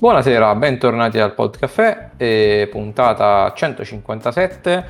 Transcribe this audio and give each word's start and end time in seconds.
Buonasera, 0.00 0.54
bentornati 0.54 1.18
al 1.18 1.34
Podcaffè, 1.34 2.10
eh, 2.18 2.68
puntata 2.70 3.52
157, 3.52 4.84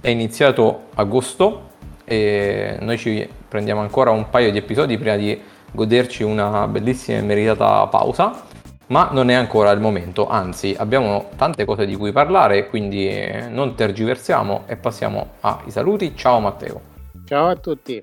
è 0.00 0.08
iniziato 0.08 0.82
agosto 0.94 1.70
e 2.04 2.76
noi 2.80 2.96
ci 2.96 3.28
prendiamo 3.48 3.80
ancora 3.80 4.12
un 4.12 4.30
paio 4.30 4.52
di 4.52 4.58
episodi 4.58 4.96
prima 4.98 5.16
di 5.16 5.36
goderci 5.72 6.22
una 6.22 6.68
bellissima 6.68 7.18
e 7.18 7.22
meritata 7.22 7.88
pausa, 7.88 8.40
ma 8.86 9.08
non 9.10 9.30
è 9.30 9.34
ancora 9.34 9.72
il 9.72 9.80
momento, 9.80 10.28
anzi 10.28 10.76
abbiamo 10.78 11.30
tante 11.34 11.64
cose 11.64 11.84
di 11.84 11.96
cui 11.96 12.12
parlare, 12.12 12.68
quindi 12.68 13.10
non 13.48 13.74
tergiversiamo 13.74 14.62
e 14.66 14.76
passiamo 14.76 15.30
ai 15.40 15.72
saluti. 15.72 16.14
Ciao 16.14 16.38
Matteo. 16.38 16.80
Ciao 17.24 17.48
a 17.48 17.56
tutti. 17.56 18.00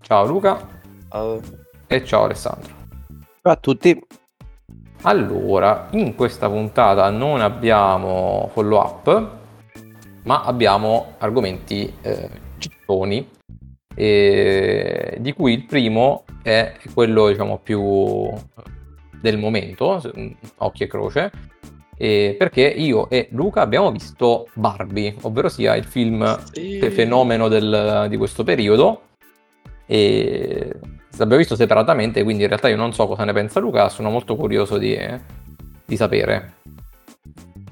Ciao 0.00 0.26
Luca. 0.26 0.64
Ciao. 1.10 1.40
E 1.88 2.04
ciao 2.04 2.22
Alessandro. 2.22 2.72
Ciao 3.42 3.52
a 3.52 3.56
tutti. 3.56 4.20
Allora, 5.04 5.88
in 5.92 6.14
questa 6.14 6.48
puntata 6.48 7.10
non 7.10 7.40
abbiamo 7.40 8.48
follow 8.52 8.80
up, 8.80 9.30
ma 10.22 10.42
abbiamo 10.42 11.14
argomenti 11.18 11.92
eh, 12.02 12.28
cittoni, 12.58 13.28
eh, 13.96 15.16
di 15.18 15.32
cui 15.32 15.54
il 15.54 15.64
primo 15.64 16.22
è 16.40 16.74
quello 16.94 17.26
diciamo 17.26 17.58
più 17.58 18.30
del 19.20 19.38
momento, 19.38 20.00
occhio 20.58 20.84
e 20.86 20.88
croce, 20.88 21.32
eh, 21.96 22.36
perché 22.38 22.62
io 22.62 23.10
e 23.10 23.26
Luca 23.32 23.60
abbiamo 23.60 23.90
visto 23.90 24.46
Barbie, 24.52 25.16
ovvero 25.22 25.48
sia 25.48 25.74
il 25.74 25.84
film 25.84 26.44
sì. 26.52 26.78
fenomeno 26.90 27.48
del, 27.48 28.06
di 28.08 28.16
questo 28.16 28.44
periodo. 28.44 29.02
E 29.84 30.72
l'abbiamo 31.16 31.36
visto 31.36 31.56
separatamente, 31.56 32.22
quindi 32.22 32.42
in 32.42 32.48
realtà 32.48 32.68
io 32.68 32.76
non 32.76 32.92
so 32.92 33.06
cosa 33.06 33.24
ne 33.24 33.32
pensa 33.32 33.60
Luca, 33.60 33.88
sono 33.88 34.10
molto 34.10 34.36
curioso 34.36 34.78
di, 34.78 34.98
di 35.84 35.96
sapere. 35.96 36.54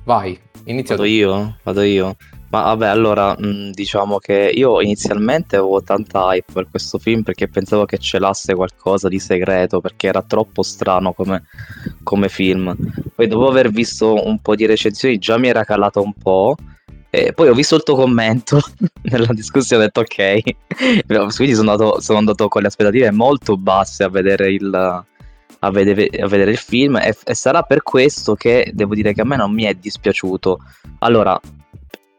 Vai, 0.04 0.38
inizia 0.64 0.96
Vado 0.96 1.06
tu. 1.06 1.14
io, 1.14 1.56
vado 1.62 1.82
io. 1.82 2.16
Ma 2.50 2.62
vabbè, 2.62 2.88
allora, 2.88 3.36
diciamo 3.38 4.18
che 4.18 4.50
io 4.52 4.80
inizialmente 4.80 5.54
avevo 5.56 5.82
tanta 5.82 6.34
hype 6.34 6.52
per 6.52 6.68
questo 6.68 6.98
film 6.98 7.22
perché 7.22 7.46
pensavo 7.46 7.84
che 7.84 7.98
celasse 7.98 8.54
qualcosa 8.54 9.06
di 9.08 9.20
segreto, 9.20 9.80
perché 9.80 10.08
era 10.08 10.22
troppo 10.22 10.62
strano 10.64 11.12
come, 11.12 11.44
come 12.02 12.28
film. 12.28 12.74
Poi 13.14 13.28
dopo 13.28 13.48
aver 13.48 13.70
visto 13.70 14.26
un 14.26 14.40
po' 14.40 14.56
di 14.56 14.66
recensioni 14.66 15.18
già 15.18 15.38
mi 15.38 15.46
era 15.46 15.62
calato 15.62 16.02
un 16.02 16.12
po', 16.12 16.56
e 17.10 17.32
poi 17.32 17.48
ho 17.48 17.54
visto 17.54 17.74
il 17.74 17.82
tuo 17.82 17.96
commento 17.96 18.60
nella 19.02 19.32
discussione 19.32 19.82
e 19.82 19.86
ho 19.86 19.88
detto 19.88 20.00
ok, 20.00 21.34
quindi 21.34 21.54
sono 21.54 21.72
andato, 21.72 22.00
sono 22.00 22.18
andato, 22.18 22.48
con 22.48 22.62
le 22.62 22.68
aspettative 22.68 23.10
molto 23.10 23.56
basse 23.56 24.04
a 24.04 24.08
vedere 24.08 24.52
il, 24.52 24.72
a 25.62 25.70
vedere, 25.70 26.08
a 26.20 26.28
vedere 26.28 26.52
il 26.52 26.56
film 26.56 26.96
e, 26.96 27.16
e, 27.24 27.34
sarà 27.34 27.62
per 27.62 27.82
questo 27.82 28.34
che 28.34 28.70
devo 28.72 28.94
dire 28.94 29.12
che 29.12 29.22
a 29.22 29.24
me 29.24 29.36
non 29.36 29.52
mi 29.52 29.64
è 29.64 29.74
dispiaciuto. 29.74 30.58
Allora, 31.00 31.38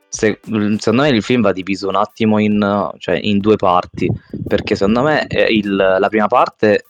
se, 0.09 0.39
secondo 0.41 1.01
me 1.03 1.09
il 1.09 1.23
film 1.23 1.41
va 1.41 1.53
diviso 1.53 1.87
un 1.87 1.95
attimo 1.95 2.37
in, 2.37 2.91
cioè, 2.97 3.17
in 3.21 3.39
due 3.39 3.55
parti, 3.55 4.09
perché 4.45 4.75
secondo 4.75 5.03
me 5.03 5.25
eh, 5.27 5.53
il, 5.53 5.73
la 5.73 6.09
prima 6.09 6.27
parte 6.27 6.83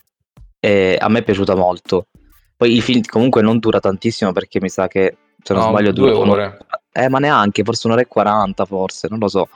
è, 0.60 0.98
a 1.00 1.08
me 1.08 1.20
è 1.20 1.24
piaciuta 1.24 1.56
molto. 1.56 2.08
Poi 2.58 2.76
il 2.76 2.82
film 2.82 3.02
comunque 3.06 3.44
non 3.44 3.60
dura 3.60 3.80
tantissimo 3.80 4.32
perché 4.32 4.60
mi 4.60 4.70
sa 4.70 4.88
che 4.88 5.18
se 5.42 5.54
non 5.54 5.64
no, 5.64 5.70
sbaglio 5.70 5.92
dura 5.92 6.12
due 6.12 6.20
ore. 6.20 6.58
Eh, 6.94 7.10
ma 7.10 7.20
neanche, 7.20 7.64
forse 7.64 7.88
un'ora 7.88 8.02
e 8.02 8.08
quaranta, 8.08 8.66
forse, 8.66 9.08
non 9.10 9.20
lo 9.20 9.28
so. 9.28 9.50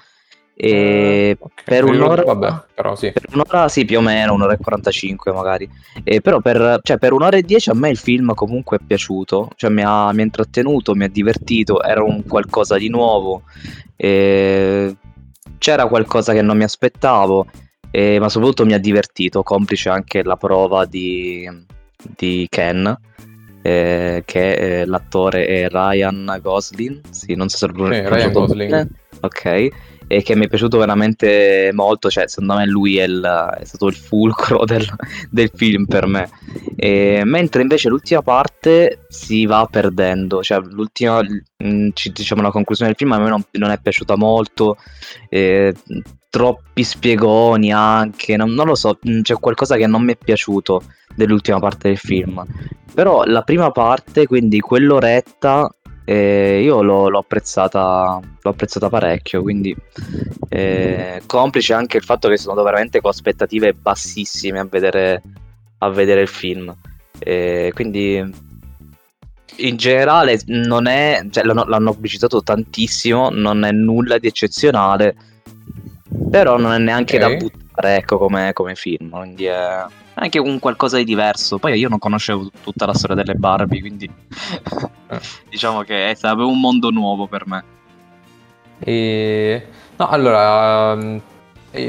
E 0.58 1.36
okay. 1.38 1.64
per, 1.66 1.84
un'ora, 1.84 2.24
Vabbè, 2.24 2.64
però 2.74 2.96
sì. 2.96 3.12
per 3.12 3.26
un'ora, 3.34 3.68
sì, 3.68 3.84
più 3.84 3.98
o 3.98 4.02
meno, 4.02 4.34
un'ora 4.34 4.54
e 4.54 4.58
45 4.58 5.34
magari. 5.34 5.70
E 6.04 6.22
però 6.22 6.40
per, 6.40 6.80
cioè, 6.82 6.98
per 6.98 7.12
un'ora 7.12 7.36
e 7.36 7.42
dieci 7.42 7.70
a 7.70 7.74
me 7.74 7.90
il 7.90 7.98
film 7.98 8.34
comunque 8.34 8.78
è 8.78 8.80
piaciuto, 8.86 9.50
cioè 9.58 9.70
mi 9.70 9.84
ha, 9.84 10.14
mi 10.14 10.22
ha 10.22 10.24
intrattenuto, 10.24 10.96
mi 10.96 11.04
ha 11.04 11.10
divertito, 11.10 11.84
era 11.84 12.04
un 12.04 12.24
qualcosa 12.26 12.78
di 12.78 12.88
nuovo. 12.88 13.44
E 13.98 14.96
c'era 15.58 15.88
qualcosa 15.88 16.32
che 16.32 16.42
non 16.42 16.56
mi 16.56 16.64
aspettavo, 16.64 17.48
e, 17.92 18.18
ma 18.20 18.30
soprattutto 18.30 18.66
mi 18.66 18.74
ha 18.74 18.80
divertito, 18.80 19.44
complice 19.44 19.90
anche 19.90 20.24
la 20.24 20.38
prova 20.38 20.86
di, 20.86 21.50
di 21.98 22.48
Ken 22.50 22.98
eh, 23.66 24.22
che 24.26 24.82
eh, 24.82 24.86
l'attore 24.86 25.48
è 25.48 25.68
Ryan 25.70 26.38
Gosling, 26.40 27.02
sì, 27.10 27.34
non 27.34 27.50
so 27.50 27.58
se 27.58 27.68
lo 27.68 27.92
sì, 27.92 28.00
Ryan 28.08 28.32
Gosling. 28.32 28.88
Ok, 29.22 29.70
e 30.06 30.22
che 30.22 30.36
mi 30.36 30.46
è 30.46 30.48
piaciuto 30.48 30.78
veramente 30.78 31.72
molto, 31.74 32.12
cioè 32.12 32.28
secondo 32.28 32.58
me 32.58 32.68
lui 32.68 32.98
è, 32.98 33.06
il, 33.06 33.56
è 33.58 33.64
stato 33.64 33.88
il 33.88 33.96
fulcro 33.96 34.66
del, 34.70 34.86
del 35.32 35.50
film 35.52 35.86
per 35.86 36.06
me. 36.06 36.30
E, 36.76 37.24
mentre 37.26 37.64
invece 37.64 37.90
l'ultima 37.90 38.22
parte 38.22 39.06
si 39.08 39.48
va 39.48 39.68
perdendo, 39.70 40.44
cioè 40.44 40.60
l'ultima, 40.60 41.24
mm, 41.24 41.90
diciamo 42.14 42.44
la 42.44 42.52
conclusione 42.52 42.92
del 42.92 43.00
film 43.00 43.14
a 43.14 43.20
me 43.20 43.30
non, 43.30 43.44
non 43.54 43.72
è 43.72 43.80
piaciuta 43.80 44.16
molto, 44.16 44.78
eh, 45.28 45.74
troppi 46.36 46.84
spiegoni 46.84 47.72
anche, 47.72 48.36
non, 48.36 48.52
non 48.52 48.68
lo 48.68 48.76
so, 48.76 49.00
mm, 49.08 49.22
c'è 49.22 49.36
qualcosa 49.36 49.78
che 49.78 49.88
non 49.88 50.04
mi 50.04 50.12
è 50.12 50.18
piaciuto 50.18 50.82
dell'ultima 51.16 51.60
parte 51.60 51.88
del 51.88 51.98
film. 51.98 52.46
Però 52.94 53.24
la 53.24 53.42
prima 53.42 53.72
parte, 53.72 54.28
quindi 54.28 54.60
quell'oretta, 54.60 55.74
eh, 56.04 56.62
io 56.62 56.82
l'ho, 56.82 57.08
l'ho, 57.08 57.20
apprezzata, 57.20 58.20
l'ho 58.42 58.50
apprezzata 58.50 58.90
parecchio, 58.90 59.42
quindi 59.42 59.74
eh, 60.50 61.22
complice 61.26 61.74
anche 61.74 61.96
il 61.96 62.04
fatto 62.04 62.28
che 62.28 62.36
sono 62.36 62.50
andato 62.50 62.68
veramente 62.68 63.00
con 63.00 63.12
aspettative 63.12 63.72
bassissime 63.72 64.60
a 64.60 64.66
vedere, 64.66 65.22
a 65.78 65.90
vedere 65.90 66.20
il 66.20 66.28
film. 66.28 66.76
Eh, 67.18 67.72
quindi 67.74 68.18
in 69.60 69.78
generale 69.78 70.42
non 70.48 70.88
è, 70.88 71.26
cioè, 71.30 71.46
l'hanno, 71.46 71.64
l'hanno 71.64 71.94
pubblicizzato 71.94 72.44
tantissimo, 72.44 73.30
non 73.30 73.64
è 73.64 73.72
nulla 73.72 74.18
di 74.18 74.28
eccezionale, 74.28 75.16
però 76.30 76.58
non 76.58 76.74
è 76.74 76.78
neanche 76.78 77.18
okay. 77.18 77.38
da 77.38 77.38
buttare 77.38 77.96
ecco, 77.96 78.18
come, 78.18 78.54
come 78.54 78.76
film, 78.76 79.10
quindi 79.10 79.46
è 79.46 79.86
anche 80.16 80.40
un 80.40 80.60
qualcosa 80.60 80.98
di 80.98 81.04
diverso. 81.04 81.58
Poi 81.58 81.78
io 81.78 81.90
non 81.90 82.00
conoscevo 82.00 82.50
tutta 82.64 82.86
la 82.86 82.94
storia 82.94 83.16
delle 83.16 83.36
Barbie, 83.36 83.80
quindi 83.80 84.10
diciamo 85.50 85.82
che 85.82 86.12
è 86.12 86.14
stato 86.14 86.48
un 86.48 86.60
mondo 86.60 86.90
nuovo 86.90 87.28
per 87.28 87.48
me. 87.48 87.64
E... 88.80 89.68
No, 89.98 90.10
allora, 90.10 90.94
ehm, 90.94 91.22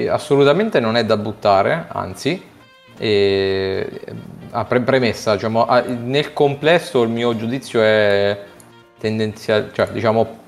assolutamente 0.09 0.81
non 0.81 0.97
è 0.97 1.05
da 1.05 1.17
buttare, 1.17 1.87
anzi, 1.89 2.41
e... 2.97 4.01
a 4.51 4.65
pre- 4.65 4.81
premessa, 4.81 5.35
diciamo, 5.35 5.67
nel 6.05 6.33
complesso 6.33 7.03
il 7.03 7.11
mio 7.11 7.37
giudizio 7.37 7.83
è 7.83 8.45
tendenziale, 8.99 9.71
cioè 9.73 9.89
diciamo 9.89 10.45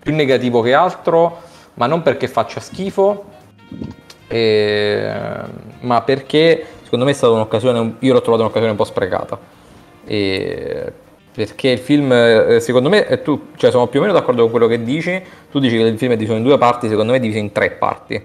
più 0.00 0.14
negativo 0.14 0.60
che 0.62 0.74
altro, 0.74 1.50
ma 1.74 1.86
non 1.86 2.02
perché 2.02 2.28
faccia 2.28 2.60
schifo, 2.60 3.24
e... 4.28 5.10
ma 5.80 6.02
perché 6.02 6.66
secondo 6.82 7.04
me 7.04 7.12
è 7.12 7.14
stata 7.14 7.32
un'occasione, 7.32 7.94
io 8.00 8.12
l'ho 8.12 8.20
trovata 8.20 8.42
un'occasione 8.42 8.70
un 8.70 8.76
po' 8.76 8.84
sprecata. 8.84 9.38
E 10.04 10.92
perché 11.32 11.70
il 11.70 11.78
film, 11.78 12.12
eh, 12.12 12.60
secondo 12.60 12.90
me, 12.90 13.22
tu, 13.22 13.48
cioè 13.56 13.70
sono 13.70 13.86
più 13.86 14.00
o 14.00 14.02
meno 14.02 14.12
d'accordo 14.14 14.42
con 14.42 14.50
quello 14.50 14.66
che 14.66 14.82
dici, 14.82 15.22
tu 15.50 15.58
dici 15.58 15.76
che 15.76 15.82
il 15.84 15.96
film 15.96 16.12
è 16.12 16.16
diviso 16.16 16.36
in 16.36 16.42
due 16.42 16.58
parti, 16.58 16.88
secondo 16.88 17.12
me 17.12 17.18
è 17.18 17.20
diviso 17.20 17.38
in 17.38 17.52
tre 17.52 17.70
parti, 17.70 18.22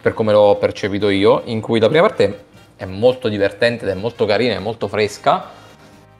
per 0.00 0.14
come 0.14 0.32
l'ho 0.32 0.56
percepito 0.56 1.10
io, 1.10 1.42
in 1.44 1.60
cui 1.60 1.78
la 1.78 1.88
prima 1.88 2.06
parte 2.06 2.44
è 2.76 2.86
molto 2.86 3.28
divertente 3.28 3.84
ed 3.84 3.90
è 3.90 3.94
molto 3.94 4.24
carina, 4.24 4.54
è 4.54 4.58
molto 4.58 4.88
fresca, 4.88 5.44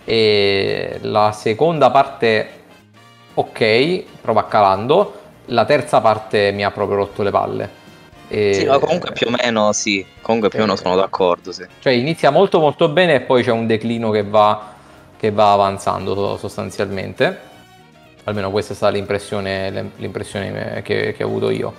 e 0.05 0.99
la 1.01 1.33
seconda 1.33 1.91
parte, 1.91 2.49
ok, 3.33 4.05
prova 4.21 4.47
calando, 4.47 5.18
la 5.49 5.65
terza 5.65 6.01
parte 6.01 6.51
mi 6.53 6.65
ha 6.65 6.71
proprio 6.71 6.99
rotto 6.99 7.23
le 7.23 7.31
palle. 7.31 7.87
E... 8.29 8.53
Sì, 8.53 8.67
ma 8.67 8.79
comunque 8.79 9.13
più 9.13 9.29
o 9.29 9.31
meno 9.31 9.73
sì, 9.73 10.05
comunque 10.21 10.51
più 10.51 10.59
o 10.59 10.63
meno 10.63 10.77
sono 10.77 10.97
d'accordo, 10.97 11.53
sì. 11.53 11.67
Cioè 11.79 11.93
inizia 11.93 12.31
molto 12.31 12.61
molto 12.61 12.89
bene 12.89 13.15
e 13.15 13.21
poi 13.21 13.43
c'è 13.43 13.51
un 13.51 13.67
declino 13.67 14.11
che 14.11 14.23
va, 14.23 14.75
che 15.17 15.31
va 15.31 15.53
avanzando 15.53 16.37
sostanzialmente. 16.37 17.47
Almeno 18.25 18.51
questa 18.51 18.75
è 18.75 18.77
stata 18.77 18.93
l'impressione, 18.93 19.93
l'impressione 19.97 20.83
che, 20.83 21.15
che 21.17 21.25
ho 21.25 21.27
avuto 21.27 21.49
io. 21.49 21.73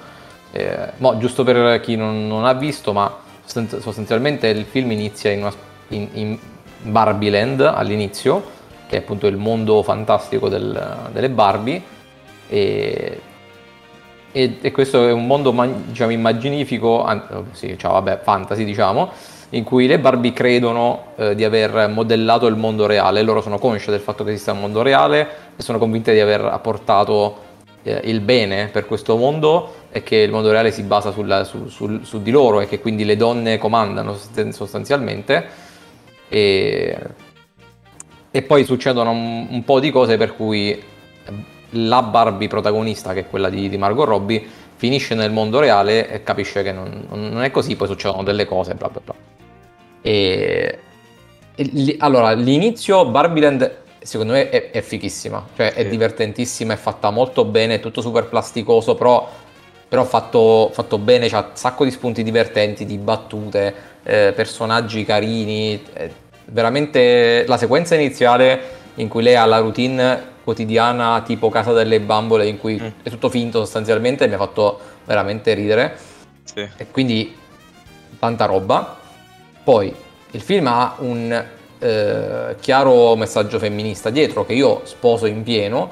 Eh, 0.52 0.94
mo, 0.98 1.18
giusto 1.20 1.44
per 1.44 1.80
chi 1.82 1.96
non, 1.96 2.28
non, 2.28 2.46
ha 2.46 2.54
visto, 2.54 2.92
ma 2.92 3.16
sostanzialmente 3.46 4.48
il 4.48 4.66
film 4.66 4.90
inizia 4.92 5.30
in, 5.30 5.42
una, 5.42 5.54
in, 5.90 6.08
in 6.14 6.40
Barbieland 6.82 7.62
all'inizio, 7.62 8.58
che 8.88 8.96
è 8.96 9.00
appunto 9.00 9.28
il 9.28 9.38
mondo 9.38 9.84
fantastico 9.84 10.50
del, 10.50 11.10
delle 11.12 11.30
Barbie, 11.30 11.80
e 12.48 13.22
e, 14.32 14.58
e, 14.62 14.72
questo 14.72 15.08
è 15.08 15.12
un 15.12 15.26
mondo 15.26 15.54
diciamo, 15.88 16.12
immaginifico, 16.12 16.88
oh, 16.88 17.46
sì, 17.52 17.76
cioè, 17.78 17.92
vabbè, 17.92 18.20
fantasy 18.24 18.64
diciamo, 18.64 19.12
in 19.52 19.64
cui 19.64 19.88
le 19.88 20.00
Barbie 20.00 20.34
credono 20.34 21.14
eh, 21.16 21.36
di 21.36 21.44
aver 21.44 21.88
modellato 21.90 22.48
il 22.48 22.56
mondo 22.56 22.86
reale, 22.86 23.22
loro 23.22 23.42
sono 23.42 23.58
consce 23.58 23.92
del 23.92 24.00
fatto 24.00 24.24
che 24.24 24.32
esista 24.32 24.52
un 24.52 24.60
mondo 24.60 24.82
reale 24.82 25.28
e 25.56 25.62
sono 25.64 25.78
convinte 25.78 26.14
di 26.14 26.20
aver 26.20 26.46
apportato 26.46 27.48
eh, 27.84 28.02
il 28.04 28.20
bene 28.20 28.68
per 28.68 28.86
questo 28.86 29.16
mondo 29.18 29.74
e 29.92 30.04
che 30.04 30.18
il 30.18 30.32
mondo 30.32 30.52
reale 30.52 30.72
si 30.72 30.84
basa 30.84 31.12
sulla, 31.12 31.44
su, 31.44 31.68
su, 31.68 32.04
su, 32.04 32.22
di 32.22 32.32
loro 32.32 32.62
e 32.62 32.68
che 32.68 32.80
quindi 32.80 33.06
le 33.06 33.16
donne 33.16 33.58
comandano 33.58 34.16
sostanzialmente. 34.52 35.68
E 36.30 36.98
e 38.32 38.42
poi 38.44 38.64
succedono 38.64 39.12
un, 39.12 39.48
un, 39.50 39.64
po' 39.64 39.80
di 39.80 39.90
cose 39.90 40.18
per 40.18 40.36
cui 40.36 40.82
la 41.72 42.02
Barbie 42.02 42.48
protagonista, 42.48 43.14
che 43.14 43.22
è 43.22 43.30
quella 43.30 43.50
di, 43.50 43.70
di 43.70 43.78
Margot 43.78 44.08
Robbie, 44.08 44.44
finisce 44.76 45.14
nel 45.16 45.32
mondo 45.32 45.60
reale 45.60 46.10
e 46.10 46.24
capisce 46.24 46.64
che 46.64 46.72
non, 46.72 47.06
non 47.10 47.44
è 47.44 47.52
così, 47.52 47.76
poi 47.76 47.88
succedono 47.88 48.24
delle 48.24 48.46
cose, 48.46 48.76
bla 48.76 48.90
bla 48.90 49.02
bla. 49.04 49.16
E, 50.02 50.80
e 51.56 51.64
li, 51.64 51.96
allora, 52.00 52.32
l'inizio 52.32 53.06
Barbieland 53.06 53.78
secondo 54.02 54.34
me 54.34 54.50
è, 54.50 54.72
è 54.72 54.82
fighissima, 54.82 55.46
cioè 55.56 55.72
sì. 55.74 55.80
è 55.80 55.88
divertentissima, 55.88 56.74
è 56.74 56.78
fatta 56.78 57.10
molto 57.10 57.46
bene, 57.46 57.76
è 57.76 57.80
tutto 57.80 58.02
super 58.02 58.28
plasticoso, 58.28 58.96
però, 58.96 59.30
però 59.88 60.04
fatto, 60.04 60.70
fatto 60.72 60.98
bene, 60.98 61.28
c'ha 61.28 61.40
un 61.40 61.50
sacco 61.54 61.84
di 61.84 61.92
spunti 61.92 62.24
divertenti, 62.24 62.86
di 62.86 62.98
battute, 62.98 63.74
eh, 64.04 64.34
personaggi 64.36 65.04
carini, 65.04 65.84
eh, 65.94 66.12
veramente 66.46 67.46
la 67.48 67.58
sequenza 67.58 67.96
iniziale 67.96 68.78
in 68.96 69.08
cui 69.08 69.24
lei 69.24 69.36
ha 69.36 69.46
la 69.46 69.60
routine 69.60 70.38
quotidiana 70.44 71.22
tipo 71.22 71.50
Casa 71.50 71.74
delle 71.74 72.00
Bambole 72.00 72.48
in 72.48 72.60
cui 72.60 72.80
mm. 72.82 72.88
è 73.04 73.10
tutto 73.10 73.30
finto 73.30 73.60
sostanzialmente 73.60 74.28
mi 74.28 74.34
ha 74.34 74.38
fatto 74.38 74.80
veramente 75.06 75.54
ridere 75.54 75.98
sì. 76.44 76.68
e 76.76 76.88
quindi 76.92 77.36
tanta 78.18 78.46
roba 78.46 78.98
poi 79.64 79.94
il 80.32 80.42
film 80.42 80.68
ha 80.68 80.96
un 81.00 81.46
eh, 81.80 82.56
chiaro 82.60 83.16
messaggio 83.16 83.58
femminista 83.58 84.10
dietro 84.10 84.46
che 84.46 84.54
io 84.54 84.82
sposo 84.84 85.26
in 85.26 85.44
pieno, 85.44 85.92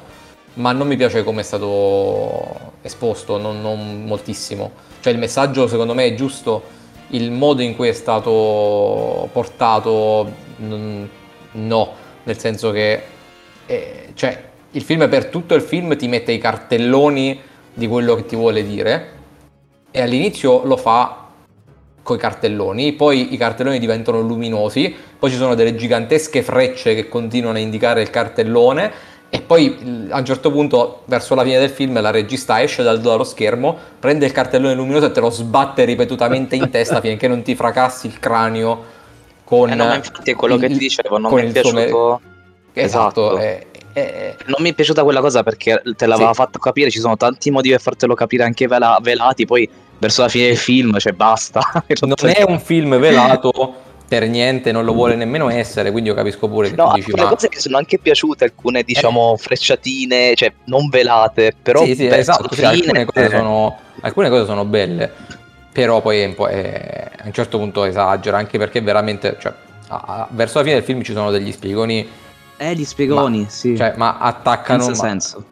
ma 0.56 0.72
non 0.72 0.88
mi 0.88 0.96
piace 0.96 1.24
come 1.24 1.42
è 1.42 1.44
stato 1.44 2.74
esposto, 2.82 3.38
non, 3.38 3.62
non 3.62 4.04
moltissimo. 4.06 4.72
Cioè 5.00 5.14
il 5.14 5.20
messaggio 5.20 5.68
secondo 5.68 5.94
me 5.94 6.06
è 6.06 6.14
giusto, 6.14 6.64
il 7.10 7.32
modo 7.32 7.62
in 7.62 7.76
cui 7.76 7.88
è 7.88 7.94
stato 7.94 9.30
portato 9.32 10.32
no, 10.58 11.94
nel 12.24 12.38
senso 12.38 12.72
che 12.72 13.04
eh, 13.68 14.10
cioè, 14.16 14.44
il 14.72 14.82
film 14.82 15.08
per 15.08 15.26
tutto 15.26 15.54
il 15.54 15.62
film 15.62 15.96
ti 15.96 16.08
mette 16.08 16.32
i 16.32 16.40
cartelloni 16.40 17.40
di 17.74 17.88
quello 17.88 18.16
che 18.16 18.26
ti 18.26 18.36
vuole 18.36 18.64
dire 18.64 19.16
e 19.92 20.02
all'inizio 20.02 20.66
lo 20.66 20.78
fa 20.78 21.26
coi 22.02 22.18
cartelloni, 22.18 22.94
poi 22.94 23.34
i 23.34 23.38
cartelloni 23.38 23.80
diventano 23.80 24.22
luminosi, 24.22 24.96
poi 25.20 25.30
ci 25.30 25.36
sono 25.36 25.56
delle 25.56 25.76
gigantesche 25.76 26.42
frecce 26.42 26.96
che 26.96 27.10
continuano 27.10 27.58
a 27.58 27.60
indicare 27.60 28.02
il 28.02 28.10
cartellone 28.10 28.92
e 29.30 29.42
poi 29.42 30.08
a 30.10 30.20
un 30.20 30.26
certo 30.26 30.50
punto 30.52 31.02
verso 31.06 31.36
la 31.36 31.44
fine 31.44 31.60
del 31.60 31.70
film 31.70 32.00
la 32.00 32.12
regista 32.12 32.62
esce 32.62 32.82
dal 32.82 33.02
loro 33.02 33.26
schermo, 33.26 33.78
prende 34.00 34.26
il 34.26 34.32
cartellone 34.32 34.74
luminoso 34.74 35.08
e 35.08 35.12
te 35.12 35.20
lo 35.20 35.30
sbatte 35.30 35.84
ripetutamente 35.84 36.56
in 36.56 36.70
testa 36.70 37.02
finché 37.02 37.28
non 37.28 37.42
ti 37.42 37.56
fracassi 37.56 38.08
il 38.08 38.20
cranio 38.20 38.96
con... 39.44 39.70
Eh 39.70 39.76
no, 39.76 39.88
ma 39.88 39.96
infatti 39.96 40.34
quello 40.34 40.56
il, 40.56 40.62
che 40.62 40.68
ti 40.68 40.78
dicevo, 40.78 41.18
non 41.18 41.34
mi 41.34 41.42
è 41.42 41.52
piaciuto... 41.52 42.22
Me... 42.24 42.36
Esatto. 42.84 43.38
È, 43.38 43.66
è... 43.94 44.36
Non 44.46 44.58
mi 44.60 44.72
è 44.72 44.74
piaciuta 44.74 45.04
quella 45.04 45.22
cosa 45.22 45.44
perché 45.44 45.82
te 45.96 46.06
l'aveva 46.06 46.30
sì. 46.30 46.36
fatto 46.36 46.60
capire, 46.60 46.90
ci 46.90 47.00
sono 47.00 47.18
tanti 47.18 47.52
modi 47.52 47.70
per 47.70 47.82
fartelo 47.82 48.14
capire 48.14 48.44
anche 48.44 48.68
vela- 48.68 49.00
velati, 49.02 49.46
poi 49.46 49.70
verso 49.98 50.22
la 50.22 50.30
fine 50.30 50.48
del 50.48 50.58
film, 50.58 50.98
cioè 50.98 51.14
basta. 51.14 51.62
non 52.02 52.30
è 52.30 52.44
un 52.48 52.60
film 52.60 52.98
velato 52.98 53.86
per 54.08 54.28
niente, 54.28 54.72
non 54.72 54.86
lo 54.86 54.94
vuole 54.94 55.16
nemmeno 55.16 55.50
essere, 55.50 55.92
quindi 55.92 56.10
io 56.10 56.16
capisco 56.16 56.48
pure 56.48 56.70
che 56.70 56.76
no, 56.76 56.94
dici 56.96 57.12
ma... 57.12 57.28
cose 57.28 57.50
che 57.50 57.60
sono 57.60 57.78
anche 57.78 58.00
piaciute, 58.00 58.46
alcune 58.46 58.84
diciamo 58.84 59.34
eh. 59.34 59.38
frecciatine, 59.38 60.34
cioè 60.36 60.54
non 60.66 60.88
velate, 60.88 61.54
però 61.62 61.84
sì, 61.84 61.96
sì, 61.96 62.08
esatto, 62.08 62.54
sì, 62.54 62.64
alcune, 62.64 63.06
cose 63.06 63.30
sono, 63.30 63.78
alcune 64.02 64.30
cose 64.30 64.46
sono 64.46 64.64
belle, 64.64 65.12
però 65.74 66.02
poi 66.02 66.20
è 66.20 66.34
è, 66.34 67.12
a 67.20 67.26
un 67.26 67.34
certo 67.34 67.58
punto 67.58 67.84
esagera, 67.84 68.38
anche 68.38 68.58
perché 68.58 68.80
veramente, 68.80 69.36
cioè, 69.40 69.54
a, 69.90 70.04
a, 70.06 70.28
verso 70.32 70.60
la 70.60 70.64
fine 70.64 70.76
del 70.76 70.86
film 70.86 71.02
ci 71.04 71.12
sono 71.12 71.30
degli 71.30 71.52
spiegoni 71.52 72.08
eh, 72.58 72.74
gli 72.76 72.86
spiegoni, 72.86 73.42
ma, 73.42 73.50
sì. 73.50 73.76
Cioè, 73.76 73.94
ma 73.96 74.18
attaccano... 74.18 74.84
Senza 74.84 75.04
ma... 75.04 75.10
senso. 75.10 75.46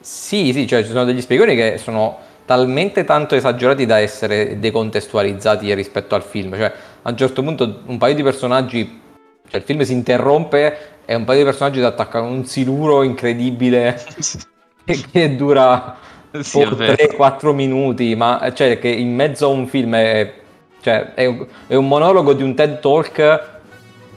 Sì, 0.00 0.52
sì, 0.52 0.66
cioè 0.66 0.82
ci 0.82 0.88
sono 0.88 1.04
degli 1.04 1.20
spiegoni 1.20 1.54
che 1.54 1.78
sono 1.78 2.18
talmente 2.44 3.04
tanto 3.04 3.34
esagerati 3.34 3.84
da 3.84 3.98
essere 3.98 4.58
decontestualizzati 4.58 5.74
rispetto 5.74 6.14
al 6.14 6.22
film. 6.22 6.54
Cioè, 6.54 6.72
a 7.02 7.10
un 7.10 7.16
certo 7.16 7.42
punto 7.42 7.82
un 7.84 7.98
paio 7.98 8.14
di 8.14 8.22
personaggi, 8.22 9.00
cioè 9.46 9.60
il 9.60 9.66
film 9.66 9.82
si 9.82 9.92
interrompe 9.92 10.96
e 11.04 11.14
un 11.14 11.24
paio 11.24 11.40
di 11.40 11.44
personaggi 11.44 11.78
ti 11.78 11.84
attaccano 11.84 12.26
un 12.26 12.46
siluro 12.46 13.02
incredibile 13.02 14.02
che, 14.84 15.36
dura 15.36 15.96
sì, 16.40 16.60
3-4 16.60 17.54
minuti, 17.54 18.14
ma 18.14 18.50
cioè 18.54 18.78
che 18.78 18.88
in 18.88 19.14
mezzo 19.14 19.46
a 19.46 19.48
un 19.48 19.66
film 19.66 19.94
è, 19.94 20.32
cioè, 20.80 21.12
è, 21.14 21.26
un, 21.26 21.46
è 21.66 21.74
un 21.74 21.86
monologo 21.86 22.32
di 22.32 22.42
un 22.42 22.54
TED 22.54 22.80
Talk 22.80 23.58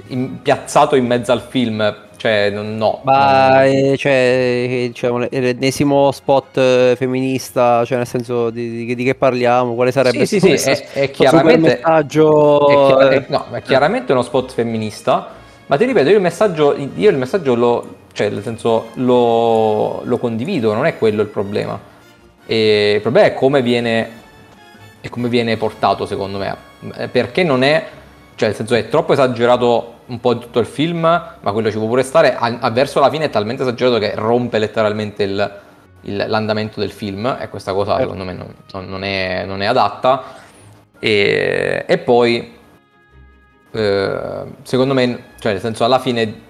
in, 0.08 0.42
piazzato 0.42 0.96
in 0.96 1.06
mezzo 1.06 1.32
al 1.34 1.42
film 1.42 2.10
cioè, 2.22 2.52
no. 2.52 3.00
Ma 3.02 3.64
non... 3.64 3.96
cioè, 3.98 4.90
diciamo, 4.90 5.26
l'ennesimo 5.28 6.12
spot 6.12 6.56
eh, 6.56 6.94
femminista, 6.96 7.84
cioè 7.84 7.98
nel 7.98 8.06
senso 8.06 8.52
di, 8.52 8.86
di, 8.86 8.94
di 8.94 9.04
che 9.04 9.16
parliamo? 9.16 9.74
Quale 9.74 9.92
sarebbe 9.92 10.28
sì, 10.28 10.40
sì, 10.40 10.56
sì, 10.56 10.70
è, 10.70 10.88
è 10.94 11.10
chiaramente 11.10 11.80
messaggio... 11.82 13.00
È, 13.00 13.08
è, 13.08 13.26
no, 13.28 13.48
è 13.52 13.64
chiaramente 13.64 14.12
uno 14.12 14.22
spot 14.22 14.54
femminista, 14.54 15.30
ma 15.66 15.78
ti 15.78 15.86
ripeto, 15.86 16.10
io 16.10 16.18
il 16.18 16.22
messaggio, 16.22 16.78
io 16.96 17.10
il 17.10 17.18
messaggio 17.18 17.56
lo, 17.56 17.96
cioè, 18.14 18.30
nel 18.30 18.44
senso, 18.44 18.90
lo, 18.94 20.04
lo 20.04 20.18
condivido, 20.20 20.76
non 20.76 20.86
è 20.86 21.00
quello 21.00 21.24
il 21.24 21.30
problema. 21.30 21.80
E 22.46 22.92
il 22.98 23.02
problema 23.02 23.26
è 23.30 23.34
come 23.34 23.64
viene, 23.64 24.10
è 25.02 25.10
come 25.10 25.28
viene 25.28 25.58
portato, 25.58 26.06
secondo 26.06 26.38
me, 26.38 26.56
perché 27.10 27.42
non 27.42 27.64
è, 27.64 27.84
cioè 28.42 28.50
nel 28.50 28.58
senso 28.58 28.74
è 28.74 28.88
troppo 28.88 29.14
esagerato 29.14 30.00
un 30.08 30.20
po' 30.20 30.36
tutto 30.40 30.58
il 30.58 30.66
film, 30.66 31.02
ma 31.02 31.52
quello 31.52 31.70
ci 31.70 31.78
può 31.78 31.86
pure 31.86 32.02
stare. 32.02 32.36
A, 32.36 32.58
a 32.60 32.72
verso 32.72 33.00
la 33.00 33.12
fine 33.12 33.26
è 33.26 33.30
talmente 33.30 33.62
esagerato 33.62 34.00
che 34.00 34.16
rompe 34.16 34.58
letteralmente 34.58 35.22
il, 35.24 35.60
il, 36.02 36.26
l'andamento 36.28 36.80
del 36.80 36.92
film 36.92 37.38
e 37.40 37.50
questa 37.50 37.72
cosa 37.72 37.98
certo. 37.98 38.14
secondo 38.14 38.24
me 38.24 38.34
non, 38.34 38.88
non, 38.88 39.04
è, 39.04 39.46
non 39.46 39.62
è, 39.62 39.68
adatta. 39.68 40.24
E, 40.98 41.86
e 41.88 41.98
poi, 42.00 42.52
eh, 43.74 44.44
secondo 44.64 44.96
me, 44.96 45.24
cioè 45.40 45.52
nel 45.52 45.62
senso 45.62 45.84
alla 45.84 46.00
fine 46.00 46.42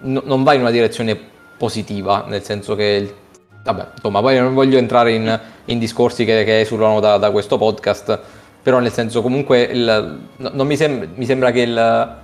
no, 0.00 0.22
non 0.24 0.42
va 0.42 0.54
in 0.54 0.62
una 0.62 0.72
direzione 0.72 1.16
positiva, 1.56 2.24
nel 2.26 2.42
senso 2.42 2.74
che... 2.74 3.14
Vabbè, 3.62 3.88
insomma, 3.94 4.20
poi 4.22 4.38
non 4.38 4.54
voglio 4.54 4.78
entrare 4.78 5.12
in, 5.12 5.40
in 5.66 5.78
discorsi 5.78 6.24
che, 6.24 6.42
che 6.42 6.60
esulano 6.60 6.98
da, 6.98 7.16
da, 7.18 7.30
questo 7.30 7.58
podcast, 7.58 8.18
però 8.62 8.78
nel 8.78 8.92
senso 8.92 9.22
comunque 9.22 9.62
il, 9.62 10.18
non 10.36 10.66
mi, 10.66 10.76
sem- 10.76 11.08
mi 11.14 11.24
sembra 11.24 11.50
che 11.50 11.60
il, 11.60 12.18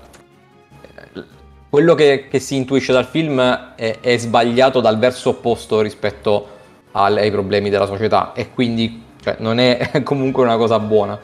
quello 1.69 1.95
che, 1.95 2.27
che, 2.31 2.39
si 2.39 2.57
intuisce 2.57 2.93
dal 2.93 3.07
film 3.07 3.41
è, 3.75 3.99
è, 4.01 4.17
sbagliato 4.17 4.81
dal 4.81 4.99
verso 4.99 5.31
opposto 5.31 5.81
rispetto 5.81 6.49
al, 6.93 7.17
ai 7.17 7.31
problemi 7.31 7.71
della 7.71 7.87
società 7.87 8.33
e 8.35 8.51
quindi 8.53 9.03
cioè, 9.23 9.37
non 9.39 9.59
è 9.59 10.01
comunque 10.05 10.43
una 10.45 10.57
cosa 10.57 10.79
buona. 10.79 11.19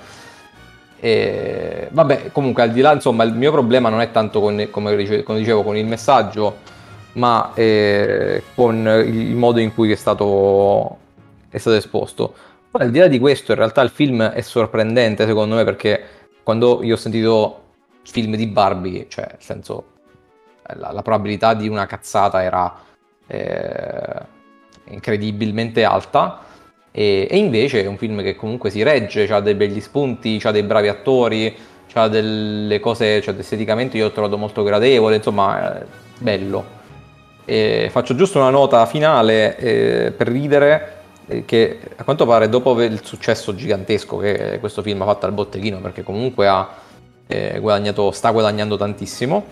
E, 0.98 1.88
vabbè, 1.90 2.30
comunque 2.32 2.62
al 2.62 2.70
di 2.72 2.80
là, 2.80 2.92
insomma, 2.92 3.24
il 3.24 3.34
mio 3.34 3.50
problema 3.50 3.88
non 3.88 4.00
è 4.00 4.10
tanto 4.10 4.40
con, 4.40 4.68
come 4.70 4.96
dicevo 4.96 5.62
con 5.62 5.76
il 5.76 5.86
messaggio, 5.86 6.58
ma 7.14 7.52
eh, 7.54 8.42
con 8.54 9.04
il 9.06 9.34
modo 9.34 9.60
in 9.60 9.74
cui 9.74 9.90
è 9.90 9.96
stato, 9.96 10.98
è 11.48 11.58
stato 11.58 11.76
esposto. 11.76 12.34
Poi 12.72 12.80
al 12.80 12.90
di 12.90 13.00
là 13.00 13.06
di 13.06 13.18
questo, 13.18 13.52
in 13.52 13.58
realtà 13.58 13.82
il 13.82 13.90
film 13.90 14.22
è 14.22 14.40
sorprendente 14.40 15.26
secondo 15.26 15.56
me 15.56 15.62
perché 15.62 16.02
quando 16.42 16.82
io 16.82 16.94
ho 16.94 16.96
sentito 16.96 17.64
film 18.02 18.34
di 18.34 18.46
Barbie, 18.46 19.08
cioè 19.10 19.26
nel 19.28 19.42
senso 19.42 19.84
la, 20.76 20.90
la 20.90 21.02
probabilità 21.02 21.52
di 21.52 21.68
una 21.68 21.84
cazzata 21.84 22.42
era 22.42 22.74
eh, 23.26 24.20
incredibilmente 24.86 25.84
alta. 25.84 26.44
E, 26.90 27.28
e, 27.30 27.36
invece 27.36 27.82
è 27.82 27.86
un 27.86 27.98
film 27.98 28.22
che 28.22 28.36
comunque 28.36 28.70
si 28.70 28.82
regge, 28.82 29.30
ha 29.30 29.40
dei 29.40 29.54
begli 29.54 29.80
spunti, 29.82 30.40
ha 30.42 30.50
dei 30.50 30.62
bravi 30.62 30.88
attori, 30.88 31.54
ha 31.92 32.08
delle 32.08 32.80
cose, 32.80 33.20
cioè, 33.20 33.34
esteticamente 33.38 33.98
io 33.98 34.04
l'ho 34.04 34.12
trovato 34.12 34.38
molto 34.38 34.62
gradevole, 34.62 35.16
insomma, 35.16 35.78
è 35.78 35.84
bello. 36.16 36.80
E 37.44 37.88
faccio 37.90 38.14
giusto 38.14 38.38
una 38.38 38.48
nota 38.48 38.86
finale 38.86 39.58
eh, 39.58 40.10
per 40.12 40.28
ridere 40.28 41.00
eh, 41.00 41.01
che 41.46 41.80
a 41.96 42.04
quanto 42.04 42.26
pare 42.26 42.48
dopo 42.48 42.80
il 42.82 43.00
successo 43.04 43.54
gigantesco 43.54 44.16
che 44.18 44.58
questo 44.60 44.82
film 44.82 45.02
ha 45.02 45.06
fatto 45.06 45.26
al 45.26 45.32
botteghino, 45.32 45.78
perché 45.78 46.02
comunque 46.02 46.46
ha 46.46 46.68
eh, 47.26 47.58
guadagnato, 47.60 48.10
sta 48.10 48.30
guadagnando 48.30 48.76
tantissimo, 48.76 49.44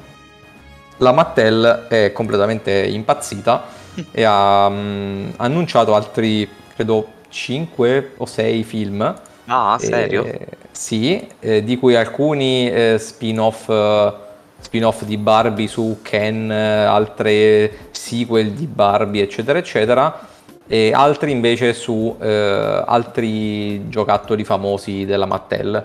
la 0.99 1.13
Mattel 1.13 1.87
è 1.89 2.13
completamente 2.13 2.73
impazzita 2.73 3.65
e 4.11 4.23
ha 4.23 4.67
um, 4.67 5.33
annunciato 5.37 5.95
altri, 5.95 6.49
credo, 6.75 7.19
5 7.29 8.13
o 8.19 8.27
6 8.27 8.65
film. 8.65 9.15
Ah, 9.47 9.79
serio? 9.81 10.25
Eh, 10.25 10.47
sì, 10.71 11.27
eh, 11.41 11.65
di 11.65 11.79
cui 11.79 11.97
alcuni 11.97 12.71
eh, 12.71 12.97
spin-off, 12.99 13.69
eh, 13.69 14.13
spin-off 14.61 15.03
di 15.05 15.17
Barbie 15.17 15.69
su 15.69 16.01
Ken, 16.03 16.51
altre 16.51 17.89
sequel 17.91 18.53
di 18.53 18.67
Barbie, 18.67 19.23
eccetera, 19.23 19.59
eccetera, 19.59 20.29
e 20.73 20.93
altri 20.95 21.33
invece 21.33 21.75
su 21.75 22.17
eh, 22.21 22.85
altri 22.87 23.89
giocattoli 23.89 24.45
famosi 24.45 25.05
della 25.05 25.27
Mattel 25.27 25.85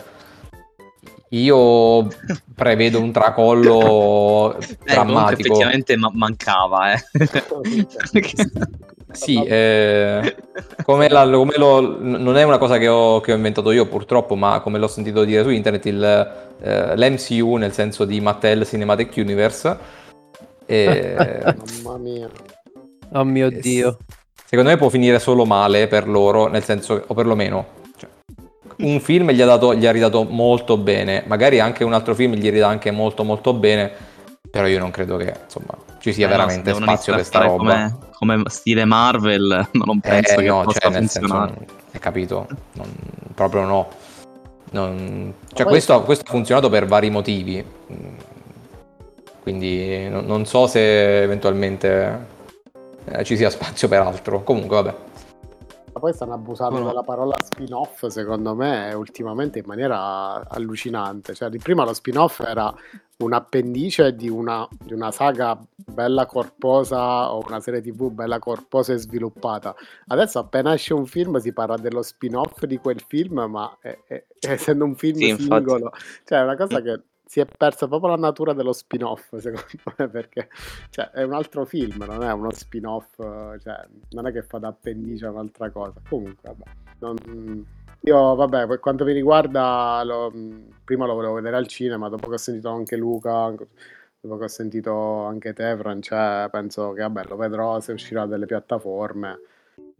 io 1.29 2.07
prevedo 2.53 2.99
un 3.01 3.11
tracollo 3.11 4.55
Eh, 4.85 4.93
comunque 4.93 4.93
drammatico. 4.93 5.39
effettivamente 5.41 5.97
ma- 5.97 6.11
mancava, 6.13 6.93
eh. 6.93 7.03
Sì, 9.11 9.41
eh, 9.43 10.35
come, 10.83 11.07
la- 11.09 11.27
come 11.29 11.57
lo- 11.57 11.97
non 11.99 12.35
è 12.37 12.43
una 12.43 12.57
cosa 12.57 12.77
che 12.77 12.87
ho, 12.87 13.21
che 13.21 13.31
ho 13.31 13.35
inventato 13.35 13.71
io 13.71 13.87
purtroppo, 13.87 14.35
ma 14.35 14.59
come 14.59 14.77
l'ho 14.77 14.87
sentito 14.87 15.23
dire 15.23 15.41
su 15.41 15.49
internet, 15.49 15.85
il, 15.85 16.03
eh, 16.61 16.95
l'MCU 16.97 17.55
nel 17.55 17.71
senso 17.71 18.03
di 18.05 18.19
Mattel 18.19 18.65
Cinematic 18.65 19.13
Universe, 19.15 19.77
eh, 20.65 21.55
Mamma 21.83 21.97
mia. 21.97 22.29
Oh 23.13 23.23
mio 23.23 23.47
Eh, 23.47 23.59
dio. 23.59 23.97
Secondo 24.45 24.69
me 24.71 24.77
può 24.77 24.89
finire 24.89 25.19
solo 25.19 25.45
male 25.45 25.87
per 25.87 26.07
loro, 26.07 26.47
nel 26.47 26.63
senso, 26.63 27.03
o 27.07 27.13
perlomeno 27.13 27.65
cioè, 27.97 28.09
un 28.77 28.99
film 28.99 29.31
gli 29.31 29.41
ha, 29.41 29.45
dato, 29.45 29.73
gli 29.75 29.85
ha 29.85 29.91
ridato 29.91 30.23
molto 30.23 30.77
bene, 30.77 31.23
magari 31.27 31.59
anche 31.59 31.83
un 31.83 31.93
altro 31.93 32.13
film 32.15 32.33
gli 32.35 32.49
ridà 32.49 32.67
anche 32.67 32.91
molto 32.91 33.23
molto 33.23 33.53
bene, 33.53 33.91
però 34.49 34.67
io 34.67 34.79
non 34.79 34.91
credo 34.91 35.17
che 35.17 35.33
insomma 35.43 35.75
ci 35.99 36.13
sia 36.13 36.27
Eh, 36.27 36.29
no, 36.29 36.35
veramente 36.35 36.63
devono 36.63 36.85
spazio 36.85 37.15
per 37.15 37.25
sta 37.25 37.37
iniziare 37.43 37.63
a 37.71 37.73
roba. 37.73 37.97
Come, 38.17 38.35
come 38.35 38.49
stile 38.49 38.85
Marvel, 38.85 39.67
non 39.73 39.99
penso 39.99 40.33
Eh, 40.33 40.43
che 40.43 40.47
no, 40.47 40.61
possa 40.63 40.79
cioè, 40.79 40.91
nel 40.91 41.09
senso, 41.09 41.19
funzionare. 41.19 41.51
non- 41.57 41.65
hai 41.91 41.99
capito? 41.99 42.47
Non- 42.73 42.93
proprio 43.33 43.63
no. 43.63 43.87
Non- 44.71 45.33
cioè, 45.53 45.65
questo, 45.65 46.01
questo 46.03 46.25
ha 46.27 46.31
funzionato 46.31 46.69
per 46.69 46.85
vari 46.85 47.09
motivi. 47.09 47.63
Quindi 49.41 50.07
non, 50.09 50.25
non 50.25 50.45
so 50.45 50.67
se 50.67 51.21
eventualmente 51.21 52.33
eh, 53.05 53.23
ci 53.23 53.35
sia 53.37 53.49
spazio 53.49 53.87
per 53.87 54.01
altro. 54.01 54.43
Comunque, 54.43 54.75
vabbè. 54.81 54.95
Ma 55.93 56.01
poi 56.01 56.13
stanno 56.13 56.33
abusando 56.33 56.79
No. 56.79 56.87
della 56.87 57.03
parola 57.03 57.35
spin-off, 57.41 58.05
secondo 58.07 58.53
me, 58.53 58.91
ultimamente 58.93 59.59
in 59.59 59.65
maniera 59.65 60.45
allucinante. 60.49 61.33
Cioè, 61.33 61.49
di 61.49 61.57
prima 61.57 61.85
lo 61.85 61.93
spin-off 61.93 62.41
era 62.41 62.73
un 63.19 63.31
appendice 63.31 64.13
di 64.13 64.27
una, 64.27 64.67
di 64.77 64.91
una 64.91 65.09
saga 65.11 65.57
bella 65.73 66.25
corposa 66.25 67.31
o 67.33 67.41
una 67.47 67.61
serie 67.61 67.79
tv 67.81 68.11
bella 68.11 68.39
corposa 68.39 68.91
e 68.91 68.97
sviluppata. 68.97 69.73
Adesso 70.07 70.37
appena 70.39 70.73
esce 70.73 70.93
un 70.93 71.05
film 71.05 71.37
si 71.37 71.53
parla 71.53 71.77
dello 71.77 72.01
spin-off 72.01 72.65
di 72.65 72.77
quel 72.77 72.99
film, 73.07 73.45
ma 73.47 73.77
è- 73.79 73.97
è- 74.05 74.25
essendo 74.41 74.83
un 74.83 74.95
film 74.95 75.15
Sì, 75.15 75.29
infatti. 75.29 75.43
singolo, 75.45 75.91
cioè 76.25 76.39
è 76.39 76.43
una 76.43 76.57
cosa 76.57 76.81
che 76.81 77.01
si 77.25 77.39
è 77.39 77.45
persa 77.45 77.87
proprio 77.87 78.09
la 78.11 78.15
natura 78.17 78.53
dello 78.53 78.73
spin-off, 78.73 79.35
secondo 79.39 79.65
me, 79.97 80.07
perché 80.09 80.49
cioè, 80.89 81.09
è 81.09 81.23
un 81.23 81.33
altro 81.33 81.65
film, 81.65 82.03
non 82.05 82.23
è 82.23 82.31
uno 82.31 82.51
spin-off, 82.51 83.15
cioè, 83.17 83.85
non 84.11 84.27
è 84.27 84.31
che 84.31 84.43
fa 84.43 84.57
da 84.59 84.67
appendice 84.69 85.25
a 85.25 85.31
un'altra 85.31 85.69
cosa. 85.71 85.99
Comunque, 86.07 86.53
vabbè. 86.55 86.63
non- 86.99 87.65
Io, 88.01 88.35
vabbè, 88.35 88.67
per 88.67 88.79
quanto 88.79 89.03
mi 89.03 89.13
riguarda, 89.13 90.03
lo- 90.03 90.31
prima 90.83 91.05
lo 91.07 91.15
volevo 91.15 91.33
vedere 91.33 91.55
al 91.55 91.67
cinema, 91.67 92.07
dopo 92.09 92.27
che 92.29 92.35
ho 92.35 92.37
sentito 92.37 92.69
anche 92.69 92.95
Luca, 92.97 93.51
dopo 94.19 94.37
che 94.37 94.43
ho 94.43 94.47
sentito 94.47 95.23
anche 95.23 95.53
te, 95.53 95.75
Francesco, 95.77 96.49
penso 96.51 96.91
che, 96.93 97.01
vabbè, 97.01 97.23
lo 97.27 97.35
vedrò 97.35 97.79
se 97.79 97.93
uscirà 97.93 98.25
dalle 98.25 98.45
piattaforme. 98.45 99.39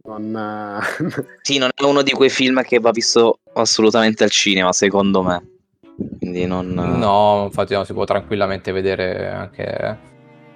Non, 0.04 0.80
Sì, 1.42 1.58
non 1.58 1.70
è 1.74 1.82
uno 1.82 2.02
di 2.02 2.12
quei 2.12 2.30
film 2.30 2.62
che 2.62 2.78
va 2.78 2.92
visto 2.92 3.40
assolutamente 3.54 4.22
al 4.22 4.30
cinema, 4.30 4.72
secondo 4.72 5.22
me. 5.22 5.55
Quindi 6.18 6.46
non... 6.46 6.68
No, 6.72 7.44
infatti 7.44 7.74
no, 7.74 7.84
si 7.84 7.92
può 7.92 8.04
tranquillamente 8.04 8.72
vedere 8.72 9.28
anche 9.28 9.98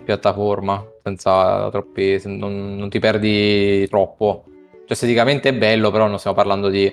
piattaforma 0.05 0.85
senza 1.03 1.69
troppi... 1.71 2.21
Non, 2.25 2.77
non 2.77 2.89
ti 2.89 2.99
perdi 2.99 3.89
troppo. 3.89 4.45
Cioè, 4.47 4.93
esteticamente 4.93 5.51
è 5.51 5.55
bello, 5.55 5.91
però 5.91 6.07
non 6.07 6.19
stiamo 6.19 6.37
parlando 6.37 6.69
di 6.69 6.93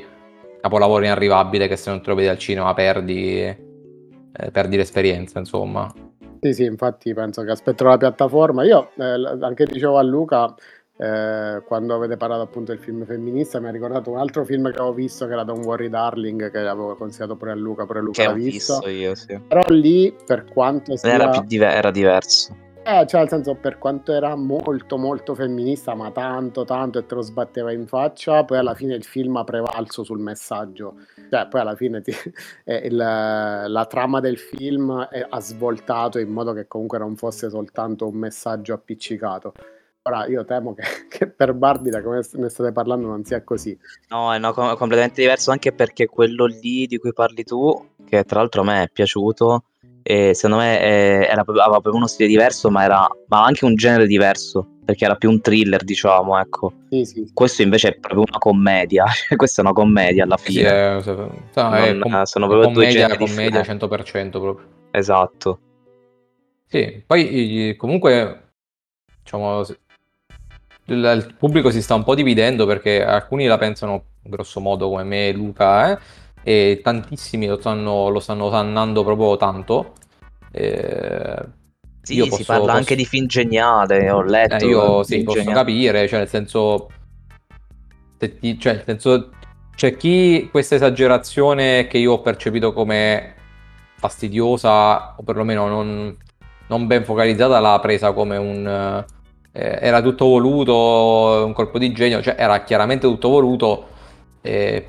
capolavoro 0.61 1.03
inarrivabile 1.03 1.67
che 1.67 1.75
se 1.75 1.89
non 1.89 2.01
te 2.01 2.09
lo 2.09 2.15
vedi 2.15 2.27
al 2.27 2.37
cinema 2.37 2.73
perdi, 2.73 3.41
eh, 3.41 4.51
perdi 4.51 4.77
l'esperienza, 4.77 5.39
insomma. 5.39 5.91
Sì, 6.39 6.53
sì, 6.53 6.63
infatti 6.65 7.13
penso 7.13 7.43
che 7.43 7.51
aspetterò 7.51 7.89
la 7.89 7.97
piattaforma. 7.97 8.63
Io 8.63 8.91
eh, 8.97 9.37
anche 9.41 9.65
dicevo 9.65 9.97
a 9.97 10.03
Luca, 10.03 10.53
eh, 10.97 11.61
quando 11.65 11.95
avete 11.95 12.17
parlato 12.17 12.41
appunto 12.41 12.71
del 12.71 12.81
film 12.81 13.05
femminista, 13.05 13.59
mi 13.59 13.67
ha 13.67 13.71
ricordato 13.71 14.09
un 14.11 14.17
altro 14.17 14.43
film 14.43 14.69
che 14.71 14.77
avevo 14.79 14.93
visto 14.93 15.25
che 15.27 15.33
era 15.33 15.43
Don't 15.43 15.63
Worry 15.65 15.89
Darling, 15.89 16.49
che 16.51 16.57
avevo 16.59 16.95
consigliato 16.95 17.35
pure 17.35 17.51
a 17.51 17.55
Luca, 17.55 17.85
pure 17.85 18.01
Luca 18.01 18.21
Che 18.23 18.27
l'ha 18.27 18.33
visto. 18.33 18.73
visto 18.79 18.89
io, 18.89 19.15
sì. 19.15 19.39
Però 19.47 19.61
lì, 19.69 20.15
per 20.25 20.45
quanto 20.45 20.95
sia... 20.95 21.11
Era, 21.13 21.43
diver- 21.45 21.73
era 21.73 21.91
diverso. 21.91 22.55
Eh, 22.83 23.05
cioè, 23.05 23.19
nel 23.19 23.29
senso, 23.29 23.55
per 23.55 23.79
quanto 23.79 24.13
era 24.13 24.33
molto, 24.37 24.97
molto 24.97 25.35
femminista, 25.35 25.93
ma 25.93 26.09
tanto, 26.11 26.63
tanto, 26.63 26.99
e 26.99 27.05
te 27.05 27.15
lo 27.15 27.21
sbatteva 27.21 27.73
in 27.73 27.85
faccia, 27.85 28.45
poi 28.45 28.57
alla 28.59 28.75
fine 28.75 28.95
il 28.95 29.03
film 29.03 29.35
ha 29.35 29.43
prevalso 29.43 30.05
sul 30.05 30.19
messaggio. 30.19 30.95
Cioè, 31.29 31.47
poi 31.49 31.59
alla 31.59 31.75
fine 31.75 31.99
ti- 31.99 32.13
eh, 32.63 32.75
il- 32.85 32.95
la 32.95 33.85
trama 33.89 34.21
del 34.21 34.37
film 34.37 35.01
è- 35.03 35.25
ha 35.27 35.39
svoltato 35.41 36.17
in 36.17 36.29
modo 36.29 36.53
che 36.53 36.65
comunque 36.67 36.97
non 36.97 37.17
fosse 37.17 37.49
soltanto 37.49 38.07
un 38.07 38.15
messaggio 38.15 38.73
appiccicato. 38.73 39.51
Ora, 40.07 40.25
io 40.27 40.45
temo 40.45 40.73
che, 40.73 40.83
che 41.09 41.27
per 41.27 41.53
Barbie, 41.53 41.91
da 41.91 42.01
come 42.01 42.21
ne 42.33 42.49
state 42.49 42.71
parlando, 42.71 43.07
non 43.07 43.25
sia 43.25 43.43
così. 43.43 43.77
No, 44.07 44.33
è 44.33 44.39
no, 44.39 44.53
com- 44.53 44.75
completamente 44.77 45.19
diverso 45.21 45.51
anche 45.51 45.73
perché 45.73 46.05
quello 46.05 46.45
lì 46.45 46.87
di 46.87 46.97
cui 46.97 47.11
parli 47.11 47.43
tu, 47.43 47.89
che 48.07 48.23
tra 48.23 48.39
l'altro 48.39 48.61
a 48.61 48.63
me 48.63 48.83
è 48.83 48.89
piaciuto, 48.89 49.65
e 50.01 50.33
secondo 50.33 50.63
me 50.63 50.81
eh, 50.81 51.27
era, 51.29 51.43
proprio- 51.43 51.61
aveva 51.63 51.81
proprio 51.81 51.95
uno 51.95 52.07
stile 52.07 52.29
diverso, 52.29 52.69
ma 52.69 52.85
era 52.85 53.05
ma 53.27 53.43
anche 53.43 53.65
un 53.65 53.75
genere 53.75 54.07
diverso, 54.07 54.65
perché 54.85 55.03
era 55.03 55.15
più 55.15 55.29
un 55.29 55.41
thriller, 55.41 55.83
diciamo, 55.83 56.39
ecco. 56.39 56.71
Sì, 56.89 57.03
sì. 57.03 57.29
Questo 57.33 57.61
invece 57.61 57.89
è 57.89 57.99
proprio 57.99 58.23
una 58.29 58.37
commedia, 58.37 59.03
questa 59.35 59.61
è 59.61 59.65
una 59.65 59.73
commedia 59.73 60.23
alla 60.23 60.37
Sì, 60.37 60.53
fine. 60.53 60.69
è, 60.69 61.01
no, 61.05 61.75
è 61.75 61.97
com- 61.99 62.21
sono 62.23 62.47
proprio 62.47 62.69
due 62.69 62.83
commedia, 62.85 63.07
generi 63.07 63.17
commedia 63.17 63.59
differenti. 63.59 63.85
100% 63.85 64.29
proprio. 64.39 64.67
Esatto. 64.91 65.59
Sì, 66.65 67.03
poi 67.05 67.69
eh, 67.69 67.75
comunque 67.75 68.43
diciamo 69.21 69.65
il, 70.87 71.35
pubblico 71.37 71.69
si 71.69 71.81
sta 71.81 71.95
un 71.95 72.03
po' 72.03 72.15
dividendo 72.15 72.65
perché 72.65 73.03
alcuni 73.03 73.45
la 73.45 73.57
pensano 73.57 74.03
grosso 74.21 74.59
modo 74.59 74.89
come 74.89 75.03
me 75.03 75.27
e 75.29 75.33
Luca 75.33 75.91
eh, 75.91 75.99
e 76.43 76.79
tantissimi 76.81 77.45
lo 77.47 77.57
stanno, 77.59 78.09
lo 78.09 78.19
stanno 78.19 78.45
osannando 78.45 79.03
proprio 79.03 79.35
tanto. 79.37 79.93
Eh, 80.51 81.45
Sì, 82.01 82.15
io 82.15 82.23
si 82.23 82.29
posso- 82.29 82.43
parla 82.45 82.65
posso- 82.65 82.77
anche 82.77 82.95
di 82.95 83.05
film 83.05 83.25
geniale, 83.25 84.09
ho 84.09 84.21
letto. 84.21 84.55
eh, 84.55 84.65
io 84.65 85.03
sì, 85.03 85.23
posso 85.23 85.39
geniale. 85.39 85.57
capire, 85.59 86.07
cioè 86.07 86.19
nel 86.19 86.29
senso, 86.29 86.87
se 88.17 88.39
ti- 88.39 88.57
cioè, 88.59 88.73
nel 88.73 88.83
senso, 88.85 89.31
c'è 89.75 89.95
chi 89.97 90.47
questa 90.49 90.75
esagerazione 90.75 91.87
che 91.87 91.97
io 91.97 92.13
ho 92.13 92.21
percepito 92.21 92.71
come 92.73 93.35
fastidiosa 93.97 95.15
o 95.17 95.23
perlomeno 95.23 95.67
non, 95.67 96.15
non 96.67 96.87
ben 96.87 97.03
focalizzata 97.03 97.59
l'ha 97.59 97.77
presa 97.79 98.11
come 98.13 98.37
un... 98.37 99.05
eh, 99.57 99.79
era 99.81 100.01
tutto 100.01 100.25
voluto, 100.25 101.43
un 101.45 101.53
colpo 101.53 101.79
di 101.79 101.91
genio, 101.91 102.21
cioè 102.21 102.35
era 102.37 102.63
chiaramente 102.63 103.07
tutto 103.07 103.29
voluto, 103.29 103.87
eh, 104.41 104.85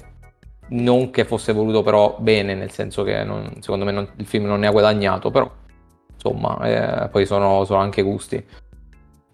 non 0.70 1.10
che 1.10 1.24
fosse 1.24 1.54
voluto 1.54 1.82
però 1.82 2.16
bene, 2.18 2.54
nel 2.54 2.70
senso 2.70 3.02
che 3.02 3.24
non- 3.24 3.50
secondo 3.60 3.86
me 3.86 3.92
non- 3.92 4.10
il 4.16 4.26
film 4.26 4.44
non 4.44 4.60
ne 4.60 4.66
ha 4.66 4.70
guadagnato, 4.70 5.30
però 5.30 5.50
insomma, 6.12 7.04
eh, 7.04 7.08
poi 7.08 7.24
sono, 7.24 7.64
sono 7.64 7.80
anche 7.80 8.02
gusti. 8.02 8.36
Eh, 8.36 8.44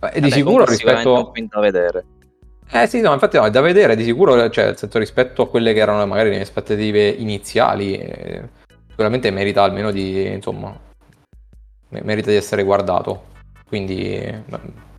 E 0.00 0.12
di 0.14 0.20
Vabbè, 0.20 0.30
sicuro 0.30 0.64
rispetto... 0.64 1.32
da 1.48 1.60
vedere. 1.60 2.04
Eh 2.70 2.86
sì, 2.86 3.00
no, 3.00 3.12
infatti 3.12 3.36
no, 3.36 3.44
è 3.44 3.50
da 3.50 3.60
vedere, 3.60 3.96
di 3.96 4.04
sicuro, 4.04 4.48
cioè, 4.50 4.66
nel 4.66 4.76
senso, 4.76 4.98
rispetto 4.98 5.42
a 5.42 5.48
quelle 5.48 5.72
che 5.72 5.80
erano 5.80 6.06
magari 6.06 6.28
le 6.28 6.36
mie 6.36 6.44
aspettative 6.44 7.08
iniziali, 7.08 7.96
eh, 7.96 8.48
sicuramente 8.88 9.30
merita 9.30 9.62
almeno 9.62 9.90
di, 9.90 10.26
insomma, 10.32 10.76
me- 11.88 12.02
merita 12.04 12.30
di 12.30 12.36
essere 12.36 12.62
guardato. 12.62 13.32
Quindi, 13.66 14.14
eh, 14.14 14.42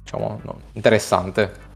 diciamo, 0.05 0.39
no, 0.43 0.59
interessante. 0.73 1.73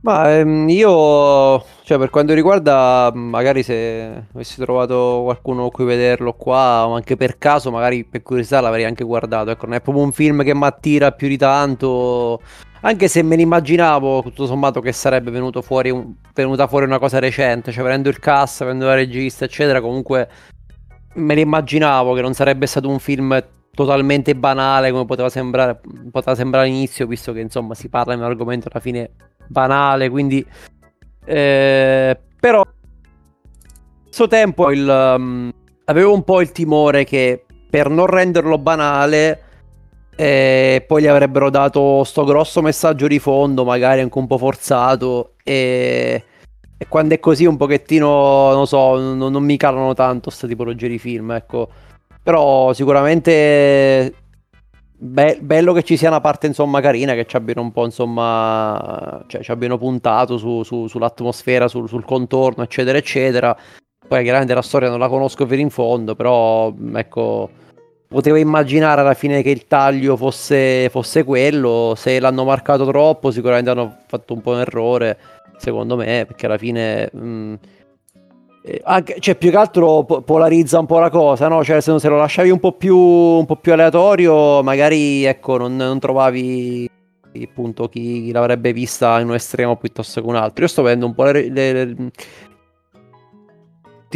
Ma 0.00 0.32
ehm, 0.38 0.68
io, 0.68 1.64
cioè 1.82 1.98
per 1.98 2.10
quanto 2.10 2.32
riguarda, 2.32 3.10
magari 3.12 3.64
se 3.64 4.26
avessi 4.32 4.60
trovato 4.60 5.22
qualcuno 5.24 5.62
con 5.62 5.70
cui 5.70 5.84
vederlo 5.86 6.34
qua, 6.34 6.86
o 6.86 6.94
anche 6.94 7.16
per 7.16 7.38
caso, 7.38 7.70
magari 7.72 8.04
per 8.04 8.22
curiosità 8.22 8.60
l'avrei 8.60 8.84
anche 8.84 9.02
guardato. 9.02 9.50
Ecco, 9.50 9.66
non 9.66 9.74
è 9.74 9.80
proprio 9.80 10.04
un 10.04 10.12
film 10.12 10.44
che 10.44 10.54
mi 10.54 10.64
attira 10.64 11.10
più 11.10 11.26
di 11.26 11.36
tanto, 11.36 12.40
anche 12.82 13.08
se 13.08 13.22
me 13.22 13.34
ne 13.34 13.42
immaginavo, 13.42 14.22
tutto 14.22 14.46
sommato, 14.46 14.80
che 14.80 14.92
sarebbe 14.92 15.30
venuto 15.32 15.62
fuori 15.62 15.90
un- 15.90 16.14
venuta 16.32 16.68
fuori 16.68 16.84
una 16.84 16.98
cosa 17.00 17.18
recente, 17.18 17.72
cioè 17.72 17.82
vedendo 17.82 18.08
il 18.08 18.20
cast, 18.20 18.60
vedendo 18.62 18.86
la 18.86 18.94
regista, 18.94 19.44
eccetera, 19.46 19.80
comunque 19.80 20.28
me 21.14 21.34
ne 21.34 21.40
immaginavo 21.40 22.14
che 22.14 22.20
non 22.20 22.34
sarebbe 22.34 22.66
stato 22.66 22.88
un 22.88 23.00
film 23.00 23.42
totalmente 23.78 24.34
banale 24.34 24.90
come 24.90 25.04
poteva 25.04 25.28
sembrare, 25.28 25.80
poteva 26.10 26.34
sembrare 26.34 26.66
all'inizio, 26.66 27.06
visto 27.06 27.32
che 27.32 27.38
insomma 27.38 27.74
si 27.74 27.88
parla 27.88 28.12
di 28.12 28.18
un 28.18 28.26
argomento 28.26 28.68
alla 28.68 28.80
fine 28.80 29.10
banale, 29.46 30.10
quindi 30.10 30.44
eh, 31.24 32.18
però 32.40 32.64
stesso 34.06 34.26
tempo 34.26 34.72
il, 34.72 35.14
um, 35.16 35.52
avevo 35.84 36.12
un 36.12 36.24
po' 36.24 36.40
il 36.40 36.50
timore 36.50 37.04
che 37.04 37.44
per 37.70 37.88
non 37.88 38.06
renderlo 38.06 38.58
banale 38.58 39.42
eh, 40.16 40.84
poi 40.84 41.02
gli 41.02 41.06
avrebbero 41.06 41.48
dato 41.48 42.02
sto 42.02 42.24
grosso 42.24 42.60
messaggio 42.62 43.06
di 43.06 43.20
fondo, 43.20 43.64
magari 43.64 44.00
anche 44.00 44.18
un 44.18 44.26
po' 44.26 44.38
forzato 44.38 45.34
e 45.44 46.24
e 46.80 46.86
quando 46.86 47.14
è 47.14 47.18
così 47.18 47.44
un 47.44 47.56
pochettino, 47.56 48.52
non 48.52 48.66
so, 48.68 48.96
non, 48.96 49.32
non 49.32 49.42
mi 49.42 49.56
calano 49.56 49.94
tanto 49.94 50.28
questa 50.28 50.46
tipologia 50.46 50.86
di 50.86 51.00
film, 51.00 51.32
ecco. 51.32 51.68
Però 52.28 52.74
sicuramente 52.74 54.12
be- 54.98 55.38
bello 55.40 55.72
che 55.72 55.82
ci 55.82 55.96
sia 55.96 56.10
una 56.10 56.20
parte 56.20 56.46
insomma 56.46 56.82
carina, 56.82 57.14
che 57.14 57.24
ci 57.24 57.36
abbiano 57.36 57.62
un 57.62 57.72
po' 57.72 57.86
insomma, 57.86 59.24
cioè 59.28 59.40
ci 59.40 59.50
abbiano 59.50 59.78
puntato 59.78 60.36
su, 60.36 60.62
su, 60.62 60.88
sull'atmosfera, 60.88 61.68
sul, 61.68 61.88
sul 61.88 62.04
contorno, 62.04 62.62
eccetera, 62.64 62.98
eccetera. 62.98 63.56
Poi 64.06 64.22
chiaramente 64.24 64.52
la 64.52 64.60
storia 64.60 64.90
non 64.90 64.98
la 64.98 65.08
conosco 65.08 65.46
fino 65.46 65.62
in 65.62 65.70
fondo, 65.70 66.14
però 66.14 66.70
ecco, 66.96 67.48
potevo 68.06 68.36
immaginare 68.36 69.00
alla 69.00 69.14
fine 69.14 69.40
che 69.40 69.48
il 69.48 69.66
taglio 69.66 70.14
fosse, 70.18 70.90
fosse 70.90 71.24
quello. 71.24 71.94
Se 71.96 72.20
l'hanno 72.20 72.44
marcato 72.44 72.84
troppo, 72.84 73.30
sicuramente 73.30 73.70
hanno 73.70 74.00
fatto 74.06 74.34
un 74.34 74.42
po' 74.42 74.50
un 74.50 74.60
errore 74.60 75.16
secondo 75.56 75.96
me, 75.96 76.24
perché 76.26 76.44
alla 76.44 76.58
fine... 76.58 77.08
Mh, 77.10 77.54
anche, 78.84 79.16
cioè, 79.20 79.36
più 79.36 79.50
che 79.50 79.56
altro 79.56 80.04
po- 80.04 80.22
polarizza 80.22 80.78
un 80.78 80.86
po' 80.86 80.98
la 80.98 81.10
cosa, 81.10 81.48
no? 81.48 81.62
Cioè, 81.64 81.80
se, 81.80 81.98
se 81.98 82.08
lo 82.08 82.16
lasciavi 82.16 82.50
un 82.50 82.60
po' 82.60 82.72
più, 82.72 82.96
un 82.96 83.46
po 83.46 83.56
più 83.56 83.72
aleatorio, 83.72 84.62
magari, 84.62 85.24
ecco, 85.24 85.56
non, 85.56 85.76
non 85.76 85.98
trovavi 85.98 86.88
appunto 87.42 87.88
chi, 87.88 88.24
chi, 88.24 88.32
l'avrebbe 88.32 88.72
vista 88.72 89.20
in 89.20 89.28
un 89.28 89.34
estremo 89.34 89.76
piuttosto 89.76 90.20
che 90.20 90.26
un 90.26 90.36
altro. 90.36 90.64
Io 90.64 90.70
sto 90.70 90.82
vedendo 90.82 91.06
un 91.06 91.14
po' 91.14 91.24
le, 91.24 91.48
le 91.48 91.94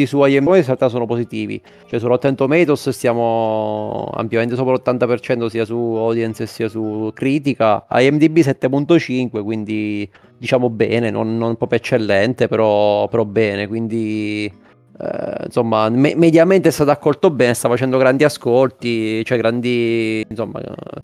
su 0.07 0.25
IMDb 0.25 0.55
in 0.55 0.65
realtà 0.65 0.89
sono 0.89 1.07
positivi. 1.07 1.61
Cioè 1.87 2.01
su 2.01 2.07
Rotten 2.07 2.35
Tomatoes 2.35 2.89
stiamo 2.91 4.11
ampiamente 4.15 4.55
sopra 4.55 4.73
l'80% 4.73 5.47
sia 5.47 5.65
su 5.65 5.75
audience 5.75 6.47
sia 6.47 6.69
su 6.69 7.11
critica. 7.15 7.87
IMDb 7.91 8.39
7.5, 8.39 9.43
quindi 9.43 10.09
diciamo 10.39 10.71
bene, 10.71 11.11
non, 11.11 11.37
non 11.37 11.57
proprio 11.57 11.79
eccellente, 11.79 12.49
però, 12.49 13.07
però 13.09 13.25
bene, 13.25 13.69
quindi 13.69 14.51
eh, 14.99 15.45
insomma 15.45 15.89
me- 15.89 16.15
mediamente 16.17 16.69
è 16.69 16.73
stato 16.73 16.91
accolto 16.91 17.31
bene, 17.31 17.55
sta 17.55 17.69
facendo 17.69 17.99
grandi 17.99 18.25
ascolti, 18.25 19.25
cioè 19.25 19.39
grandi 19.39 20.25
insomma 20.29 20.61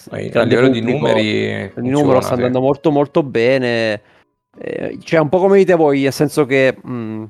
Poi, 0.08 0.30
a 0.32 0.42
livello 0.42 0.68
di 0.68 0.80
numeri 0.80 1.70
il 1.76 1.82
numero 1.82 2.20
sta 2.20 2.34
andando 2.34 2.60
molto 2.60 2.90
molto 2.90 3.22
bene. 3.22 4.00
Eh, 4.60 4.98
cioè 5.02 5.20
un 5.20 5.28
po' 5.28 5.38
come 5.38 5.58
dite 5.58 5.74
voi, 5.74 6.02
nel 6.02 6.12
senso 6.12 6.44
che 6.44 6.76
mh, 6.82 7.24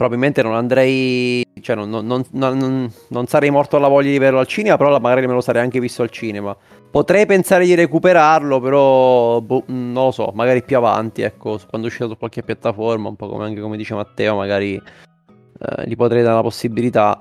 probabilmente 0.00 0.42
non 0.42 0.54
andrei, 0.54 1.44
cioè 1.60 1.76
non, 1.76 1.90
non, 1.90 2.24
non, 2.30 2.90
non, 3.08 3.26
sarei 3.26 3.50
morto 3.50 3.76
alla 3.76 3.88
voglia 3.88 4.08
di 4.08 4.16
vederlo 4.16 4.38
al 4.38 4.46
cinema, 4.46 4.78
però 4.78 4.98
magari 4.98 5.26
me 5.26 5.34
lo 5.34 5.42
sarei 5.42 5.60
anche 5.60 5.78
visto 5.78 6.00
al 6.00 6.08
cinema. 6.08 6.56
Potrei 6.90 7.26
pensare 7.26 7.66
di 7.66 7.74
recuperarlo, 7.74 8.60
però 8.60 9.42
boh, 9.42 9.64
non 9.66 10.04
lo 10.04 10.10
so, 10.10 10.32
magari 10.32 10.62
più 10.62 10.78
avanti, 10.78 11.20
ecco, 11.20 11.60
quando 11.68 11.88
uscirà 11.88 12.08
su 12.08 12.16
qualche 12.16 12.42
piattaforma, 12.42 13.10
un 13.10 13.16
po' 13.16 13.28
come 13.28 13.44
anche 13.44 13.60
come 13.60 13.76
dice 13.76 13.92
Matteo, 13.92 14.36
magari 14.36 14.76
eh, 14.76 15.86
gli 15.86 15.96
potrei 15.96 16.22
dare 16.22 16.36
la 16.36 16.42
possibilità. 16.42 17.20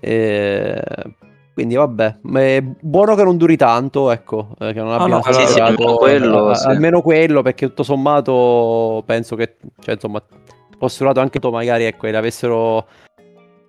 E... 0.00 0.82
Quindi 1.54 1.76
vabbè, 1.76 2.18
è 2.32 2.62
buono 2.62 3.14
che 3.14 3.22
non 3.22 3.36
duri 3.36 3.56
tanto, 3.56 4.10
ecco, 4.10 4.56
eh, 4.58 4.72
che 4.72 4.80
non 4.80 4.90
abbia 4.90 5.06
no, 5.06 5.22
no, 5.24 5.32
sì, 5.32 5.46
sì, 5.46 5.60
almeno 5.60 5.94
quello, 5.94 6.54
sì. 6.54 6.66
almeno 6.66 7.00
quello, 7.00 7.42
perché 7.42 7.68
tutto 7.68 7.84
sommato 7.84 9.04
penso 9.06 9.36
che, 9.36 9.56
cioè, 9.80 9.94
insomma, 9.94 10.20
postulato 10.78 11.20
anche 11.20 11.38
tu, 11.40 11.50
magari 11.50 11.84
ecco, 11.84 12.06
e 12.06 12.16
avessero 12.16 12.86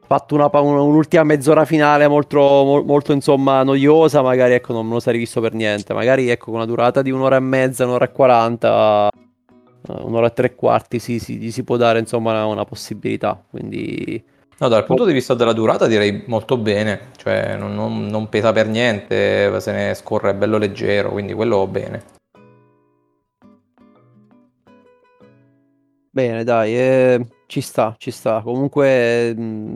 fatto 0.10 0.34
una, 0.34 0.50
un'ultima 0.52 1.24
mezz'ora 1.24 1.66
finale 1.66 2.08
molto, 2.08 2.84
molto 2.84 3.12
insomma 3.12 3.62
noiosa, 3.62 4.24
magari 4.24 4.54
ecco, 4.54 4.74
non 4.74 4.88
me 4.88 4.94
lo 4.94 5.00
sarei 5.00 5.20
visto 5.20 5.40
per 5.40 5.54
niente. 5.54 5.94
Magari 5.94 6.30
ecco, 6.30 6.46
con 6.46 6.56
una 6.56 6.66
durata 6.66 7.04
di 7.04 7.12
un'ora 7.12 7.36
e 7.36 7.42
mezza, 7.42 7.86
un'ora 7.86 8.06
e 8.06 8.12
quaranta, 8.12 9.10
eh, 9.10 10.02
un'ora 10.02 10.26
e 10.28 10.34
tre 10.34 10.56
quarti, 10.56 10.98
sì, 10.98 11.20
sì, 11.20 11.38
gli 11.38 11.52
si 11.52 11.64
può 11.64 11.78
dare 11.78 12.00
insomma 12.00 12.32
una, 12.32 12.46
una 12.48 12.66
possibilità. 12.66 13.40
Quindi. 13.50 14.24
No, 14.58 14.68
dal 14.68 14.84
punto 14.84 15.06
di 15.06 15.14
vista 15.14 15.36
della 15.36 15.54
durata 15.54 15.86
direi 15.86 16.24
molto 16.26 16.58
bene, 16.58 17.12
cioè 17.16 17.56
non, 17.56 17.76
non, 17.76 18.08
non 18.08 18.28
pesa 18.30 18.52
per 18.52 18.68
niente, 18.68 19.58
se 19.62 19.72
ne 19.72 19.94
scorre 19.94 20.34
bello 20.34 20.58
leggero, 20.58 21.12
quindi 21.12 21.34
quello 21.34 21.66
bene. 21.68 22.18
Bene, 26.12 26.44
dai, 26.44 26.76
eh, 26.76 27.26
ci 27.46 27.62
sta, 27.62 27.96
ci 27.98 28.12
sta. 28.12 28.42
Comunque, 28.42 29.34
mh, 29.36 29.42
mm, 29.42 29.76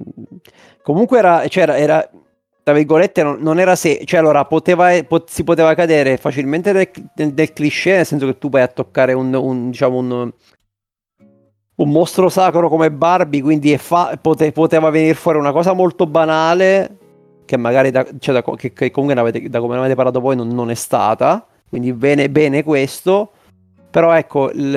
comunque 0.81 1.19
era, 1.19 1.47
cioè 1.47 1.63
era, 1.63 1.77
era, 1.77 2.09
tra 2.63 2.73
virgolette, 2.73 3.21
non, 3.23 3.37
non 3.39 3.59
era 3.59 3.75
se, 3.75 4.01
cioè 4.05 4.19
allora 4.19 4.45
poteva, 4.45 4.89
pot, 5.03 5.29
si 5.29 5.43
poteva 5.43 5.75
cadere 5.75 6.17
facilmente 6.17 6.71
del, 6.71 6.89
del, 7.13 7.33
del, 7.33 7.53
cliché, 7.53 7.97
nel 7.97 8.05
senso 8.05 8.25
che 8.25 8.37
tu 8.37 8.49
vai 8.49 8.63
a 8.63 8.67
toccare 8.67 9.13
un, 9.13 9.33
un 9.33 9.69
diciamo, 9.69 9.97
un, 9.97 10.31
un 11.75 11.89
mostro 11.89 12.29
sacro 12.29 12.67
come 12.69 12.91
Barbie, 12.91 13.41
quindi 13.41 13.77
fa, 13.77 14.17
pote, 14.19 14.51
poteva 14.51 14.89
venire 14.89 15.13
fuori 15.13 15.37
una 15.37 15.51
cosa 15.51 15.73
molto 15.73 16.07
banale, 16.07 16.97
che 17.45 17.57
magari 17.57 17.91
da, 17.91 18.05
cioè 18.19 18.41
da, 18.41 18.55
che, 18.55 18.73
che 18.73 18.89
comunque 18.89 19.19
avete, 19.19 19.49
da 19.49 19.59
come 19.59 19.73
ne 19.73 19.79
avete 19.81 19.95
parlato 19.95 20.19
voi 20.19 20.35
non, 20.35 20.47
non 20.47 20.71
è 20.71 20.75
stata, 20.75 21.45
quindi 21.69 21.93
bene, 21.93 22.29
bene 22.29 22.63
questo 22.63 23.31
però 23.93 24.11
ecco, 24.13 24.49
il, 24.49 24.73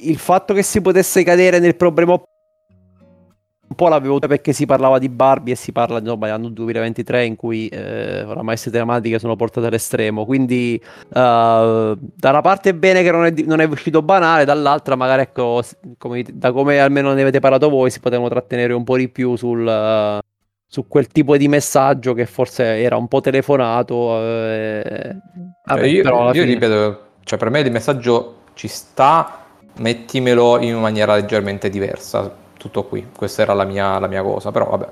il 0.00 0.18
fatto 0.18 0.52
che 0.52 0.64
si 0.64 0.80
potesse 0.80 1.22
cadere 1.22 1.60
nel 1.60 1.76
problema 1.76 2.14
un 2.14 3.76
po' 3.76 3.86
l'avevo 3.86 4.18
perché 4.18 4.52
si 4.52 4.66
parlava 4.66 4.98
di 4.98 5.08
Barbie 5.08 5.52
e 5.52 5.56
si 5.56 5.70
parla 5.70 6.00
insomma 6.00 6.26
dell'anno 6.26 6.48
2023 6.48 7.24
in 7.24 7.36
cui 7.36 7.68
eh, 7.68 8.24
oramai 8.24 8.54
queste 8.54 8.72
tematiche 8.72 9.20
sono 9.20 9.36
portate 9.36 9.68
all'estremo. 9.68 10.24
Quindi 10.24 10.76
uh, 10.82 11.08
da 11.08 11.96
una 12.30 12.40
parte 12.40 12.70
è 12.70 12.74
bene 12.74 13.04
che 13.04 13.12
non 13.12 13.26
è, 13.26 13.34
non 13.44 13.60
è 13.60 13.64
uscito 13.64 14.02
banale 14.02 14.44
dall'altra 14.44 14.96
magari 14.96 15.22
ecco 15.22 15.62
come, 15.96 16.24
da 16.28 16.50
come 16.50 16.80
almeno 16.80 17.12
ne 17.12 17.22
avete 17.22 17.38
parlato 17.38 17.68
voi 17.68 17.92
si 17.92 18.00
potevano 18.00 18.28
trattenere 18.28 18.72
un 18.72 18.82
po' 18.82 18.96
di 18.96 19.08
più 19.08 19.36
sul, 19.36 19.64
uh, 19.64 20.18
su 20.66 20.88
quel 20.88 21.06
tipo 21.06 21.36
di 21.36 21.46
messaggio 21.46 22.12
che 22.12 22.26
forse 22.26 22.64
era 22.64 22.96
un 22.96 23.06
po' 23.06 23.20
telefonato 23.20 24.20
eh, 24.20 25.16
vabbè, 25.64 25.86
io, 25.86 26.02
io 26.02 26.32
fine... 26.32 26.44
ripeto 26.44 27.05
cioè 27.26 27.40
per 27.40 27.50
me 27.50 27.58
il 27.58 27.72
messaggio 27.72 28.42
ci 28.54 28.68
sta, 28.68 29.46
mettimelo 29.78 30.60
in 30.60 30.78
maniera 30.78 31.16
leggermente 31.16 31.68
diversa, 31.68 32.32
tutto 32.56 32.84
qui, 32.84 33.10
questa 33.16 33.42
era 33.42 33.52
la 33.52 33.64
mia, 33.64 33.98
la 33.98 34.06
mia 34.06 34.22
cosa, 34.22 34.52
però 34.52 34.66
vabbè. 34.66 34.88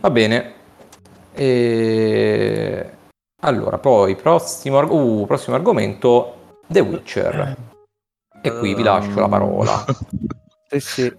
Va 0.00 0.10
bene. 0.10 0.54
E... 1.32 2.90
Allora, 3.42 3.78
poi 3.78 4.16
prossimo, 4.16 4.80
uh, 4.80 5.24
prossimo 5.24 5.54
argomento, 5.54 6.56
The 6.66 6.80
Witcher. 6.80 7.56
E 8.42 8.58
qui 8.58 8.74
vi 8.74 8.82
lascio 8.82 9.20
la 9.20 9.28
parola. 9.28 9.84
sì, 10.68 10.80
sì. 10.80 11.16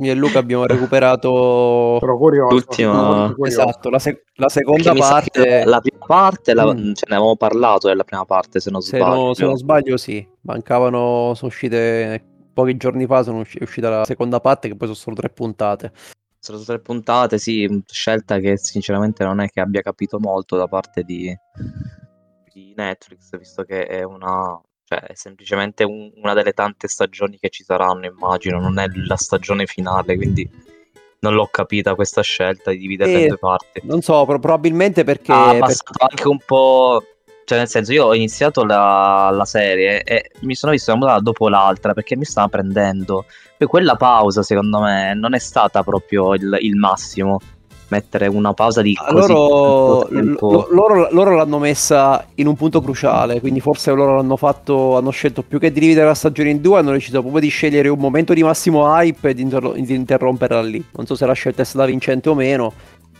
Io 0.00 0.12
e 0.12 0.14
Luca 0.14 0.38
abbiamo 0.38 0.66
recuperato 0.66 1.98
l'ultima 2.00 3.34
esatto, 3.42 3.88
la, 3.88 3.98
sec- 3.98 4.24
la 4.34 4.48
seconda 4.48 4.92
parte 4.92 5.64
la 5.64 5.80
prima 5.80 6.04
parte 6.04 6.54
la... 6.54 6.66
mm. 6.66 6.92
ce 6.92 7.06
ne 7.08 7.14
avevamo 7.14 7.36
parlato 7.36 7.88
della 7.88 8.04
prima 8.04 8.24
parte 8.24 8.60
se 8.60 8.70
non 8.70 8.82
se 8.82 8.98
sbaglio. 8.98 9.14
no, 9.14 9.34
se 9.34 9.44
non 9.44 9.56
sbaglio 9.56 9.96
sì. 9.96 10.26
Mancavano 10.42 11.32
sono 11.34 11.50
uscite 11.50 12.22
pochi 12.52 12.76
giorni 12.76 13.06
fa 13.06 13.22
sono 13.22 13.40
usci- 13.40 13.62
uscita 13.62 13.88
la 13.88 14.04
seconda 14.04 14.40
parte 14.40 14.68
che 14.68 14.76
poi 14.76 14.88
sono 14.88 14.98
solo 14.98 15.16
tre 15.16 15.30
puntate. 15.30 15.92
Sono 16.40 16.58
tre 16.58 16.80
puntate 16.80 17.38
sì 17.38 17.82
scelta 17.86 18.38
che 18.38 18.56
sinceramente 18.56 19.24
non 19.24 19.40
è 19.40 19.48
che 19.48 19.60
abbia 19.60 19.80
capito 19.80 20.18
molto 20.18 20.56
da 20.56 20.66
parte 20.66 21.02
di, 21.02 21.34
di 22.52 22.72
Netflix 22.76 23.36
visto 23.38 23.62
che 23.62 23.86
è 23.86 24.02
una 24.02 24.60
cioè, 24.88 25.00
è 25.00 25.14
semplicemente 25.14 25.84
un- 25.84 26.10
una 26.16 26.32
delle 26.32 26.52
tante 26.54 26.88
stagioni 26.88 27.38
che 27.38 27.50
ci 27.50 27.62
saranno, 27.62 28.06
immagino, 28.06 28.58
non 28.58 28.78
è 28.78 28.86
la 29.06 29.16
stagione 29.16 29.66
finale, 29.66 30.16
quindi 30.16 30.48
non 31.20 31.34
l'ho 31.34 31.46
capita 31.50 31.94
questa 31.94 32.22
scelta 32.22 32.70
di 32.70 32.78
dividerla 32.78 33.18
in 33.18 33.28
due 33.28 33.38
parti. 33.38 33.80
non 33.82 34.00
so 34.00 34.24
pro- 34.24 34.38
probabilmente 34.38 35.04
perché 35.04 35.30
Ha 35.32 35.58
passato 35.58 36.04
anche 36.08 36.26
un 36.26 36.38
po'. 36.38 37.02
Cioè, 37.44 37.58
nel 37.58 37.68
senso, 37.68 37.92
io 37.92 38.06
ho 38.06 38.14
iniziato 38.14 38.64
la, 38.64 39.30
la 39.32 39.44
serie 39.46 40.02
e 40.02 40.30
mi 40.40 40.54
sono 40.54 40.72
visto 40.72 40.92
una 40.94 41.18
dopo 41.18 41.48
l'altra 41.48 41.92
perché 41.94 42.14
mi 42.16 42.24
stava 42.24 42.48
prendendo. 42.48 43.24
Poi 43.56 43.66
quella 43.68 43.96
pausa, 43.96 44.42
secondo 44.42 44.80
me, 44.80 45.14
non 45.14 45.34
è 45.34 45.38
stata 45.38 45.82
proprio 45.82 46.34
il, 46.34 46.56
il 46.60 46.76
massimo 46.76 47.40
mettere 47.88 48.26
una 48.26 48.52
pausa 48.54 48.82
di 48.82 48.94
così 48.94 49.32
loro, 49.32 50.06
l- 50.10 50.36
loro, 50.70 51.08
loro, 51.10 51.34
l'hanno 51.34 51.58
messa 51.58 52.24
in 52.34 52.46
un 52.46 52.54
punto 52.54 52.80
cruciale 52.80 53.40
quindi 53.40 53.60
forse 53.60 53.92
loro 53.92 54.16
l'hanno 54.16 54.36
fatto 54.36 54.96
hanno 54.96 55.10
scelto 55.10 55.42
più 55.42 55.58
che 55.58 55.72
dividere 55.72 56.06
la 56.06 56.14
stagione 56.14 56.50
in 56.50 56.60
due 56.60 56.78
hanno 56.78 56.92
deciso 56.92 57.20
proprio 57.20 57.40
di 57.40 57.48
scegliere 57.48 57.88
un 57.88 57.98
momento 57.98 58.34
di 58.34 58.42
massimo 58.42 58.86
hype 58.94 59.30
e 59.30 59.34
di, 59.34 59.42
inter- 59.42 59.74
di 59.74 59.94
interromperla 59.94 60.62
lì. 60.62 60.84
Non 60.92 61.06
so 61.06 61.14
se 61.14 61.26
la 61.26 61.32
scelta 61.32 61.62
è 61.62 61.64
stata 61.64 61.86
vincente 61.86 62.28
o 62.28 62.34
meno 62.34 62.72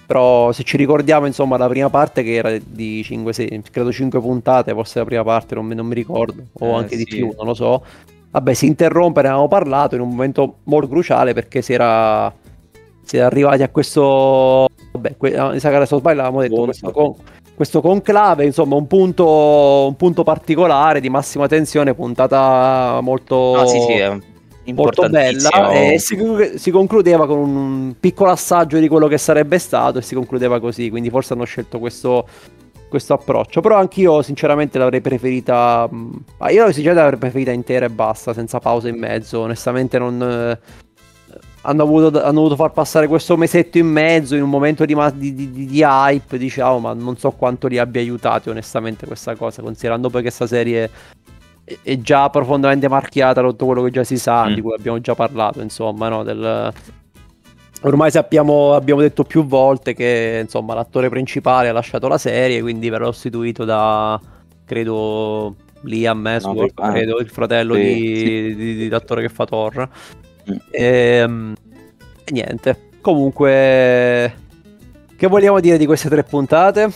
però 0.09 0.53
se 0.53 0.63
ci 0.63 0.79
ricordiamo 0.79 1.27
insomma 1.27 1.59
la 1.59 1.69
prima 1.69 1.91
parte 1.91 2.23
che 2.23 2.33
era 2.33 2.57
di 2.65 3.03
5 3.03 3.31
6 3.31 3.63
credo 3.71 3.93
5 3.93 4.19
puntate 4.21 4.73
forse 4.73 5.01
la 5.01 5.05
prima 5.05 5.23
parte 5.23 5.55
non, 5.55 5.69
non 5.69 5.87
mi 5.87 5.95
ricordo 5.95 6.45
o 6.51 6.67
eh, 6.67 6.73
anche 6.73 6.97
sì. 6.97 7.05
di 7.05 7.05
più 7.05 7.35
non 7.37 7.47
lo 7.47 7.55
so. 7.55 7.85
Vabbè 8.31 8.55
si 8.55 8.67
interrompe 8.67 9.21
ne 9.21 9.29
avevamo 9.29 9.49
parlato 9.49 9.95
in 9.95 10.01
un 10.01 10.09
momento 10.09 10.59
molto 10.65 10.89
cruciale 10.89 11.35
perché 11.35 11.61
si 11.63 11.73
era 11.73 12.33
si 13.09 13.16
è 13.16 13.21
arrivati 13.21 13.62
a 13.62 13.71
questo 13.71 14.68
vabbè, 14.92 15.16
que- 15.16 15.31
mi 15.31 15.59
sa 15.59 15.71
che 15.71 15.77
adesso 15.77 15.97
sbaglio 15.97 16.21
avevamo 16.21 16.42
detto 16.42 16.64
questo, 16.64 16.90
con- 16.90 17.14
questo, 17.55 17.81
conclave 17.81 18.44
insomma 18.44 18.77
un 18.77 18.87
punto, 18.87 19.87
un 19.87 19.97
punto 19.97 20.25
particolare 20.25 21.01
di 21.01 21.09
massima 21.09 21.47
tensione 21.47 21.94
puntata 21.94 23.01
molto 23.01 23.55
no, 23.57 23.66
sì, 23.66 23.81
sì, 23.81 24.73
molto 24.75 25.09
bella 25.09 25.73
e 25.73 25.99
si, 25.99 26.18
si, 26.57 26.71
concludeva 26.71 27.27
con 27.27 27.38
un 27.38 27.94
piccolo 27.99 28.31
assaggio 28.31 28.79
di 28.79 28.88
quello 28.88 29.09
che 29.09 29.16
sarebbe 29.16 29.59
stato 29.59 29.99
e 29.99 30.03
si 30.03 30.14
concludeva 30.14 30.61
così, 30.61 30.90
quindi 30.90 31.09
forse 31.09 31.33
hanno 31.33 31.44
scelto 31.44 31.79
questo, 31.79 32.29
questo 32.90 33.14
approccio, 33.14 33.62
però 33.62 33.79
anch'io 33.79 34.21
sinceramente 34.21 34.77
l'avrei 34.77 35.01
preferita, 35.01 35.88
mm, 35.90 36.11
io 36.51 36.71
sinceramente 36.73 37.01
l'avrei 37.01 37.18
preferita 37.18 37.53
intera 37.53 37.87
e 37.87 37.90
basta, 37.90 38.35
senza 38.35 38.59
pause 38.59 38.90
in 38.90 38.99
mezzo, 38.99 39.40
onestamente 39.40 39.99
non... 39.99 40.59
Eh, 41.59 41.68
hanno, 41.68 41.83
avuto, 41.83 42.23
hanno 42.23 42.33
dovuto 42.33 42.57
far 42.57 42.73
passare 42.73 43.07
questo 43.07 43.37
mesetto 43.37 43.79
in 43.79 43.87
mezzo 43.87 44.35
in 44.35 44.42
un 44.42 44.51
momento 44.51 44.85
di, 44.85 44.94
di, 45.14 45.35
di, 45.35 45.66
di, 45.66 45.83
hype, 45.83 46.38
diciamo, 46.38 46.79
ma 46.79 46.92
non 46.94 47.16
so 47.16 47.31
quanto 47.33 47.66
li 47.66 47.79
abbia 47.79 48.01
aiutati 48.01 48.49
onestamente 48.49 49.07
questa 49.07 49.35
cosa, 49.35 49.62
considerando 49.62 50.09
poi 50.09 50.23
che 50.23 50.29
questa 50.29 50.47
serie 50.47 50.90
è, 51.64 51.77
è 51.83 51.99
già 51.99 52.31
profondamente 52.31 52.88
marchiata 52.88 53.40
da 53.40 53.49
tutto 53.49 53.66
quello 53.66 53.83
che 53.83 53.90
già 53.90 54.05
si 54.05 54.18
sa, 54.18 54.49
mm. 54.49 54.55
di 54.55 54.61
cui 54.61 54.75
abbiamo 54.75 55.01
già 55.01 55.14
parlato, 55.14 55.61
insomma, 55.61 56.09
no? 56.09 56.23
Del, 56.23 56.73
ormai 57.83 58.11
sappiamo, 58.11 58.75
abbiamo 58.75 59.01
detto 59.01 59.25
più 59.25 59.44
volte 59.44 59.94
che 59.94 60.40
insomma 60.42 60.75
l'attore 60.75 61.09
principale 61.09 61.68
ha 61.68 61.73
lasciato 61.73 62.09
la 62.09 62.18
serie, 62.18 62.61
quindi 62.61 62.88
verrà 62.88 63.07
sostituito 63.07 63.64
da, 63.64 64.21
credo, 64.64 65.55
Liam 65.83 66.27
Hemsworth, 66.27 66.81
no, 66.81 66.90
credo, 66.90 67.18
il 67.18 67.29
fratello 67.29 67.75
sì, 67.75 67.81
di, 67.81 68.16
sì. 68.16 68.55
Di, 68.55 68.77
di, 68.77 68.88
l'attore 68.88 69.23
che 69.23 69.29
fa 69.29 69.44
Thor. 69.44 69.88
E, 70.71 70.85
ehm, 70.85 71.55
e 72.25 72.33
niente, 72.33 72.91
comunque, 73.01 74.35
che 75.17 75.27
vogliamo 75.27 75.61
dire 75.61 75.79
di 75.79 75.87
queste 75.87 76.09
tre 76.09 76.23
puntate? 76.25 76.91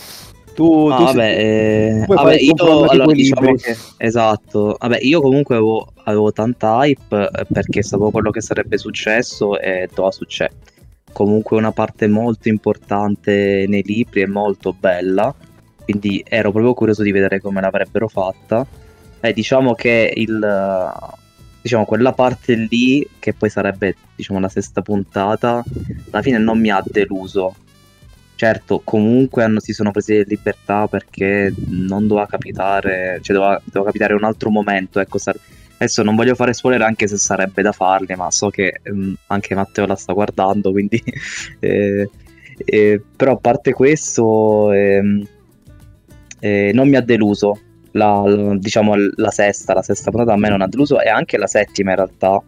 Tu, 0.53 0.87
ah, 0.87 0.97
tu 0.97 1.03
vabbè, 1.05 1.37
eh, 1.37 2.05
vabbè 2.07 2.35
io 2.35 2.53
allora, 2.87 3.11
diciamo 3.11 3.53
che, 3.55 3.75
esatto. 3.97 4.77
Vabbè, 4.79 4.99
io 5.01 5.19
comunque 5.19 5.55
avevo, 5.55 5.87
avevo 6.03 6.31
tanta 6.31 6.85
hype 6.85 7.29
eh, 7.33 7.45
perché 7.51 7.81
sapevo 7.81 8.11
quello 8.11 8.29
che 8.29 8.41
sarebbe 8.41 8.77
successo 8.77 9.59
e 9.59 9.89
Toa 9.91 10.11
succede. 10.11 10.53
Comunque 11.11 11.57
una 11.57 11.71
parte 11.71 12.07
molto 12.07 12.49
importante 12.49 13.65
nei 13.67 13.83
libri 13.83 14.21
e 14.21 14.27
molto 14.27 14.75
bella, 14.79 15.33
quindi 15.83 16.23
ero 16.27 16.51
proprio 16.51 16.73
curioso 16.73 17.01
di 17.01 17.11
vedere 17.11 17.39
come 17.39 17.61
l'avrebbero 17.61 18.07
fatta. 18.07 18.65
E 19.19 19.33
diciamo 19.33 19.73
che 19.73 20.11
il 20.15 20.39
diciamo 21.63 21.85
quella 21.85 22.11
parte 22.11 22.55
lì 22.55 23.07
che 23.19 23.33
poi 23.33 23.49
sarebbe 23.49 23.95
diciamo 24.15 24.39
la 24.41 24.49
sesta 24.49 24.81
puntata 24.81 25.63
alla 26.11 26.21
fine 26.21 26.37
non 26.37 26.59
mi 26.59 26.69
ha 26.69 26.83
deluso. 26.85 27.55
Certo 28.35 28.81
comunque 28.83 29.43
hanno, 29.43 29.59
si 29.61 29.71
sono 29.71 29.91
presi 29.91 30.13
le 30.15 30.25
libertà 30.27 30.87
perché 30.87 31.53
non 31.67 32.07
doveva 32.07 32.27
capitare 32.27 33.19
cioè 33.21 33.35
doveva, 33.35 33.61
doveva 33.63 33.85
capitare 33.85 34.13
un 34.15 34.23
altro 34.25 34.49
momento 34.49 34.99
ecco 34.99 35.17
sar- 35.17 35.39
adesso 35.75 36.03
non 36.03 36.15
voglio 36.15 36.35
fare 36.35 36.51
spoiler 36.51 36.81
anche 36.81 37.07
se 37.07 37.17
sarebbe 37.17 37.61
da 37.61 37.71
farli 37.71 38.15
ma 38.15 38.29
so 38.31 38.49
che 38.49 38.79
ehm, 38.81 39.15
anche 39.27 39.55
Matteo 39.55 39.85
la 39.85 39.95
sta 39.95 40.13
guardando 40.13 40.71
quindi 40.71 41.01
eh, 41.59 42.09
eh, 42.57 43.01
però 43.15 43.33
a 43.33 43.37
parte 43.37 43.71
questo 43.71 44.71
ehm, 44.73 45.25
eh, 46.39 46.71
non 46.73 46.89
mi 46.89 46.95
ha 46.95 47.01
deluso 47.01 47.59
la, 47.93 48.23
la, 48.25 48.55
diciamo, 48.57 48.93
la 49.15 49.31
sesta, 49.31 49.73
la 49.73 49.81
sesta 49.81 50.11
puntata 50.11 50.33
a 50.33 50.37
me 50.37 50.49
non 50.49 50.61
ha 50.61 50.67
deluso 50.67 51.01
e 51.01 51.09
anche 51.09 51.37
la 51.37 51.47
settima 51.47 51.91
in 51.91 51.97
realtà 51.97 52.41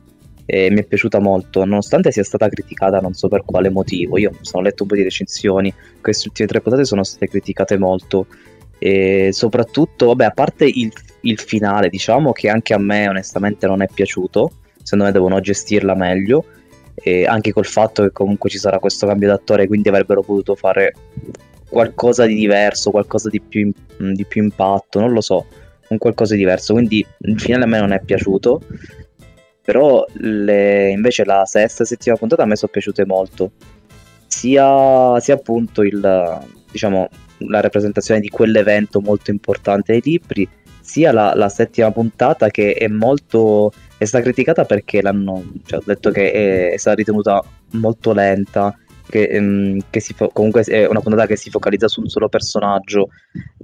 eh, 0.46 0.70
mi 0.70 0.80
è 0.80 0.84
piaciuta 0.84 1.20
molto, 1.20 1.66
nonostante 1.66 2.12
sia 2.12 2.24
stata 2.24 2.48
criticata 2.48 3.00
non 3.00 3.14
so 3.14 3.28
per 3.28 3.44
quale 3.44 3.70
motivo. 3.70 4.18
Io 4.18 4.32
sono 4.42 4.64
letto 4.64 4.84
un 4.84 4.90
po' 4.90 4.96
di 4.96 5.04
recensioni, 5.04 5.74
queste 6.02 6.28
ultime 6.28 6.48
tre 6.48 6.62
puntate 6.62 6.86
sono 6.86 7.04
state 7.04 7.28
criticate 7.28 7.78
molto 7.78 8.28
e 8.78 9.30
soprattutto, 9.32 10.08
vabbè, 10.08 10.26
a 10.26 10.32
parte 10.32 10.66
il, 10.66 10.92
il 11.22 11.40
finale, 11.40 11.90
diciamo 11.90 12.32
che 12.32 12.50
anche 12.50 12.74
a 12.74 12.78
me 12.78 13.08
onestamente 13.08 13.66
non 13.68 13.82
è 13.82 13.88
piaciuto, 13.92 14.52
secondo 14.84 15.06
me 15.06 15.12
devono 15.12 15.40
gestirla 15.40 15.96
meglio. 15.96 16.46
E 16.98 17.26
anche 17.26 17.52
col 17.52 17.66
fatto 17.66 18.04
che 18.04 18.12
comunque 18.12 18.50
ci 18.50 18.58
sarà 18.58 18.80
questo 18.80 19.06
cambio 19.06 19.28
d'attore, 19.28 19.68
quindi 19.68 19.90
avrebbero 19.90 20.22
potuto 20.22 20.56
fare 20.56 20.94
qualcosa 21.70 22.26
di 22.26 22.36
diverso, 22.36 22.92
qualcosa 22.92 23.30
di 23.30 23.42
più, 23.42 23.72
di 23.98 24.26
più 24.26 24.44
impatto, 24.44 25.00
non 25.00 25.12
lo 25.12 25.22
so, 25.22 25.46
un 25.90 25.98
qualcosa 25.98 26.34
di 26.34 26.40
diverso. 26.40 26.74
Quindi 26.74 27.06
il 27.20 27.40
finale 27.40 27.64
a 27.64 27.68
me 27.68 27.80
non 27.80 27.92
è 27.92 28.02
piaciuto, 28.02 28.62
però 29.62 30.06
le, 30.14 30.90
invece 30.90 31.26
la 31.26 31.46
sesta 31.46 31.84
e 31.84 31.86
settima 31.86 32.16
puntata 32.16 32.44
a 32.44 32.46
me 32.46 32.56
sono 32.56 32.72
piaciute 32.72 33.06
molto. 33.06 33.52
Sia, 34.28 35.20
sia 35.20 35.34
appunto 35.36 35.82
il, 35.82 36.40
diciamo, 36.72 37.10
la 37.40 37.62
rappresentazione 37.62 38.20
di 38.20 38.30
quell'evento 38.30 39.02
molto 39.02 39.32
importante 39.32 39.94
ai 39.94 40.02
libri, 40.04 40.48
sia 40.82 41.12
la, 41.12 41.34
la 41.36 41.50
settima 41.50 41.92
puntata 41.92 42.50
che 42.50 42.74
è 42.74 42.88
molto 42.88 43.72
è 43.98 44.06
stata 44.06 44.24
criticata 44.24 44.66
perché 44.66 45.02
l'hanno 45.02 45.44
cioè, 45.66 45.80
detto 45.84 46.12
che 46.12 46.32
è, 46.32 46.72
è 46.74 46.78
stata 46.78 46.98
ritenuta 46.98 47.44
molto 47.72 48.14
lenta 48.14 48.78
che, 49.10 49.24
ehm, 49.24 49.80
che 49.90 50.00
fo- 50.00 50.30
comunque 50.30 50.64
è 50.64 50.88
una 50.88 51.00
puntata 51.00 51.26
che 51.26 51.36
si 51.36 51.50
focalizza 51.50 51.88
su 51.88 52.02
un 52.02 52.08
solo 52.08 52.30
personaggio. 52.30 53.10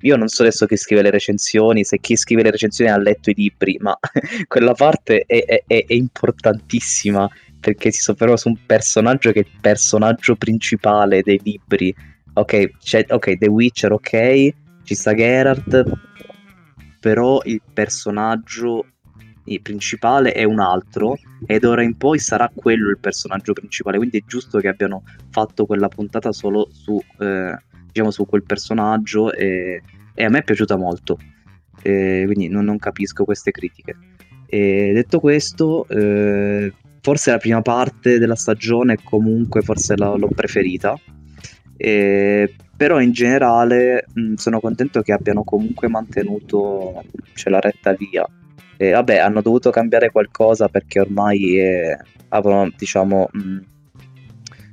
Io 0.02 0.16
non 0.16 0.28
so 0.28 0.44
adesso 0.44 0.66
chi 0.66 0.78
scrive 0.78 1.02
le 1.02 1.10
recensioni, 1.10 1.84
se 1.84 2.00
chi 2.00 2.16
scrive 2.16 2.44
le 2.44 2.52
recensioni 2.52 2.92
ha 2.92 2.98
letto 2.98 3.30
i 3.30 3.34
libri, 3.36 3.78
ma 3.80 3.98
quella 4.48 4.74
parte 4.74 5.24
è, 5.26 5.44
è, 5.46 5.86
è 5.86 5.94
importantissima 5.94 7.30
perché 7.60 7.92
si 7.92 8.02
sofferma 8.02 8.38
su 8.38 8.50
un 8.50 8.58
personaggio 8.66 9.32
che 9.32 9.40
è 9.40 9.44
il 9.44 9.60
personaggio 9.62 10.36
principale 10.36 11.22
dei 11.22 11.40
libri. 11.44 11.94
Ok, 12.34 12.72
ok, 13.10 13.38
The 13.38 13.48
Witcher, 13.48 13.92
ok, 13.92 14.54
ci 14.84 14.96
sta 14.96 15.14
Geralt, 15.14 15.84
però 17.00 17.42
il 17.44 17.62
personaggio 17.74 18.86
principale 19.62 20.34
è 20.34 20.44
un 20.44 20.60
altro 20.60 21.18
ed 21.46 21.64
ora 21.64 21.82
in 21.82 21.98
poi 21.98 22.20
sarà 22.20 22.50
quello 22.54 22.90
il 22.90 23.00
personaggio 23.00 23.54
principale. 23.54 23.98
Quindi 23.98 24.20
è 24.20 24.24
giusto 24.26 24.60
che 24.60 24.68
abbiano 24.68 25.04
fatto 25.30 25.66
quella 25.66 25.88
puntata 25.88 26.32
solo 26.32 26.70
su, 26.72 27.00
eh, 27.20 27.58
diciamo, 27.88 28.12
su 28.12 28.26
quel 28.26 28.44
personaggio 28.44 29.34
e, 29.34 29.82
e, 30.14 30.24
a 30.24 30.30
me 30.30 30.40
è 30.40 30.44
piaciuta 30.44 30.78
molto. 30.78 31.18
E 31.82 32.24
quindi 32.26 32.48
non, 32.48 32.66
non, 32.66 32.78
capisco 32.78 33.24
queste 33.24 33.52
critiche. 33.52 33.96
E 34.46 34.92
detto 34.94 35.20
questo 35.20 35.88
eh, 35.88 36.72
forse 37.02 37.32
la 37.32 37.38
prima 37.38 37.62
parte 37.62 38.20
della 38.20 38.36
stagione 38.36 38.98
comunque 39.04 39.62
forse 39.62 39.98
la, 39.98 40.14
l'ho 40.16 40.30
preferita. 40.30 40.96
E, 41.78 42.54
però 42.78 43.00
in 43.00 43.12
generale 43.12 44.06
mh, 44.14 44.36
sono 44.36 44.60
contento 44.60 45.02
che 45.02 45.14
abbiano 45.14 45.44
comunque 45.44 45.88
mantenuto 45.88 47.04
cioè, 47.34 47.52
la 47.52 47.60
retta 47.60 47.94
via 47.94 48.28
e 48.82 48.94
vabbè, 48.94 49.18
hanno 49.18 49.44
dovuto 49.44 49.70
cambiare 49.70 50.10
qualcosa 50.10 50.68
perché 50.68 51.00
ormai 51.00 51.60
eh, 51.60 51.96
avevano, 52.30 52.72
diciamo, 52.76 53.30
mh, 53.32 53.58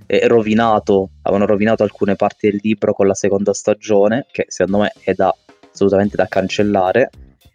eh, 0.07 0.27
rovinato, 0.27 1.11
avevano 1.21 1.45
rovinato 1.45 1.83
alcune 1.83 2.17
parti 2.17 2.49
del 2.49 2.59
libro 2.63 2.95
con 2.95 3.07
la 3.07 3.13
seconda 3.13 3.53
stagione, 3.53 4.25
che 4.33 4.47
secondo 4.49 4.79
me 4.79 4.93
è 5.05 5.13
da, 5.13 5.31
assolutamente 5.71 6.17
da 6.17 6.25
cancellare. 6.27 7.11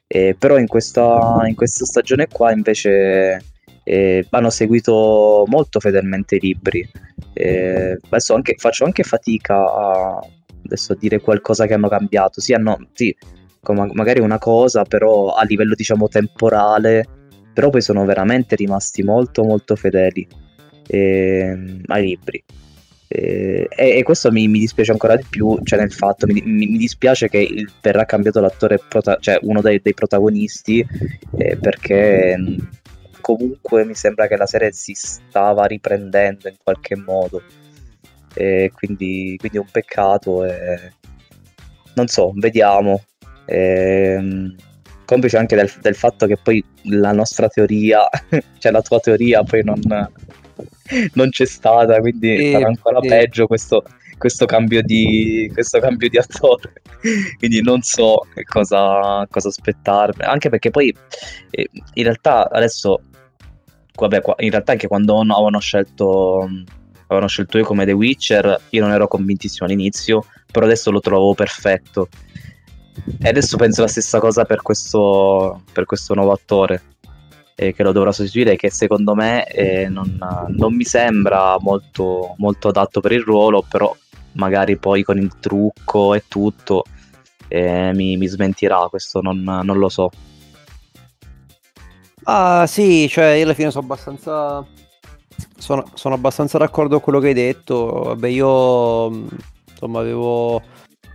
Eh, 0.05 0.35
però 0.37 0.59
in 0.59 0.67
questa, 0.67 1.41
in 1.47 1.55
questa, 1.55 1.85
stagione 1.85 2.27
qua 2.27 2.51
invece 2.51 3.41
eh, 3.83 4.27
hanno 4.29 4.51
seguito 4.51 5.45
molto 5.47 5.79
fedelmente 5.79 6.35
i 6.35 6.39
libri. 6.39 6.87
Eh, 7.33 7.97
adesso 8.09 8.35
anche, 8.35 8.53
faccio 8.59 8.85
anche 8.85 9.01
fatica 9.01 9.55
a 9.55 10.19
adesso 10.65 10.93
dire 10.93 11.19
qualcosa 11.19 11.65
che 11.65 11.73
hanno 11.73 11.89
cambiato. 11.89 12.41
Sì, 12.41 12.53
hanno, 12.53 12.77
sì, 12.93 13.15
magari 13.71 14.19
una 14.19 14.37
cosa, 14.37 14.83
però 14.83 15.33
a 15.33 15.43
livello 15.43 15.75
diciamo 15.75 16.07
temporale, 16.07 17.05
però 17.53 17.69
poi 17.69 17.81
sono 17.81 18.03
veramente 18.05 18.55
rimasti 18.55 19.03
molto 19.03 19.43
molto 19.43 19.75
fedeli 19.75 20.27
eh, 20.87 21.81
ai 21.85 22.05
libri. 22.05 22.43
Eh, 23.07 23.67
e, 23.69 23.97
e, 23.97 24.03
questo 24.03 24.31
mi, 24.31 24.47
mi, 24.47 24.59
dispiace 24.59 24.91
ancora 24.91 25.15
di 25.15 25.25
più, 25.29 25.59
cioè 25.63 25.79
nel 25.79 25.91
fatto, 25.91 26.25
mi, 26.25 26.41
mi, 26.43 26.65
mi 26.65 26.77
dispiace 26.77 27.29
che 27.29 27.37
il, 27.37 27.71
verrà 27.81 28.05
cambiato 28.05 28.39
l'attore, 28.39 28.79
prota- 28.89 29.17
cioè 29.19 29.37
uno 29.43 29.61
dei, 29.61 29.79
dei 29.83 29.93
protagonisti, 29.93 30.85
eh, 31.37 31.57
perché 31.57 32.35
comunque 33.21 33.85
mi 33.85 33.93
sembra 33.93 34.27
che 34.27 34.35
la 34.35 34.47
serie 34.47 34.71
si 34.71 34.93
stava 34.95 35.65
riprendendo 35.65 36.47
in 36.47 36.55
qualche 36.61 36.95
modo. 36.95 37.41
E 38.33 38.71
quindi, 38.73 39.35
quindi 39.37 39.57
è 39.57 39.61
un 39.61 39.69
peccato 39.71 40.43
e 40.43 40.91
non 41.95 42.07
so, 42.07 42.31
vediamo. 42.35 43.03
Ehm, 43.45 44.55
complice 45.05 45.37
anche 45.37 45.55
del, 45.55 45.71
del, 45.81 45.95
fatto 45.95 46.25
che 46.25 46.37
poi 46.37 46.63
la 46.83 47.11
nostra 47.11 47.47
teoria, 47.47 48.07
cioè 48.57 48.71
la 48.71 48.81
tua 48.81 48.99
teoria 48.99 49.43
poi 49.43 49.63
non, 49.63 49.79
non 51.13 51.29
c'è 51.29 51.45
stata, 51.45 51.99
quindi 51.99 52.37
sì, 52.37 52.51
sarà 52.51 52.67
ancora 52.67 52.99
sì. 53.01 53.07
peggio 53.07 53.47
questo, 53.47 53.83
questo, 54.17 54.45
cambio 54.45 54.81
di, 54.81 55.49
questo 55.53 55.79
cambio 55.79 56.09
di 56.09 56.17
attore. 56.17 56.73
quindi 57.37 57.61
non 57.61 57.81
so 57.81 58.21
cosa, 58.45 59.25
cosa 59.29 59.47
aspettarmi, 59.49 60.23
anche 60.23 60.49
perché 60.49 60.69
poi 60.69 60.95
eh, 61.49 61.69
in 61.93 62.03
realtà 62.03 62.49
adesso, 62.49 63.01
vabbè, 63.95 64.21
in 64.37 64.49
realtà 64.49 64.71
anche 64.71 64.87
quando 64.87 65.19
avevano 65.19 65.59
scelto, 65.59 66.49
avevano 67.03 67.27
scelto 67.27 67.57
io 67.57 67.65
come 67.65 67.85
The 67.85 67.91
Witcher, 67.91 68.61
io 68.69 68.81
non 68.81 68.91
ero 68.91 69.07
convintissimo 69.07 69.65
all'inizio, 69.65 70.25
però 70.51 70.65
adesso 70.65 70.91
lo 70.91 71.01
trovo 71.01 71.33
perfetto 71.33 72.07
e 73.19 73.29
adesso 73.29 73.57
penso 73.57 73.81
la 73.81 73.87
stessa 73.87 74.19
cosa 74.19 74.45
per 74.45 74.61
questo, 74.61 75.63
per 75.71 75.85
questo 75.85 76.13
nuovo 76.13 76.31
attore. 76.31 76.81
eh, 77.55 77.73
che 77.73 77.83
lo 77.83 77.91
dovrà 77.91 78.11
sostituire, 78.11 78.55
che 78.55 78.71
secondo 78.71 79.13
me 79.13 79.45
eh, 79.45 79.87
non, 79.87 80.17
non 80.49 80.75
mi 80.75 80.83
sembra 80.83 81.57
molto, 81.59 82.33
molto 82.37 82.69
adatto 82.69 82.99
per 82.99 83.11
il 83.11 83.21
ruolo, 83.21 83.63
però 83.67 83.95
magari 84.33 84.77
poi 84.77 85.03
con 85.03 85.17
il 85.17 85.31
trucco 85.39 86.13
e 86.15 86.23
tutto 86.27 86.83
eh, 87.47 87.91
mi, 87.93 88.17
mi, 88.17 88.27
smentirà, 88.27 88.87
questo 88.89 89.21
non, 89.21 89.43
non, 89.43 89.77
lo 89.77 89.89
so. 89.89 90.09
Ah 92.23 92.65
sì, 92.65 93.07
cioè 93.07 93.33
io 93.33 93.43
alla 93.43 93.53
fine 93.53 93.69
sono 93.71 93.83
abbastanza... 93.83 94.65
Sono, 95.57 95.85
sono 95.93 96.15
abbastanza 96.15 96.57
d'accordo 96.57 96.95
con 96.95 97.03
quello 97.03 97.19
che 97.19 97.27
hai 97.27 97.33
detto. 97.33 97.85
Vabbè, 97.85 98.27
io 98.27 99.07
insomma 99.69 99.99
avevo 99.99 100.61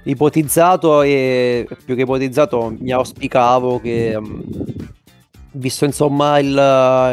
ipotizzato 0.09 1.03
e 1.03 1.67
più 1.85 1.95
che 1.95 2.03
ipotizzato 2.03 2.75
mi 2.79 2.93
auspicavo 2.93 3.79
che 3.79 4.19
visto 5.53 5.85
insomma 5.85 6.39
il, 6.39 6.53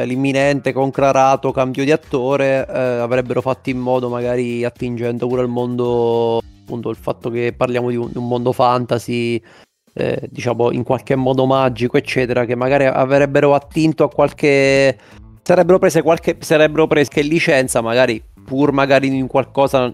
l'imminente 0.07 0.71
conclarato 0.71 1.51
cambio 1.51 1.83
di 1.83 1.91
attore 1.91 2.65
eh, 2.67 2.79
avrebbero 2.79 3.41
fatto 3.41 3.69
in 3.69 3.79
modo 3.79 4.07
magari 4.07 4.63
attingendo 4.63 5.27
pure 5.27 5.41
al 5.41 5.49
mondo 5.49 6.41
appunto 6.63 6.89
il 6.89 6.95
fatto 6.95 7.29
che 7.29 7.53
parliamo 7.55 7.89
di 7.89 7.95
un, 7.97 8.09
di 8.11 8.17
un 8.17 8.27
mondo 8.27 8.53
fantasy 8.53 9.41
eh, 9.93 10.27
diciamo 10.29 10.71
in 10.71 10.83
qualche 10.83 11.15
modo 11.15 11.45
magico 11.45 11.97
eccetera 11.97 12.45
che 12.45 12.55
magari 12.55 12.85
avrebbero 12.85 13.53
attinto 13.53 14.03
a 14.03 14.09
qualche 14.09 14.97
sarebbero 15.41 15.79
prese 15.79 16.01
qualche 16.01 16.37
sarebbero 16.39 16.87
prese 16.87 17.09
che 17.09 17.21
licenza 17.21 17.81
magari 17.81 18.23
pur 18.45 18.71
magari 18.71 19.07
in 19.07 19.27
qualcosa 19.27 19.93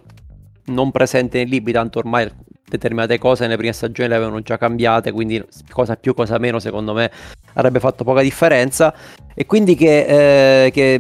non 0.65 0.91
presente 0.91 1.37
nei 1.37 1.47
libri 1.47 1.73
tanto 1.73 1.99
ormai 1.99 2.29
determinate 2.71 3.19
cose 3.19 3.43
nelle 3.43 3.57
prime 3.57 3.73
stagioni 3.73 4.10
le 4.10 4.15
avevano 4.15 4.41
già 4.41 4.57
cambiate, 4.57 5.12
quindi 5.12 5.43
cosa 5.69 5.95
più, 5.95 6.13
cosa 6.13 6.38
meno, 6.38 6.60
secondo 6.60 6.93
me 6.93 7.12
avrebbe 7.53 7.79
fatto 7.79 8.03
poca 8.03 8.21
differenza. 8.21 8.93
E 9.34 9.45
quindi 9.45 9.75
che, 9.75 10.65
eh, 10.65 10.71
che 10.71 10.99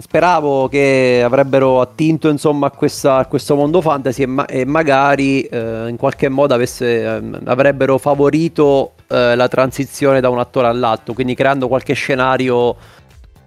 speravo 0.00 0.68
che 0.68 1.22
avrebbero 1.24 1.80
attinto 1.80 2.28
insomma 2.28 2.66
a, 2.66 2.70
questa, 2.70 3.16
a 3.16 3.26
questo 3.26 3.56
mondo 3.56 3.80
fantasy 3.80 4.22
e, 4.22 4.26
ma- 4.26 4.46
e 4.46 4.64
magari 4.64 5.42
eh, 5.42 5.88
in 5.88 5.96
qualche 5.96 6.28
modo 6.28 6.54
avesse, 6.54 7.02
eh, 7.02 7.22
avrebbero 7.44 7.98
favorito 7.98 8.92
eh, 9.08 9.34
la 9.34 9.48
transizione 9.48 10.20
da 10.20 10.28
un 10.28 10.38
attore 10.38 10.66
all'altro, 10.68 11.14
quindi 11.14 11.34
creando 11.34 11.68
qualche 11.68 11.94
scenario 11.94 12.76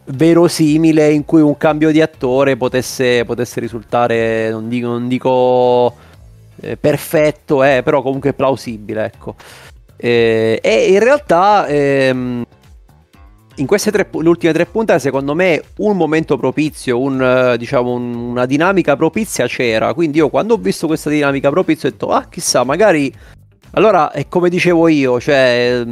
verosimile 0.10 1.12
in 1.12 1.26
cui 1.26 1.42
un 1.42 1.58
cambio 1.58 1.92
di 1.92 2.02
attore 2.02 2.56
potesse, 2.56 3.26
potesse 3.26 3.60
risultare, 3.60 4.50
non 4.50 4.70
dico, 4.70 4.88
non 4.88 5.08
dico 5.08 5.96
eh, 6.62 6.78
perfetto, 6.78 7.64
eh, 7.64 7.82
però 7.84 8.02
comunque 8.02 8.34
plausibile, 8.34 9.06
ecco. 9.06 9.36
Eh, 9.96 10.60
e 10.62 10.92
in 10.92 11.00
realtà 11.00 11.66
ehm, 11.68 12.46
in 13.56 13.66
queste 13.66 13.92
tre, 13.92 14.08
le 14.12 14.28
ultime 14.30 14.54
tre 14.54 14.66
puntate, 14.66 15.00
secondo 15.00 15.34
me, 15.34 15.62
un 15.78 15.98
momento 15.98 16.38
propizio, 16.38 17.00
un, 17.00 17.56
diciamo, 17.58 17.94
un, 17.94 18.14
una 18.14 18.46
dinamica 18.46 18.96
propizia 18.96 19.48
c'era. 19.48 19.94
Quindi 19.94 20.20
io 20.20 20.30
quando 20.30 20.54
ho 20.54 20.58
visto 20.58 20.88
questa 20.88 21.10
dinamica 21.10 21.50
propizia 21.50 21.90
ho 21.90 21.92
detto, 21.92 22.08
ah 22.10 22.28
chissà, 22.30 22.64
magari... 22.64 23.14
Allora, 23.72 24.12
è 24.12 24.28
come 24.28 24.50
dicevo 24.50 24.88
io, 24.88 25.20
cioè, 25.20 25.84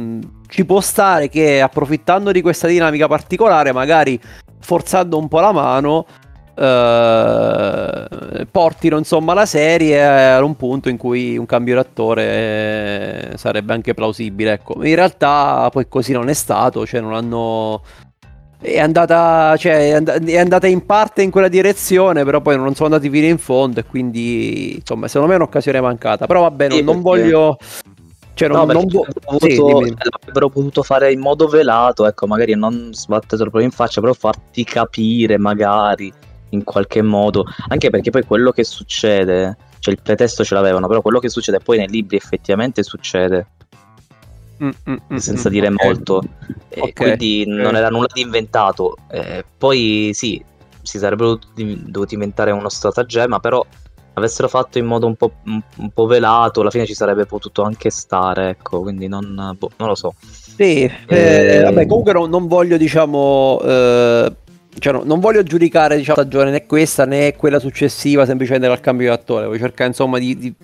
ci 0.48 0.64
può 0.64 0.80
stare 0.80 1.28
che 1.28 1.60
approfittando 1.60 2.32
di 2.32 2.40
questa 2.40 2.66
dinamica 2.66 3.06
particolare, 3.06 3.70
magari 3.70 4.18
forzando 4.60 5.18
un 5.18 5.28
po' 5.28 5.40
la 5.40 5.52
mano, 5.52 6.06
eh, 6.56 8.46
portino 8.50 8.96
insomma 8.96 9.34
la 9.34 9.46
serie 9.46 10.02
a 10.04 10.42
un 10.42 10.56
punto 10.56 10.88
in 10.88 10.96
cui 10.96 11.36
un 11.36 11.46
cambio 11.46 11.74
d'attore 11.74 12.24
eh, 12.24 13.36
sarebbe 13.36 13.72
anche 13.74 13.94
plausibile. 13.94 14.52
Ecco. 14.52 14.82
In 14.84 14.94
realtà 14.94 15.68
poi 15.70 15.86
così 15.88 16.12
non 16.12 16.28
è 16.28 16.34
stato, 16.34 16.86
cioè 16.86 17.00
non 17.00 17.14
hanno... 17.14 17.82
È 18.58 18.78
andata, 18.78 19.54
cioè, 19.58 19.92
è 19.92 20.38
andata 20.38 20.66
in 20.66 20.86
parte 20.86 21.22
in 21.22 21.30
quella 21.30 21.48
direzione, 21.48 22.24
però 22.24 22.40
poi 22.40 22.56
non 22.56 22.74
sono 22.74 22.94
andati 22.94 23.10
fino 23.10 23.26
in 23.26 23.36
fondo 23.38 23.80
e 23.80 23.84
quindi 23.84 24.76
insomma 24.76 25.08
secondo 25.08 25.28
me 25.28 25.34
è 25.34 25.36
un'occasione 25.36 25.80
mancata. 25.80 26.26
Però 26.26 26.40
vabbè, 26.40 26.68
non, 26.68 26.84
non 26.84 27.02
voglio... 27.02 27.58
Cioè, 28.32 28.48
non, 28.48 28.66
no, 28.66 28.72
non 28.72 28.86
vo- 28.86 29.06
avuto, 29.26 29.46
sì, 29.46 29.94
l'avrebbero 29.96 30.50
potuto 30.50 30.82
fare 30.82 31.10
in 31.10 31.20
modo 31.20 31.46
velato, 31.48 32.06
ecco, 32.06 32.26
magari 32.26 32.54
non 32.54 32.90
sbattere 32.92 33.40
troppo 33.40 33.60
in 33.60 33.70
faccia, 33.70 34.02
però 34.02 34.12
farti 34.12 34.62
capire 34.62 35.38
magari 35.38 36.12
in 36.50 36.64
qualche 36.64 37.02
modo, 37.02 37.44
anche 37.68 37.90
perché 37.90 38.10
poi 38.10 38.24
quello 38.24 38.50
che 38.50 38.64
succede, 38.64 39.56
cioè 39.78 39.94
il 39.94 40.00
pretesto 40.02 40.44
ce 40.44 40.54
l'avevano, 40.54 40.86
però 40.86 41.02
quello 41.02 41.18
che 41.18 41.28
succede 41.28 41.60
poi 41.60 41.78
nei 41.78 41.88
libri 41.88 42.16
effettivamente 42.16 42.82
succede. 42.82 43.48
Mm, 44.62 44.70
mm, 44.88 44.96
mm 45.12 45.16
senza 45.16 45.48
mm, 45.48 45.52
dire 45.52 45.68
okay. 45.68 45.86
molto, 45.86 46.22
e 46.68 46.80
okay. 46.80 46.92
quindi 46.92 47.44
okay. 47.46 47.62
non 47.62 47.76
era 47.76 47.88
nulla 47.88 48.08
di 48.12 48.22
inventato. 48.22 48.96
Eh, 49.10 49.44
poi 49.56 50.10
sì, 50.14 50.42
si 50.82 50.98
sarebbero 50.98 51.38
dovuti 51.54 52.14
inventare 52.14 52.52
uno 52.52 52.68
stratagemma, 52.68 53.40
però 53.40 53.64
avessero 54.14 54.48
fatto 54.48 54.78
in 54.78 54.86
modo 54.86 55.06
un 55.06 55.14
po', 55.14 55.32
un, 55.44 55.60
un 55.76 55.90
po', 55.90 56.06
velato, 56.06 56.60
alla 56.60 56.70
fine 56.70 56.86
ci 56.86 56.94
sarebbe 56.94 57.26
potuto 57.26 57.62
anche 57.62 57.90
stare, 57.90 58.50
ecco, 58.50 58.80
quindi 58.80 59.08
non, 59.08 59.54
boh, 59.58 59.70
non 59.76 59.88
lo 59.88 59.94
so. 59.94 60.14
Sì, 60.20 60.84
eh, 60.84 61.56
eh, 61.56 61.60
vabbè, 61.62 61.86
comunque 61.86 62.12
non, 62.14 62.30
non 62.30 62.46
voglio, 62.46 62.78
diciamo, 62.78 63.60
eh, 63.62 64.32
cioè, 64.78 64.92
no, 64.92 65.02
non 65.04 65.20
voglio 65.20 65.42
giudicare 65.42 65.96
diciamo, 65.96 66.18
stagione 66.18 66.50
né 66.50 66.66
questa 66.66 67.04
né 67.04 67.34
quella 67.34 67.58
successiva 67.58 68.26
semplicemente 68.26 68.68
dal 68.68 68.80
cambio 68.80 69.08
di 69.08 69.12
attore. 69.12 69.46
Voglio 69.46 69.58
cercare 69.58 69.88
insomma 69.88 70.18
di, 70.18 70.36
di, 70.36 70.54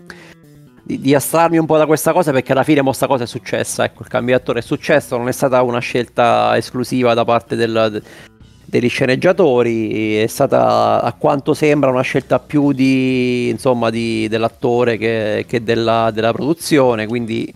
di, 0.82 1.00
di, 1.00 1.14
astrarmi 1.14 1.58
un 1.58 1.66
po' 1.66 1.78
da 1.78 1.86
questa 1.86 2.12
cosa 2.12 2.32
perché 2.32 2.52
alla 2.52 2.62
fine 2.62 2.82
questa 2.82 3.06
cosa 3.06 3.24
è 3.24 3.26
successa. 3.26 3.84
Ecco, 3.84 4.02
il 4.02 4.08
cambio 4.08 4.34
di 4.34 4.40
attore 4.40 4.58
è 4.58 4.62
successo, 4.62 5.16
non 5.16 5.28
è 5.28 5.32
stata 5.32 5.62
una 5.62 5.80
scelta 5.80 6.56
esclusiva 6.56 7.14
da 7.14 7.24
parte 7.24 7.56
del, 7.56 8.02
degli 8.66 8.88
sceneggiatori, 8.88 10.16
è 10.16 10.26
stata 10.26 11.02
a 11.02 11.12
quanto 11.14 11.54
sembra 11.54 11.90
una 11.90 12.02
scelta 12.02 12.38
più 12.38 12.72
di, 12.72 13.48
insomma, 13.48 13.88
dell'attore 13.90 14.98
che, 14.98 15.44
che 15.48 15.62
della, 15.62 16.10
della 16.12 16.32
produzione. 16.32 17.06
Quindi 17.06 17.52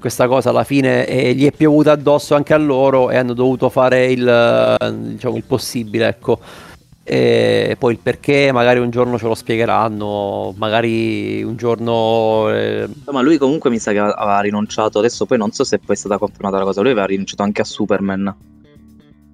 questa 0.00 0.26
cosa 0.26 0.50
alla 0.50 0.64
fine 0.64 1.06
eh, 1.06 1.34
gli 1.34 1.46
è 1.46 1.52
piovuta 1.52 1.92
addosso 1.92 2.34
anche 2.34 2.54
a 2.54 2.56
loro 2.56 3.10
e 3.10 3.16
hanno 3.16 3.34
dovuto 3.34 3.68
fare 3.68 4.10
il, 4.10 4.76
diciamo, 5.12 5.36
il 5.36 5.44
possibile, 5.44 6.08
ecco. 6.08 6.40
E 7.04 7.76
poi 7.78 7.92
il 7.92 7.98
perché 8.00 8.50
magari 8.52 8.78
un 8.78 8.90
giorno 8.90 9.18
ce 9.18 9.26
lo 9.26 9.34
spiegheranno, 9.34 10.54
magari 10.56 11.42
un 11.42 11.56
giorno... 11.56 12.48
Eh... 12.50 12.88
Ma 13.10 13.20
lui 13.20 13.36
comunque 13.36 13.70
mi 13.70 13.78
sa 13.78 13.92
che 13.92 13.98
aveva 13.98 14.40
rinunciato, 14.40 14.98
adesso 14.98 15.26
poi 15.26 15.38
non 15.38 15.52
so 15.52 15.64
se 15.64 15.78
poi 15.78 15.96
è 15.96 15.98
stata 15.98 16.18
confermata 16.18 16.58
la 16.58 16.64
cosa, 16.64 16.80
lui 16.80 16.90
aveva 16.90 17.06
rinunciato 17.06 17.42
anche 17.42 17.60
a 17.62 17.64
Superman 17.64 18.34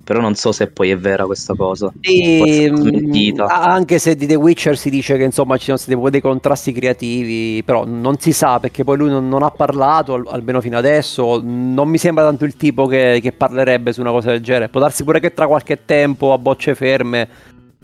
però 0.07 0.21
non 0.21 0.37
so 0.37 0.53
se 0.53 0.69
poi 0.69 0.91
è 0.91 0.97
vera 0.97 1.27
questa 1.27 1.55
cosa. 1.55 1.93
E, 2.01 2.71
mm, 2.71 3.41
anche 3.41 3.99
se 3.99 4.15
di 4.15 4.29
The 4.29 4.37
Witcher 4.37 4.79
si 4.79 4.89
dice 4.89 5.17
che 5.17 5.25
insomma 5.25 5.57
ci 5.57 5.65
sono 5.65 5.79
stati 5.79 5.99
dei 6.11 6.21
contrasti 6.21 6.71
creativi, 6.71 7.61
però 7.65 7.85
non 7.85 8.17
si 8.21 8.33
sa 8.33 8.61
perché 8.61 8.85
poi 8.85 8.99
lui 8.99 9.09
non, 9.11 9.29
non 9.29 9.43
ha 9.43 9.51
parlato, 9.51 10.23
almeno 10.29 10.61
fino 10.61 10.79
adesso, 10.79 11.41
non 11.43 11.89
mi 11.89 11.99
sembra 11.99 12.23
tanto 12.23 12.45
il 12.45 12.55
tipo 12.55 12.87
che, 12.87 13.19
che, 13.21 13.33
parlerebbe 13.33 13.93
su 13.93 14.01
una 14.01 14.13
cosa 14.13 14.31
del 14.31 14.41
genere. 14.43 14.69
Può 14.69 14.81
darsi 14.81 15.03
pure 15.03 15.19
che 15.19 15.35
tra 15.35 15.49
qualche 15.49 15.85
tempo 15.85 16.33
a 16.33 16.39
bocce 16.39 16.77
ferme 16.77 17.29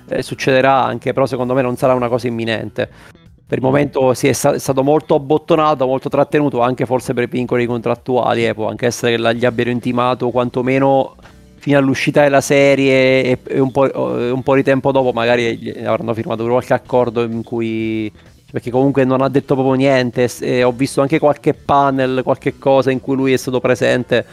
eh, 0.08 0.22
succederà 0.22 0.80
anche, 0.80 1.12
però 1.12 1.26
secondo 1.26 1.54
me 1.54 1.62
non 1.62 1.74
sarà 1.76 1.94
una 1.94 2.08
cosa 2.08 2.28
imminente. 2.28 2.88
Per 3.44 3.58
il 3.58 3.64
momento 3.64 4.14
si 4.14 4.28
è, 4.28 4.32
sta- 4.32 4.54
è 4.54 4.58
stato 4.58 4.84
molto 4.84 5.16
abbottonato, 5.16 5.86
molto 5.86 6.08
trattenuto, 6.08 6.60
anche 6.60 6.86
forse 6.86 7.14
per 7.14 7.24
i 7.24 7.26
vincoli 7.26 7.66
contrattuali, 7.66 8.46
eh, 8.46 8.54
può 8.54 8.68
anche 8.68 8.86
essere 8.86 9.16
che 9.16 9.34
gli 9.34 9.44
abbiano 9.44 9.72
intimato 9.72 10.30
quantomeno 10.30 11.16
fino 11.62 11.78
all'uscita 11.78 12.22
della 12.22 12.40
serie 12.40 13.22
e, 13.22 13.38
e 13.44 13.60
un, 13.60 13.70
po', 13.70 13.88
un, 13.94 14.42
po', 14.42 14.56
di 14.56 14.64
tempo 14.64 14.90
dopo 14.90 15.12
magari 15.12 15.72
avranno 15.84 16.12
firmato 16.12 16.44
qualche 16.44 16.74
accordo 16.74 17.22
in 17.22 17.44
cui 17.44 18.10
perché 18.50 18.72
comunque 18.72 19.04
non 19.04 19.22
ha 19.22 19.28
detto 19.28 19.54
proprio 19.54 19.74
niente 19.74 20.28
ho 20.64 20.72
visto 20.72 21.02
anche 21.02 21.20
qualche 21.20 21.54
panel, 21.54 22.22
qualche 22.24 22.58
cosa 22.58 22.90
in 22.90 23.00
cui 23.00 23.14
lui 23.14 23.32
è 23.32 23.36
stato 23.36 23.60
presente 23.60 24.26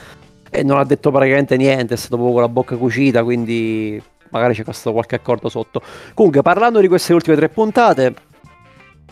e 0.50 0.64
non 0.64 0.80
ha 0.80 0.84
detto 0.84 1.12
praticamente 1.12 1.56
niente, 1.56 1.94
è 1.94 1.98
stato 1.98 2.16
proprio 2.16 2.34
con 2.34 2.42
la 2.42 2.50
bocca 2.50 2.76
cucita, 2.76 3.24
quindi 3.24 4.02
magari 4.30 4.56
c'è 4.56 4.64
stato 4.72 4.94
qualche 4.94 5.14
accordo 5.14 5.50
sotto. 5.50 5.84
Comunque 6.16 6.42
parlando 6.42 6.80
di 6.80 6.88
queste 6.88 7.14
ultime 7.14 7.36
tre 7.36 7.50
puntate, 7.50 8.16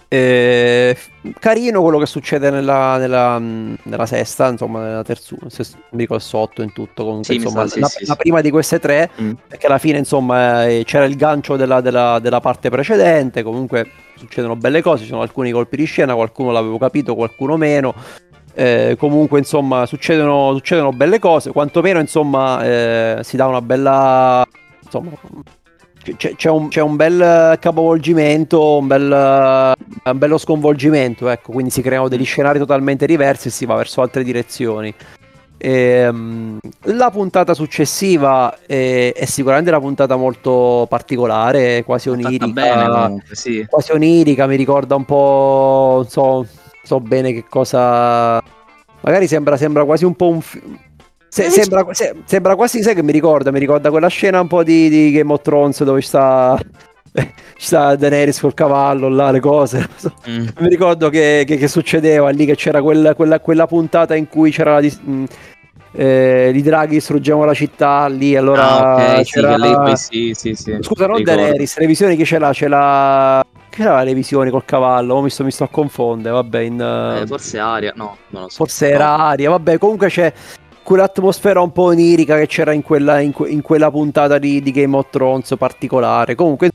eh, 0.10 0.98
carino 1.38 1.82
quello 1.82 1.98
che 1.98 2.06
succede 2.06 2.50
nella, 2.50 2.98
nella, 2.98 3.38
nella 3.40 4.06
sesta, 4.06 4.48
insomma, 4.48 4.82
nella 4.82 5.04
terza, 5.04 5.36
non 5.40 5.50
dico 5.92 6.16
il 6.16 6.22
sotto 6.22 6.62
in 6.62 6.72
tutto. 6.72 7.04
Comunque, 7.04 7.26
sì, 7.26 7.36
insomma, 7.36 7.68
sa, 7.68 7.80
la, 7.80 7.88
sì, 7.88 8.06
la 8.06 8.14
sì. 8.14 8.20
prima 8.20 8.40
di 8.42 8.50
queste 8.50 8.80
tre, 8.80 9.10
mm. 9.22 9.32
perché 9.48 9.68
alla 9.68 9.78
fine, 9.80 9.98
insomma, 9.98 10.66
eh, 10.66 10.84
c'era 10.86 11.04
il 11.06 11.16
gancio 11.18 11.58
della, 11.58 11.82
della, 11.82 12.20
della, 12.20 12.40
parte 12.40 12.70
precedente. 12.70 13.44
Comunque 13.44 13.90
succedono 14.16 14.56
belle 14.56 14.82
cose, 14.82 15.04
ci 15.04 15.10
sono 15.10 15.22
alcuni 15.22 15.52
colpi 15.52 15.76
di 15.76 15.86
scena, 15.86 16.16
qualcuno 16.16 16.52
l'avevo 16.52 16.78
capito, 16.78 17.14
qualcuno 17.14 17.58
meno. 17.58 17.94
Eh, 18.54 18.96
comunque, 18.98 19.40
insomma, 19.40 19.86
succedono, 19.86 20.54
succedono, 20.54 20.92
belle 20.94 21.20
cose. 21.20 21.52
Quantomeno, 21.52 22.00
insomma, 22.00 22.64
eh, 22.64 23.20
si 23.24 23.36
dà 23.36 23.46
una 23.46 23.62
bella. 23.62 24.46
Insomma, 24.82 25.12
c'è, 26.16 26.36
c'è, 26.36 26.50
un, 26.50 26.70
c'è, 26.70 26.82
un, 26.82 26.96
bel 26.96 27.58
capovolgimento, 27.60 28.78
un, 28.78 28.88
bel, 28.88 29.12
un, 29.12 30.18
bello 30.18 30.38
sconvolgimento, 30.38 31.28
ecco, 31.30 31.52
quindi 31.52 31.72
si 31.72 31.82
creano 31.82 32.08
degli 32.08 32.26
scenari 32.26 32.60
totalmente 32.60 33.06
diversi 33.06 33.48
e 33.48 33.52
si 33.52 33.66
va 33.66 33.76
verso 33.76 34.02
altre 34.02 34.24
direzioni. 34.24 34.94
Ehm, 35.60 36.60
la 36.84 37.10
puntata 37.10 37.56
successiva 37.56 38.60
è, 38.66 39.12
è 39.16 39.26
sicuramente 39.26 39.72
una 39.72 39.80
puntata 39.80 40.16
molto 40.16 40.86
particolare, 40.88 41.84
quasi 41.84 42.10
onirica. 42.10 42.48
bene 42.48 42.90
comunque, 42.90 43.36
sì. 43.36 43.66
quasi 43.68 43.92
onirica, 43.92 44.46
mi 44.46 44.56
ricorda 44.56 44.96
un 44.96 45.06
po', 45.06 45.94
non 45.96 46.10
so, 46.10 46.46
so 46.84 47.00
bene 47.00 47.34
che 47.34 47.46
cosa... 47.50 48.42
Magari 49.02 49.28
sembra, 49.28 49.58
sembra 49.58 49.84
quasi 49.84 50.06
un 50.06 50.16
po' 50.16 50.30
un... 50.30 50.42
fi- 50.42 50.62
se- 51.44 51.50
sembra, 51.50 51.86
se- 51.94 52.16
sembra 52.26 52.56
quasi, 52.56 52.82
sai 52.82 52.96
che 52.96 53.04
mi 53.04 53.12
ricorda? 53.12 53.52
Mi 53.52 53.60
ricorda 53.60 53.90
quella 53.90 54.08
scena 54.08 54.40
un 54.42 54.48
po' 54.48 54.64
di, 54.64 54.90
di 54.90 55.12
Game 55.12 55.32
of 55.34 55.42
Thrones 55.42 55.84
dove 55.84 56.02
sta, 56.02 56.58
sta 57.58 57.96
Daenerys 57.96 58.40
col 58.40 58.54
cavallo 58.54 59.08
là, 59.10 59.32
le 59.32 59.40
cose. 59.40 59.88
Mm. 60.30 60.48
Mi 60.60 60.68
ricordo 60.70 61.10
che, 61.10 61.44
che- 61.46 61.58
che 61.58 61.68
succedeva 61.68 62.30
lì, 62.30 62.46
che 62.46 62.56
c'era 62.56 62.82
quella, 62.82 63.16
quella- 63.16 63.40
quella 63.40 63.68
puntata 63.68 64.16
in 64.16 64.28
cui 64.28 64.52
c'era 64.52 64.80
la... 64.80 64.88
mh, 64.88 65.24
eh, 66.00 66.52
i 66.54 66.62
draghi 66.62 66.96
distruggevano 66.96 67.46
la 67.46 67.54
città 67.56 68.06
lì, 68.08 68.36
allora 68.36 68.96
Ah, 68.96 69.18
ok, 69.20 69.26
sì, 69.26 69.32
c'era... 69.32 69.52
che 69.54 69.58
lei 69.58 69.74
poi 69.74 69.98
sì, 69.98 70.32
sì, 70.36 70.54
sì. 70.54 70.78
Scusa, 70.82 71.08
non 71.08 71.18
ricordo. 71.18 71.42
Daenerys, 71.42 71.78
le 71.80 71.88
visioni 71.88 72.16
chi 72.16 72.26
ce 72.26 72.38
l'ha? 72.38 72.54
Ce 72.54 72.68
l'ha... 72.68 73.44
Che 73.70 73.82
era 73.82 74.04
le 74.04 74.14
visioni 74.14 74.50
col 74.52 74.66
cavallo? 74.66 75.16
Oh, 75.16 75.22
mi, 75.22 75.30
sto, 75.30 75.44
mi 75.44 75.52
sto 75.52 75.64
a 75.64 75.70
confondere, 75.70 76.34
vabbè, 76.36 76.60
in, 76.60 76.80
Eh, 76.82 77.22
eh, 77.22 77.26
forse 77.28 77.58
Aria, 77.60 77.94
no, 77.96 78.18
non 78.30 78.44
lo 78.44 78.50
so. 78.50 78.56
forse 78.58 78.90
era 78.90 79.16
No. 79.16 79.24
Aria, 79.24 79.50
vabbè, 79.52 79.78
comunque 79.78 80.08
c'è 80.10 80.32
quell'atmosfera 80.88 81.60
un 81.60 81.74
po' 81.74 81.84
onirica 81.84 82.38
che 82.38 82.48
c'era 82.48 82.72
in 82.72 82.82
quella, 82.82 83.20
in 83.20 83.34
que- 83.34 83.50
in 83.50 83.62
quella 83.62 83.92
puntata 83.92 84.38
di, 84.38 84.62
di 84.62 84.72
Game 84.72 84.96
of 84.96 85.08
Thrones 85.10 85.54
particolare. 85.58 86.34
Comunque 86.34 86.70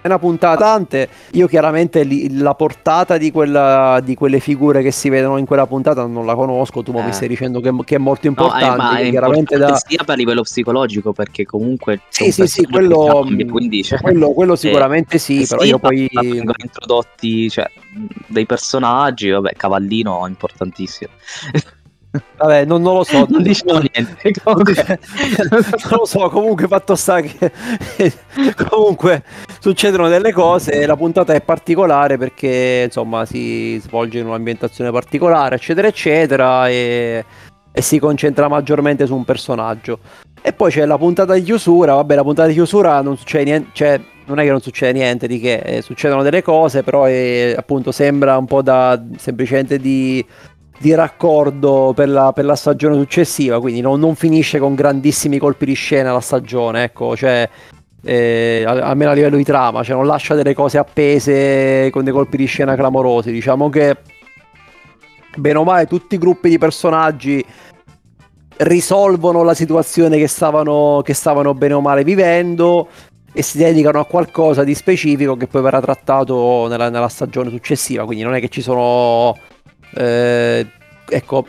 è 0.00 0.06
una 0.06 0.20
puntata 0.20 0.56
tante. 0.64 1.08
Io 1.32 1.48
chiaramente 1.48 2.04
li- 2.04 2.38
la 2.38 2.54
portata 2.54 3.18
di, 3.18 3.32
quella, 3.32 4.00
di 4.00 4.14
quelle 4.14 4.38
figure 4.38 4.80
che 4.80 4.92
si 4.92 5.08
vedono 5.08 5.38
in 5.38 5.44
quella 5.44 5.66
puntata 5.66 6.06
non 6.06 6.24
la 6.24 6.36
conosco. 6.36 6.84
Tu 6.84 6.92
mo 6.92 7.02
mi 7.02 7.08
Eh. 7.08 7.12
stai 7.12 7.26
dicendo 7.26 7.58
che, 7.58 7.72
che 7.84 7.96
è 7.96 7.98
molto 7.98 8.28
No, 8.28 8.36
eh, 8.36 8.44
importante. 8.44 8.76
ma 8.76 8.96
è 8.96 9.10
chiaramente 9.10 9.54
importante 9.54 9.72
da... 9.72 9.84
sia 9.84 10.04
per 10.04 10.16
livello 10.16 10.42
psicologico 10.42 11.12
perché 11.12 11.44
comunque 11.44 12.02
Sì, 12.10 12.30
sì, 12.30 12.46
sì, 12.46 12.62
quello, 12.64 13.06
cambia, 13.06 13.44
quindi 13.46 13.82
cioè, 13.82 14.00
quello, 14.00 14.30
quello 14.30 14.52
eh, 14.52 14.56
sicuramente 14.56 15.18
sì, 15.18 15.44
però 15.48 15.62
sì, 15.62 15.68
io 15.68 15.80
poi... 15.80 16.08
vengono 16.12 16.54
introdotti 16.62 17.50
cioè, 17.50 17.68
dei 18.28 18.46
personaggi, 18.46 19.30
vabbè, 19.30 19.54
Cavallino 19.56 20.24
importantissimo. 20.28 21.10
Vabbè, 22.36 22.64
non, 22.64 22.82
non 22.82 22.94
lo 22.94 23.04
so. 23.04 23.26
non 23.28 23.42
diciamo 23.42 23.80
niente. 23.80 24.32
Non 24.44 24.62
comunque. 24.62 24.98
lo 25.90 26.04
so, 26.04 26.28
comunque 26.28 26.66
fatto 26.66 26.94
sta 26.94 27.20
che 27.20 27.52
comunque 28.68 29.22
succedono 29.60 30.08
delle 30.08 30.32
cose 30.32 30.86
la 30.86 30.96
puntata 30.96 31.34
è 31.34 31.40
particolare 31.40 32.16
perché 32.16 32.84
insomma 32.86 33.24
si 33.24 33.78
svolge 33.78 34.18
in 34.18 34.26
un'ambientazione 34.26 34.90
particolare, 34.90 35.56
eccetera, 35.56 35.88
eccetera, 35.88 36.68
e, 36.68 37.24
e 37.72 37.82
si 37.82 37.98
concentra 37.98 38.48
maggiormente 38.48 39.06
su 39.06 39.14
un 39.14 39.24
personaggio. 39.24 39.98
E 40.40 40.52
poi 40.52 40.70
c'è 40.70 40.84
la 40.86 40.96
puntata 40.96 41.34
di 41.34 41.42
chiusura, 41.42 41.94
vabbè, 41.94 42.14
la 42.14 42.22
puntata 42.22 42.48
di 42.48 42.54
chiusura 42.54 43.00
non 43.00 43.16
succede 43.16 43.44
niente, 43.44 43.70
cioè 43.72 44.00
non 44.28 44.38
è 44.38 44.44
che 44.44 44.50
non 44.50 44.60
succede 44.60 44.92
niente 44.92 45.26
di 45.26 45.40
che, 45.40 45.56
eh, 45.56 45.82
succedono 45.82 46.22
delle 46.22 46.42
cose, 46.42 46.82
però 46.82 47.04
è, 47.04 47.54
appunto 47.56 47.92
sembra 47.92 48.36
un 48.36 48.46
po' 48.46 48.62
da 48.62 49.02
semplicemente 49.16 49.78
di 49.78 50.24
di 50.78 50.94
raccordo 50.94 51.92
per 51.94 52.08
la, 52.08 52.32
per 52.32 52.44
la 52.44 52.54
stagione 52.54 52.94
successiva, 52.96 53.60
quindi 53.60 53.80
non, 53.80 53.98
non 53.98 54.14
finisce 54.14 54.58
con 54.58 54.74
grandissimi 54.74 55.38
colpi 55.38 55.66
di 55.66 55.74
scena 55.74 56.12
la 56.12 56.20
stagione, 56.20 56.84
ecco, 56.84 57.16
cioè 57.16 57.48
eh, 58.02 58.64
al- 58.66 58.80
almeno 58.80 59.10
a 59.10 59.14
livello 59.14 59.36
di 59.36 59.44
trama, 59.44 59.82
cioè 59.82 59.96
non 59.96 60.06
lascia 60.06 60.34
delle 60.34 60.54
cose 60.54 60.78
appese 60.78 61.90
con 61.90 62.04
dei 62.04 62.12
colpi 62.12 62.36
di 62.36 62.46
scena 62.46 62.76
clamorosi, 62.76 63.32
diciamo 63.32 63.68
che 63.68 63.96
bene 65.36 65.58
o 65.58 65.64
male 65.64 65.86
tutti 65.86 66.14
i 66.14 66.18
gruppi 66.18 66.48
di 66.48 66.58
personaggi 66.58 67.44
risolvono 68.58 69.42
la 69.42 69.54
situazione 69.54 70.16
che 70.16 70.28
stavano, 70.28 71.00
che 71.04 71.14
stavano 71.14 71.54
bene 71.54 71.74
o 71.74 71.80
male 71.80 72.04
vivendo 72.04 72.88
e 73.32 73.42
si 73.42 73.58
dedicano 73.58 74.00
a 74.00 74.04
qualcosa 74.04 74.64
di 74.64 74.74
specifico 74.74 75.36
che 75.36 75.46
poi 75.46 75.62
verrà 75.62 75.80
trattato 75.80 76.66
nella, 76.68 76.88
nella 76.88 77.08
stagione 77.08 77.50
successiva, 77.50 78.04
quindi 78.04 78.24
non 78.24 78.34
è 78.34 78.40
che 78.40 78.48
ci 78.48 78.62
sono 78.62 79.36
eh, 79.94 80.66
ecco 81.08 81.46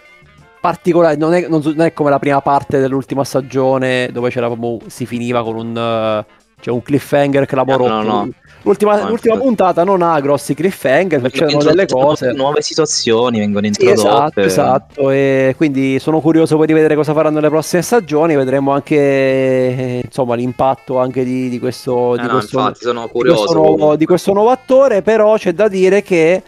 particolari 0.62 1.18
non 1.18 1.34
è, 1.34 1.48
non 1.48 1.62
non 1.64 1.82
è 1.82 1.94
come 1.94 2.10
la 2.10 2.20
prima 2.20 2.42
parte 2.42 2.80
dell'ultima 2.80 3.24
stagione 3.24 4.10
dove 4.12 4.30
c'era 4.30 4.48
proprio 4.48 4.80
si 4.88 5.06
finiva 5.06 5.44
con 5.44 5.56
un 5.56 5.78
eh, 5.78 6.38
cioè 6.62 6.74
un 6.74 6.82
cliffhanger 6.82 7.46
clamoroso 7.46 7.88
No, 7.90 8.02
no, 8.02 8.12
no. 8.26 8.30
l'ultima, 8.64 9.08
l'ultima 9.08 9.38
puntata 9.38 9.86
non 9.86 10.02
ha 10.02 10.20
grossi 10.20 10.54
cliffhanger 10.54 11.22
succedono 11.22 11.64
delle 11.64 11.86
cose 11.86 12.34
nuove 12.34 12.62
situazioni 12.62 13.40
vengono 13.40 13.66
sì, 13.72 13.88
esatto, 13.90 14.08
introdotte. 14.08 14.42
esatto. 14.42 15.10
E 15.12 15.54
quindi 15.56 16.00
sono 16.00 16.20
curioso 16.20 16.58
poi 16.58 16.68
di 16.68 16.74
vedere 16.74 16.96
cosa 16.96 17.14
faranno 17.14 17.36
nelle 17.36 17.48
prossime 17.48 17.82
stagioni. 17.82 18.36
Vedremo 18.36 18.72
anche 18.74 18.96
eh, 18.98 20.02
insomma 20.04 20.36
l'impatto 20.36 21.00
anche 21.00 21.24
di, 21.24 21.48
di 21.48 21.60
questo, 21.60 22.16
Eh 22.16 22.22
di 22.22 22.28
questo, 22.28 22.60
infatti 22.60 22.80
sono 22.82 23.10
di 23.10 23.12
questo 23.30 23.54
nuovo, 23.54 23.96
di 23.96 24.06
questo 24.06 24.34
nuovo 24.34 24.50
attore. 24.50 25.02
Però 25.02 25.38
c'è 25.38 25.54
da 25.54 25.70
dire 25.70 26.02
che 26.02 26.44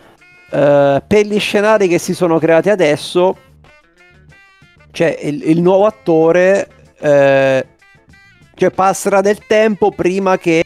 eh, 0.52 1.02
per 1.08 1.26
gli 1.26 1.40
scenari 1.40 1.88
che 1.88 1.98
si 1.98 2.14
sono 2.14 2.38
creati 2.40 2.70
adesso, 2.70 3.36
cioè 4.92 5.18
il, 5.22 5.50
il 5.50 5.62
nuovo 5.62 5.86
attore 5.86 6.68
eh, 7.00 7.66
cioè 8.56 8.70
passerà 8.70 9.22
del 9.22 9.46
tempo 9.48 9.92
prima 9.92 10.38
che 10.38 10.64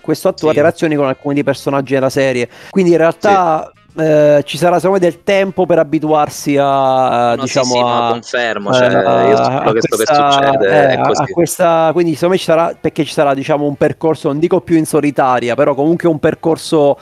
questo 0.00 0.28
attore 0.28 0.52
Sì. 0.52 0.58
interazioni 0.58 0.94
con 0.96 1.06
alcuni 1.06 1.34
dei 1.34 1.44
personaggi 1.44 1.94
della 1.94 2.10
serie. 2.10 2.48
Quindi 2.70 2.92
in 2.92 2.96
realtà 2.96 3.70
eh, 3.96 4.42
ci 4.44 4.56
sarà 4.56 4.76
secondo 4.80 4.98
me 5.04 5.10
del 5.10 5.22
tempo 5.22 5.66
per 5.66 5.78
abituarsi 5.78 6.56
a 6.58 7.34
No, 7.34 7.42
diciamo 7.42 7.66
sì, 7.66 7.72
sì, 7.72 7.80
no, 7.80 8.06
a, 8.06 8.10
confermo, 8.10 8.72
cioè, 8.72 8.86
eh, 8.86 9.28
io 9.28 9.36
quello 9.60 9.72
che 9.72 9.80
sto 9.82 9.96
per 9.96 10.06
questa- 10.06 10.30
succede, 10.30 10.92
eh, 10.92 11.32
questa, 11.32 11.90
quindi 11.92 12.14
secondo 12.14 12.34
me 12.34 12.38
ci 12.38 12.44
sarà 12.46 12.74
perché 12.80 13.04
ci 13.04 13.12
sarà 13.12 13.34
diciamo 13.34 13.66
un 13.66 13.76
percorso 13.76 14.28
non 14.28 14.38
dico 14.38 14.60
più 14.60 14.76
in 14.76 14.86
solitaria 14.86 15.54
però 15.54 15.74
comunque 15.74 16.08
un 16.08 16.18
percorso 16.18 16.98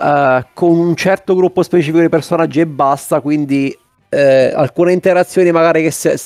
eh, 0.00 0.46
con 0.54 0.78
un 0.78 0.94
certo 0.96 1.34
gruppo 1.34 1.62
specifico 1.62 2.00
di 2.00 2.08
personaggi 2.08 2.60
e 2.60 2.66
basta 2.66 3.20
quindi 3.20 3.76
eh, 4.08 4.52
alcune 4.54 4.92
interazioni 4.92 5.50
magari 5.52 5.82
che 5.82 5.90
se- 5.90 6.18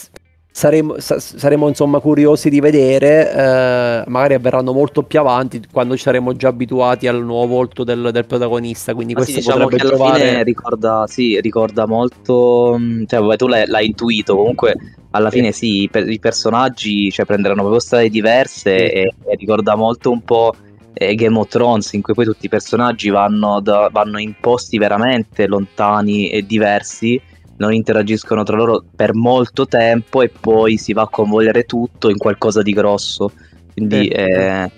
saremo, 0.52 0.98
sa- 0.98 1.20
saremo 1.20 1.68
insomma 1.68 2.00
curiosi 2.00 2.50
di 2.50 2.60
vedere 2.60 3.32
eh, 3.32 4.04
magari 4.08 4.34
avverranno 4.34 4.72
molto 4.72 5.02
più 5.04 5.20
avanti 5.20 5.62
quando 5.70 5.96
ci 5.96 6.02
saremo 6.02 6.34
già 6.34 6.48
abituati 6.48 7.06
al 7.06 7.22
nuovo 7.24 7.54
volto 7.54 7.84
del, 7.84 8.10
del 8.12 8.26
protagonista 8.26 8.94
quindi 8.94 9.14
Ma 9.14 9.20
sì, 9.24 9.32
questo 9.32 9.52
diciamo 9.52 9.68
che 9.68 9.76
alla 9.76 9.88
trovare 9.90 10.18
fine 10.28 10.42
ricorda, 10.42 11.04
sì, 11.06 11.40
ricorda 11.40 11.86
molto, 11.86 12.76
mh, 12.78 13.06
cioè 13.06 13.20
vabbè, 13.20 13.36
tu 13.36 13.46
l'hai, 13.46 13.66
l'hai 13.66 13.86
intuito, 13.86 14.36
comunque 14.36 14.74
alla 15.12 15.30
Sì. 15.30 15.36
fine 15.38 15.52
sì, 15.52 15.82
i, 15.82 15.88
per- 15.88 16.08
i 16.08 16.18
personaggi 16.18 17.10
cioè, 17.10 17.24
prenderanno 17.26 17.60
proprio 17.62 17.80
strade 17.80 18.08
diverse 18.08 18.76
Sì. 18.76 18.84
e, 18.84 19.14
e 19.26 19.36
ricorda 19.36 19.74
molto 19.76 20.10
un 20.10 20.22
po' 20.22 20.54
eh, 20.92 21.14
Game 21.14 21.38
of 21.38 21.48
Thrones 21.48 21.92
in 21.92 22.02
cui 22.02 22.14
poi 22.14 22.24
tutti 22.24 22.46
i 22.46 22.48
personaggi 22.48 23.08
vanno, 23.10 23.60
da- 23.60 23.88
vanno 23.90 24.18
in 24.18 24.34
posti 24.40 24.78
veramente 24.78 25.46
lontani 25.46 26.28
e 26.30 26.44
diversi, 26.44 27.20
non 27.58 27.72
interagiscono 27.72 28.42
tra 28.42 28.56
loro 28.56 28.82
per 28.96 29.14
molto 29.14 29.66
tempo 29.66 30.22
e 30.22 30.28
poi 30.30 30.76
si 30.78 30.92
va 30.92 31.02
a 31.02 31.08
convogliere 31.08 31.64
tutto 31.64 32.08
in 32.08 32.16
qualcosa 32.16 32.62
di 32.62 32.72
grosso, 32.72 33.32
quindi 33.74 34.04
Sì. 34.04 34.08
è, 34.08 34.70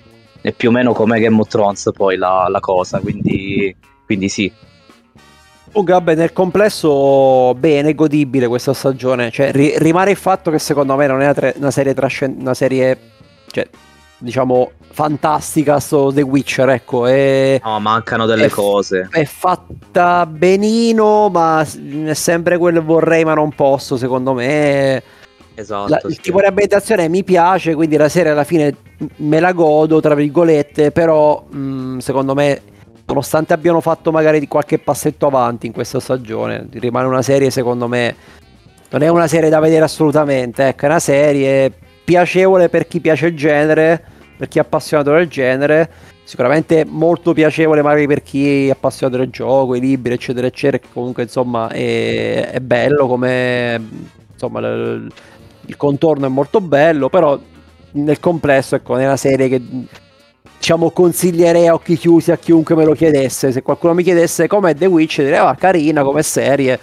più 0.56 0.70
o 0.70 0.72
meno 0.72 0.92
come 0.92 1.20
Game 1.20 1.38
of 1.40 1.48
Thrones 1.48 1.90
poi 1.94 2.16
la, 2.16 2.46
la 2.48 2.58
cosa, 2.60 2.98
quindi, 2.98 3.74
quindi 4.04 4.28
sì. 4.28 4.52
Comunque, 5.70 5.94
vabbè, 5.94 6.14
nel 6.16 6.32
complesso, 6.34 7.54
bene, 7.54 7.94
godibile 7.94 8.46
questa 8.46 8.74
stagione. 8.74 9.30
Cioè, 9.30 9.52
ri- 9.52 9.78
rimane 9.78 10.10
il 10.10 10.16
fatto 10.18 10.50
che 10.50 10.58
secondo 10.58 10.96
me 10.96 11.06
non 11.06 11.20
è 11.22 11.24
una, 11.24 11.32
tre- 11.34 11.54
una 11.56 11.70
serie 11.70 11.94
trascend- 11.94 12.40
una 12.40 12.52
serie, 12.52 12.98
cioè, 13.50 13.66
diciamo, 14.22 14.70
fantastica. 14.90 15.78
Sto 15.80 16.12
The 16.12 16.22
Witcher, 16.22 16.68
ecco. 16.70 17.06
È, 17.06 17.60
No, 17.62 17.78
mancano 17.80 18.24
delle 18.26 18.46
È 18.46 18.48
cose. 18.50 19.08
è 19.10 19.24
fatta 19.24 20.24
benino, 20.26 21.28
ma 21.28 21.64
è 22.06 22.14
sempre 22.14 22.56
quel 22.58 22.80
vorrei, 22.82 23.24
ma 23.24 23.34
non 23.34 23.52
posso. 23.52 23.96
Secondo 23.96 24.32
me, 24.32 25.02
Esatto. 25.54 25.90
La- 25.90 26.00
il 26.04 26.14
sì. 26.14 26.20
tipo 26.22 26.40
di 26.40 26.46
ambientazione 26.46 27.08
mi 27.08 27.24
piace, 27.24 27.74
quindi 27.74 27.96
la 27.96 28.08
serie 28.08 28.32
alla 28.32 28.44
fine 28.44 28.74
me 29.16 29.38
la 29.40 29.52
godo, 29.52 30.00
tra 30.00 30.14
virgolette, 30.14 30.92
però 30.92 31.42
mh, 31.46 31.98
secondo 31.98 32.34
me, 32.34 32.62
nonostante 33.04 33.52
abbiano 33.52 33.80
fatto 33.82 34.10
magari 34.10 34.40
di 34.40 34.48
qualche 34.48 34.78
passetto 34.78 35.26
avanti 35.26 35.66
in 35.66 35.72
questa 35.72 36.00
stagione, 36.00 36.66
rimane 36.72 37.06
una 37.06 37.20
serie 37.20 37.50
secondo 37.50 37.86
me, 37.86 38.14
non 38.90 39.02
è 39.02 39.08
una 39.08 39.26
serie 39.26 39.50
da 39.50 39.58
vedere 39.60 39.84
assolutamente, 39.84 40.68
ecco, 40.68 40.84
è 40.86 40.88
una 40.88 41.00
serie 41.00 41.70
piacevole 42.04 42.68
per 42.70 42.86
chi 42.88 43.00
piace 43.00 43.26
il 43.26 43.36
genere, 43.36 44.04
per 44.36 44.48
chi 44.48 44.58
è 44.58 44.60
appassionato 44.62 45.12
del 45.12 45.28
genere, 45.28 45.90
sicuramente 46.24 46.84
molto 46.86 47.32
piacevole 47.32 47.82
magari 47.82 48.06
per 48.06 48.22
chi 48.22 48.68
è 48.68 48.70
appassionato 48.70 49.18
del 49.18 49.30
gioco, 49.30 49.74
i 49.74 49.80
libri, 49.80 50.12
eccetera, 50.14 50.46
eccetera, 50.46 50.78
che 50.78 50.88
comunque 50.92 51.22
insomma 51.24 51.68
è, 51.68 52.50
è 52.50 52.60
bello 52.60 53.06
come 53.06 53.80
insomma 54.32 54.60
l- 54.60 55.08
il 55.66 55.76
contorno 55.76 56.26
è 56.26 56.28
molto 56.28 56.60
bello, 56.60 57.08
però 57.08 57.38
nel 57.92 58.18
complesso 58.20 58.74
ecco, 58.74 58.96
è 58.96 59.04
una 59.04 59.16
serie 59.16 59.48
che 59.48 59.60
diciamo 60.58 60.90
consiglierei 60.90 61.66
a 61.68 61.74
occhi 61.74 61.96
chiusi 61.96 62.30
a 62.32 62.38
chiunque 62.38 62.74
me 62.74 62.84
lo 62.84 62.94
chiedesse. 62.94 63.52
Se 63.52 63.62
qualcuno 63.62 63.94
mi 63.94 64.02
chiedesse 64.02 64.46
com'è 64.46 64.74
The 64.74 64.86
Witch, 64.86 65.18
direi 65.22 65.38
ah, 65.38 65.54
carina 65.56 66.02
come 66.02 66.22
serie. 66.22 66.78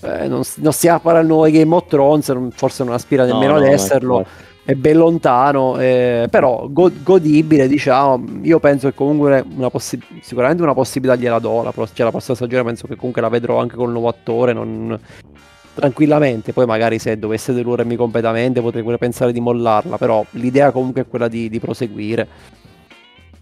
eh, 0.00 0.28
non, 0.28 0.42
non 0.56 0.72
stiamo 0.72 0.96
a 0.98 1.00
parlare 1.00 1.50
di 1.50 1.58
Game 1.58 1.74
of 1.74 1.86
Thrones, 1.88 2.28
non- 2.28 2.50
forse 2.50 2.84
non 2.84 2.92
aspira 2.94 3.24
No, 3.24 3.32
nemmeno 3.32 3.52
no, 3.52 3.58
ad 3.58 3.64
no, 3.64 3.70
esserlo, 3.72 4.18
infatti. 4.18 4.52
È 4.64 4.74
ben 4.74 4.96
lontano, 4.96 5.78
eh, 5.78 6.26
però 6.30 6.66
go- 6.70 6.90
godibile, 7.02 7.68
diciamo. 7.68 8.40
Io 8.42 8.58
penso 8.60 8.88
che 8.88 8.94
comunque 8.94 9.44
una 9.56 9.68
possi- 9.68 10.00
sicuramente 10.22 10.62
una 10.62 10.72
possibilità 10.74 11.16
gliela 11.20 11.38
do. 11.38 11.62
La, 11.62 11.72
pro- 11.72 11.86
cioè, 11.86 12.04
la 12.04 12.10
prossima 12.10 12.34
stagione 12.34 12.64
penso 12.64 12.86
che 12.86 12.96
comunque 12.96 13.20
la 13.20 13.28
vedrò 13.28 13.58
anche 13.60 13.76
col 13.76 13.90
nuovo 13.90 14.08
attore. 14.08 14.52
Non... 14.54 14.98
Tranquillamente, 15.74 16.52
poi 16.52 16.66
magari 16.66 16.98
se 16.98 17.18
dovesse 17.18 17.52
delurarmi 17.52 17.96
completamente 17.96 18.60
potrei 18.60 18.82
pure 18.82 18.96
pensare 18.96 19.32
di 19.32 19.40
mollarla, 19.40 19.98
però 19.98 20.24
l'idea 20.30 20.70
comunque 20.70 21.02
è 21.02 21.06
quella 21.06 21.28
di, 21.28 21.48
di 21.48 21.58
proseguire. 21.58 22.28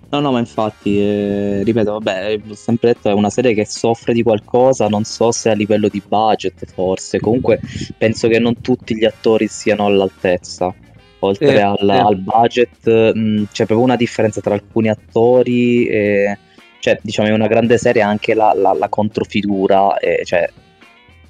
No, 0.09 0.21
no, 0.21 0.33
ma 0.33 0.39
infatti, 0.39 0.99
eh, 0.99 1.63
ripeto, 1.63 1.93
vabbè, 1.93 2.41
ho 2.49 2.55
sempre 2.55 2.93
detto, 2.95 3.09
è 3.09 3.13
una 3.13 3.31
serie 3.31 3.55
che 3.55 3.65
soffre 3.67 4.13
di 4.13 4.23
qualcosa, 4.23 4.89
non 4.89 5.05
so 5.05 5.31
se 5.31 5.51
a 5.51 5.55
livello 5.55 5.89
di 5.89 6.03
budget 6.07 6.67
forse, 6.67 7.19
comunque 7.19 7.61
penso 7.97 8.29
che 8.29 8.39
non 8.39 8.61
tutti 8.61 8.97
gli 8.97 9.05
attori 9.05 9.47
siano 9.47 9.87
all'altezza. 9.87 10.75
Oltre 11.25 11.57
Sì, 11.57 11.63
al, 11.63 11.77
sì. 11.79 11.91
al 11.91 12.17
budget, 12.17 13.13
mh, 13.15 13.45
c'è 13.53 13.65
proprio 13.67 13.81
una 13.87 13.97
differenza 13.97 14.41
tra 14.41 14.55
alcuni 14.55 14.89
attori, 14.89 15.87
e, 15.87 16.39
cioè, 16.81 16.99
diciamo, 17.01 17.29
è 17.29 17.33
una 17.33 17.47
grande 17.47 17.79
serie 17.79 18.03
anche 18.03 18.35
la, 18.35 18.53
la- 18.55 18.73
la 18.75 18.89
controfigura, 18.89 19.99
e, 19.99 20.23
cioè, 20.25 20.49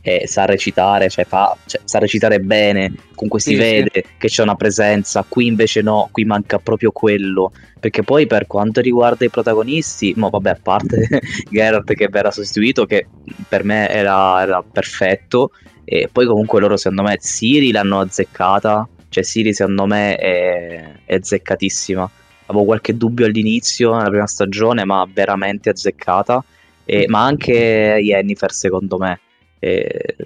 e 0.04 0.26
sa 0.26 0.46
recitare, 0.46 1.08
cioè, 1.10 1.24
fa, 1.24 1.56
cioè, 1.66 1.80
sa 1.84 1.98
recitare 1.98 2.40
bene, 2.40 2.92
comunque 3.14 3.38
si 3.38 3.50
Sì, 3.50 3.56
sì. 3.56 3.60
vede 3.62 3.90
che 4.18 4.28
c'è 4.28 4.42
una 4.42 4.56
presenza, 4.56 5.24
qui 5.28 5.46
invece 5.46 5.80
no, 5.82 6.08
qui 6.10 6.24
manca 6.24 6.58
proprio 6.58 6.90
quello. 6.90 7.52
Perché 7.78 8.02
poi 8.02 8.26
per 8.26 8.46
quanto 8.46 8.80
riguarda 8.80 9.24
i 9.24 9.30
protagonisti, 9.30 10.12
ma 10.16 10.28
vabbè, 10.28 10.50
a 10.50 10.58
parte 10.60 11.06
Geralt 11.50 11.92
che 11.94 12.08
verrà 12.08 12.30
sostituito, 12.32 12.84
che 12.86 13.06
per 13.48 13.62
me 13.64 13.88
era, 13.90 14.40
era 14.42 14.62
perfetto, 14.62 15.50
e 15.84 16.08
poi 16.10 16.26
comunque 16.26 16.60
loro 16.60 16.76
secondo 16.76 17.02
me 17.02 17.16
Siri 17.20 17.70
l'hanno 17.72 18.00
azzeccata, 18.00 18.88
cioè 19.12 19.22
Siri 19.22 19.52
secondo 19.52 19.86
me 19.86 20.16
è, 20.16 20.92
è 21.04 21.14
azzeccatissima. 21.14 22.10
Avevo 22.46 22.64
qualche 22.64 22.96
dubbio 22.96 23.26
all'inizio, 23.26 23.94
nella 23.94 24.08
prima 24.08 24.26
stagione, 24.26 24.84
ma 24.84 25.06
veramente 25.12 25.68
azzeccata. 25.70 26.42
E- 26.84 27.06
ma 27.08 27.24
anche 27.24 27.52
Yennefer 27.52 28.50
secondo 28.52 28.98
me 28.98 29.20
eh, 29.60 30.16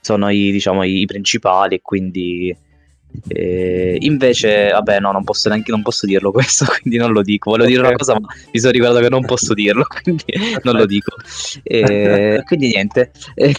sono 0.00 0.28
i, 0.28 0.50
diciamo, 0.52 0.82
i 0.82 1.04
principali, 1.06 1.76
e 1.76 1.80
quindi... 1.82 2.54
eh, 3.28 3.96
invece, 4.00 4.70
vabbè, 4.70 4.98
no, 5.00 5.12
non 5.12 5.22
posso 5.24 5.48
neanche 5.48 5.70
non 5.70 5.82
posso 5.82 6.06
dirlo 6.06 6.30
questo, 6.32 6.64
quindi 6.66 6.98
non 6.98 7.12
lo 7.12 7.22
dico. 7.22 7.50
Volevo 7.50 7.68
dire 7.68 7.80
Ok. 7.80 7.88
una 7.88 7.96
cosa, 7.96 8.12
ma 8.20 8.26
mi 8.52 8.58
sono 8.60 8.72
ricordato 8.72 9.00
che 9.00 9.08
non 9.08 9.24
posso 9.24 9.54
dirlo, 9.54 9.84
quindi 10.02 10.24
non 10.62 10.76
lo 10.76 10.86
dico. 10.86 11.14
Eh, 11.62 12.42
quindi 12.46 12.68
niente. 12.68 13.10
Eh, 13.34 13.54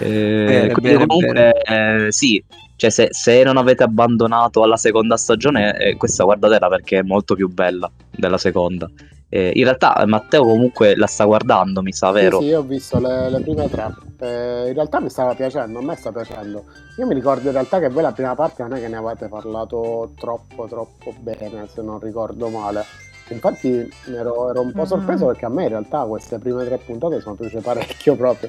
Bene, 0.00 0.70
quindi 0.70 0.92
bene, 0.92 1.06
comunque, 1.06 1.52
eh, 1.62 2.06
sì, 2.12 2.42
cioè 2.78 2.90
se, 2.90 3.08
se 3.10 3.42
non 3.42 3.56
avete 3.56 3.82
abbandonato 3.82 4.62
alla 4.62 4.76
seconda 4.76 5.16
stagione, 5.16 5.76
eh, 5.78 5.96
questa 5.96 6.22
guardatela 6.22 6.68
perché 6.68 6.98
è 7.00 7.02
molto 7.02 7.34
più 7.34 7.48
bella 7.48 7.90
della 8.08 8.38
seconda. 8.38 8.88
Eh, 9.28 9.50
in 9.56 9.64
realtà 9.64 10.00
Matteo 10.06 10.44
comunque 10.44 10.94
la 10.96 11.08
sta 11.08 11.24
guardando, 11.24 11.82
mi 11.82 11.92
sa, 11.92 12.06
Sì, 12.08 12.12
vero? 12.14 12.38
sì, 12.38 12.46
io 12.46 12.60
ho 12.60 12.62
visto 12.62 13.00
le, 13.00 13.28
le 13.30 13.40
prime 13.40 13.68
tre. 13.68 13.94
Eh, 14.20 14.68
in 14.68 14.74
realtà 14.74 15.00
mi 15.00 15.10
stava 15.10 15.34
piacendo, 15.34 15.80
a 15.80 15.82
me 15.82 15.96
sta 15.96 16.12
piacendo. 16.12 16.66
Io 16.98 17.06
mi 17.06 17.14
ricordo 17.14 17.48
in 17.48 17.52
realtà 17.52 17.80
che 17.80 17.88
voi 17.88 18.02
la 18.02 18.12
prima 18.12 18.36
parte 18.36 18.62
non 18.62 18.74
è 18.74 18.80
che 18.80 18.88
ne 18.88 18.96
avete 18.96 19.26
parlato 19.26 20.12
troppo, 20.16 20.66
troppo 20.68 21.12
bene, 21.18 21.66
se 21.66 21.82
non 21.82 21.98
ricordo 21.98 22.48
male. 22.48 22.84
Infatti 23.30 23.86
ero, 24.14 24.50
ero 24.50 24.60
un 24.62 24.72
po' 24.72 24.86
sorpreso 24.86 25.26
perché 25.26 25.44
a 25.44 25.50
me 25.50 25.64
in 25.64 25.68
realtà 25.70 26.04
queste 26.04 26.38
prime 26.38 26.64
tre 26.64 26.78
puntate 26.78 27.20
sono 27.20 27.34
piaciute 27.34 27.60
parecchio 27.60 28.14
proprio. 28.14 28.48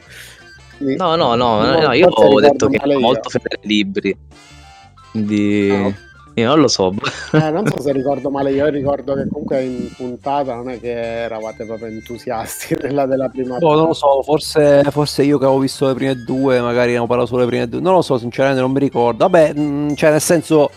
No, 0.79 1.15
no, 1.15 1.35
no, 1.35 1.61
Forse 1.61 1.81
no, 1.85 1.93
io 1.93 2.07
ho 2.07 2.39
detto 2.39 2.67
che 2.67 2.79
io. 2.85 2.99
molto 2.99 3.29
fedele 3.29 3.59
ai 3.61 3.67
libri. 3.67 4.17
Quindi 5.11 5.69
Ah, 5.71 5.85
ok. 5.87 5.93
io 6.35 6.47
non 6.47 6.59
lo 6.61 6.67
so. 6.67 6.93
Eh, 7.33 7.49
non 7.51 7.65
so 7.67 7.81
se 7.81 7.91
ricordo 7.91 8.29
male, 8.29 8.51
io 8.51 8.67
ricordo 8.67 9.13
che 9.15 9.27
comunque 9.29 9.61
in 9.63 9.89
puntata 9.95 10.55
non 10.55 10.69
è 10.69 10.79
che 10.79 10.91
eravate 10.91 11.65
proprio 11.65 11.87
entusiasti 11.87 12.75
della, 12.79 13.05
della 13.05 13.27
prima 13.29 13.57
Boh, 13.57 13.75
non 13.75 13.87
lo 13.87 13.93
so, 13.93 14.21
forse, 14.23 14.83
forse 14.89 15.23
io 15.23 15.37
che 15.37 15.45
avevo 15.45 15.59
visto 15.59 15.87
le 15.87 15.93
prime 15.93 16.15
due, 16.23 16.59
magari 16.61 16.93
ne 16.93 16.99
ho 16.99 17.05
parlato 17.07 17.29
solo 17.29 17.41
le 17.41 17.47
prime 17.47 17.67
due, 17.67 17.81
non 17.81 17.93
lo 17.93 18.01
so, 18.01 18.17
sinceramente 18.17 18.61
non 18.61 18.71
mi 18.71 18.79
ricordo. 18.79 19.27
Vabbè, 19.27 19.53
mh, 19.53 19.95
cioè 19.95 20.11
nel 20.11 20.21
senso, 20.21 20.69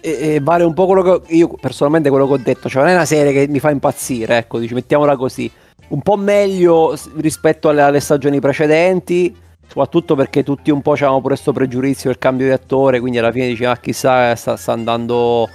eh, 0.00 0.34
eh, 0.34 0.40
vale 0.40 0.64
un 0.64 0.74
po' 0.74 0.86
quello 0.86 1.02
che 1.02 1.34
io 1.34 1.48
personalmente 1.60 2.08
quello 2.10 2.26
che 2.26 2.32
ho 2.34 2.38
detto, 2.38 2.68
cioè 2.68 2.82
non 2.82 2.90
è 2.90 2.94
una 2.94 3.04
serie 3.04 3.32
che 3.32 3.48
mi 3.50 3.58
fa 3.60 3.70
impazzire, 3.70 4.36
ecco, 4.38 4.58
dici, 4.58 4.74
mettiamola 4.74 5.16
così. 5.16 5.50
Un 5.88 6.02
po' 6.02 6.16
meglio 6.16 6.96
rispetto 7.16 7.68
alle, 7.68 7.82
alle 7.82 8.00
stagioni 8.00 8.38
precedenti, 8.38 9.34
soprattutto 9.66 10.14
perché 10.14 10.42
tutti 10.42 10.70
un 10.70 10.82
po' 10.82 10.92
avevamo 10.92 11.20
pure 11.20 11.34
questo 11.34 11.52
pregiudizio 11.52 12.10
del 12.10 12.18
cambio 12.18 12.46
di 12.46 12.52
attore, 12.52 13.00
quindi 13.00 13.18
alla 13.18 13.32
fine 13.32 13.48
dici, 13.48 13.64
ah 13.64 13.76
chissà, 13.76 14.34
sta, 14.36 14.56
sta 14.56 14.72
andando 14.72 15.48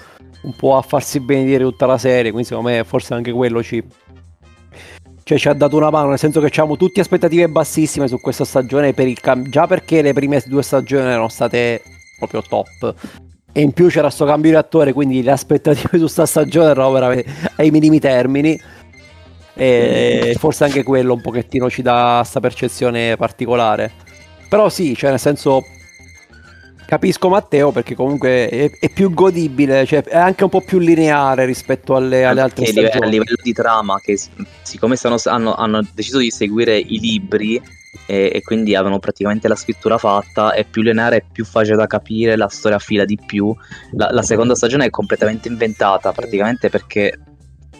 un 0.43 0.55
po' 0.55 0.77
a 0.77 0.81
farsi 0.81 1.19
benedire 1.19 1.63
tutta 1.63 1.85
la 1.85 1.97
serie, 1.97 2.31
quindi 2.31 2.47
secondo 2.47 2.69
me 2.69 2.83
forse 2.83 3.13
anche 3.13 3.31
quello 3.31 3.63
ci, 3.63 3.83
cioè 5.23 5.37
ci 5.37 5.47
ha 5.47 5.53
dato 5.53 5.75
una 5.75 5.89
mano, 5.89 6.09
nel 6.09 6.19
senso 6.19 6.39
che 6.39 6.47
avevamo 6.47 6.77
tutte 6.77 6.99
aspettative 6.99 7.49
bassissime 7.49 8.07
su 8.07 8.19
questa 8.21 8.45
stagione 8.45 8.93
per 8.93 9.11
cam- 9.13 9.49
già 9.49 9.67
perché 9.67 10.01
le 10.01 10.13
prime 10.13 10.41
due 10.45 10.61
stagioni 10.61 11.07
erano 11.07 11.29
state 11.29 11.81
proprio 12.19 12.43
top. 12.47 12.95
E 13.51 13.61
in 13.61 13.71
più 13.71 13.87
c'era 13.87 14.09
sto 14.09 14.25
cambio 14.25 14.51
di 14.51 14.57
attore, 14.57 14.91
quindi 14.91 15.23
le 15.23 15.31
aspettative 15.31 15.97
su 15.97 16.07
sta 16.07 16.25
stagione 16.25 16.71
erano 16.71 16.91
veramente 16.91 17.31
ai 17.55 17.71
minimi 17.71 17.99
termini. 17.99 18.59
E 19.55 20.35
forse 20.37 20.65
anche 20.65 20.83
quello 20.83 21.13
un 21.13 21.21
pochettino 21.21 21.69
ci 21.69 21.81
dà 21.81 22.21
sta 22.25 22.39
percezione 22.39 23.15
particolare. 23.17 23.91
Però 24.49 24.69
sì, 24.69 24.95
cioè 24.95 25.09
nel 25.09 25.19
senso 25.19 25.63
capisco 26.85 27.29
Matteo 27.29 27.71
perché 27.71 27.95
comunque 27.95 28.47
è, 28.47 28.69
è 28.79 28.89
più 28.89 29.11
godibile, 29.13 29.85
cioè 29.85 30.03
è 30.03 30.17
anche 30.17 30.43
un 30.43 30.49
po' 30.49 30.61
più 30.61 30.77
lineare 30.79 31.45
rispetto 31.45 31.95
alle, 31.95 32.25
alle 32.25 32.41
altre 32.41 32.65
Anche 32.65 32.79
a 32.79 32.83
livello, 32.83 33.23
stagioni. 33.23 33.41
di 33.43 33.53
trama, 33.53 33.99
che 34.01 34.19
siccome 34.61 34.95
stanno- 34.95 35.17
hanno, 35.25 35.55
hanno 35.55 35.81
deciso 35.93 36.19
di 36.19 36.29
seguire 36.29 36.77
i 36.77 36.99
libri 36.99 37.61
e, 38.05 38.31
e 38.33 38.41
quindi 38.43 38.75
avevano 38.75 38.99
praticamente 38.99 39.47
la 39.47 39.55
scrittura 39.55 39.97
fatta, 39.97 40.53
è 40.53 40.63
più 40.63 40.81
lineare, 40.81 41.17
è 41.17 41.23
più 41.31 41.43
facile 41.43 41.75
da 41.75 41.87
capire, 41.87 42.35
la 42.35 42.49
storia 42.49 42.79
fila 42.79 43.03
di 43.03 43.17
più. 43.25 43.53
La, 43.93 44.09
la 44.11 44.21
seconda 44.21 44.53
stagione 44.55 44.85
è 44.85 44.89
completamente 44.89 45.47
inventata, 45.47 46.11
praticamente 46.11 46.69
perché 46.69 47.17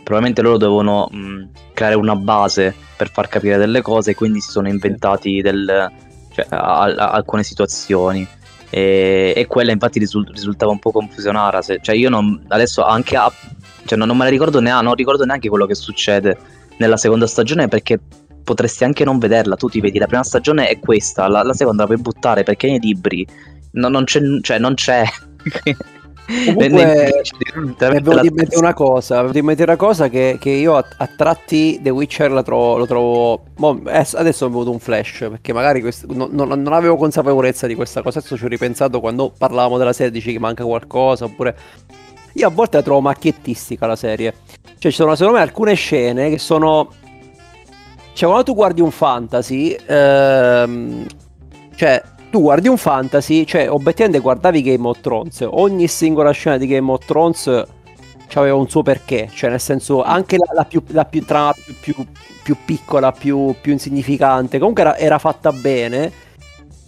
probabilmente 0.06 0.44
loro 0.44 0.58
dovevano 0.58 1.08
mh, 1.12 1.50
creare 1.74 1.96
una 1.96 2.16
base 2.16 2.74
per 2.96 3.10
far 3.10 3.28
capire 3.28 3.58
delle 3.58 3.82
cose, 3.82 4.14
quindi 4.14 4.40
si 4.40 4.52
sono 4.52 4.68
inventati 4.70 5.42
del- 5.42 5.92
cioè, 6.32 6.46
a- 6.50 6.84
a- 6.84 7.10
alcune 7.12 7.42
situazioni. 7.44 8.26
E, 8.70 9.34
e 9.36 9.46
quella 9.48 9.72
infatti 9.72 10.00
risul- 10.00 10.30
risultava 10.32 10.72
un 10.72 10.80
po' 10.80 10.92
confusionara. 10.92 11.62
se- 11.62 11.80
cioè, 11.82 11.96
io 11.96 12.10
non, 12.10 12.44
adesso 12.50 12.84
anche 12.86 13.16
a, 13.18 13.32
cioè, 13.86 13.98
non, 13.98 14.08
non 14.08 14.16
me 14.18 14.26
la 14.26 14.30
ricordo 14.30 14.60
neanche, 14.60 14.84
non 14.86 14.94
ricordo 14.96 15.26
neanche 15.26 15.50
quello 15.50 15.66
che 15.66 15.76
succede 15.76 16.38
nella 16.78 16.98
seconda 16.98 17.26
stagione 17.26 17.68
perché 17.68 18.00
potresti 18.44 18.84
anche 18.84 19.04
non 19.06 19.18
vederla. 19.18 19.56
Tu 19.56 19.70
ti 19.70 19.80
vedi 19.82 19.98
la 19.98 20.08
prima 20.08 20.24
stagione 20.24 20.68
è 20.68 20.80
questa, 20.80 21.28
la, 21.28 21.42
la 21.42 21.54
seconda 21.54 21.82
la 21.84 21.88
puoi 21.90 22.02
buttare 22.02 22.44
perché 22.44 22.68
nei 22.68 22.80
libri 22.80 23.26
no- 23.72 23.90
non 23.90 24.04
c'è, 24.04 24.20
cioè, 24.42 24.60
non 24.60 24.76
c'è. 24.76 25.04
Comunque, 26.26 27.24
avevo 27.78 28.24
in 28.24 28.34
mente 28.34 28.58
una 28.58 28.74
cosa, 28.74 29.20
avevo 29.20 29.46
mente 29.46 29.64
una 29.64 29.76
cosa 29.76 30.10
che, 30.10 30.38
che 30.40 30.50
io 30.50 30.76
a, 30.76 30.86
a 30.98 31.08
tratti 31.08 31.80
The 31.82 31.92
Witcher 31.92 32.32
la 32.32 32.42
trovo, 32.42 32.78
lo 32.78 32.88
trovo... 32.88 33.44
mo, 33.58 33.82
adesso 33.84 34.46
ho 34.46 34.48
avuto 34.48 34.72
un 34.72 34.80
flash, 34.80 35.28
perché 35.30 35.54
magari 35.54 35.82
quest- 35.82 36.06
non, 36.06 36.30
non- 36.32 36.62
non 36.62 36.74
avevo 36.74 36.96
consapevolezza 36.96 37.68
di 37.68 37.76
questa 37.76 38.02
cosa, 38.02 38.20
adesso 38.20 38.38
ci 38.38 38.46
ho 38.46 38.48
ripensato 38.48 39.00
quando 39.00 39.32
parlavamo 39.38 39.78
della 39.78 39.94
serie, 39.94 40.12
dici 40.12 40.32
che 40.32 40.40
manca 40.40 40.64
qualcosa, 40.64 41.26
oppure... 41.26 41.56
Io 42.38 42.48
a 42.48 42.52
volte 42.52 42.76
la 42.76 42.84
trovo 42.84 43.00
macchiettistica 43.00 43.88
la 43.88 43.96
serie. 43.96 44.34
Cioè 44.78 44.92
ci 44.92 44.98
sono 44.98 45.16
secondo 45.16 45.38
me 45.38 45.44
alcune 45.44 45.74
scene 45.76 46.30
che 46.30 46.38
sono... 46.38 46.90
Cioè 48.12 48.28
quando 48.28 48.44
tu 48.44 48.54
guardi 48.54 48.82
un 48.82 48.92
fantasy, 48.92 49.74
ehm, 49.86 51.06
cioè 51.76 52.02
tu 52.36 52.42
guardi 52.42 52.68
un 52.68 52.76
fantasy, 52.76 53.46
cioè 53.46 53.72
obiettivamente 53.72 54.20
guardavi 54.20 54.62
Game 54.62 54.86
of 54.86 55.00
Thrones, 55.00 55.48
ogni 55.50 55.88
singola 55.88 56.32
scena 56.32 56.58
di 56.58 56.68
Game 56.68 56.92
of 56.92 57.06
Thrones 57.06 57.64
aveva 58.34 58.56
un 58.56 58.68
suo 58.68 58.84
perché, 58.84 59.30
cioè 59.34 59.50
nel 59.50 59.62
senso 59.62 60.04
anche 60.04 60.36
la, 60.36 60.48
la 60.54 60.66
più, 60.66 60.84
la 60.88 61.06
più 61.06 61.24
trama 61.24 61.54
più, 61.54 61.74
più- 61.80 62.06
più 62.44 62.58
piccola, 62.66 63.14
più, 63.14 63.56
più 63.62 63.72
insignificante, 63.72 64.60
comunque 64.60 64.84
era, 64.84 64.98
era 64.98 65.18
fatta 65.18 65.54
bene 65.54 66.12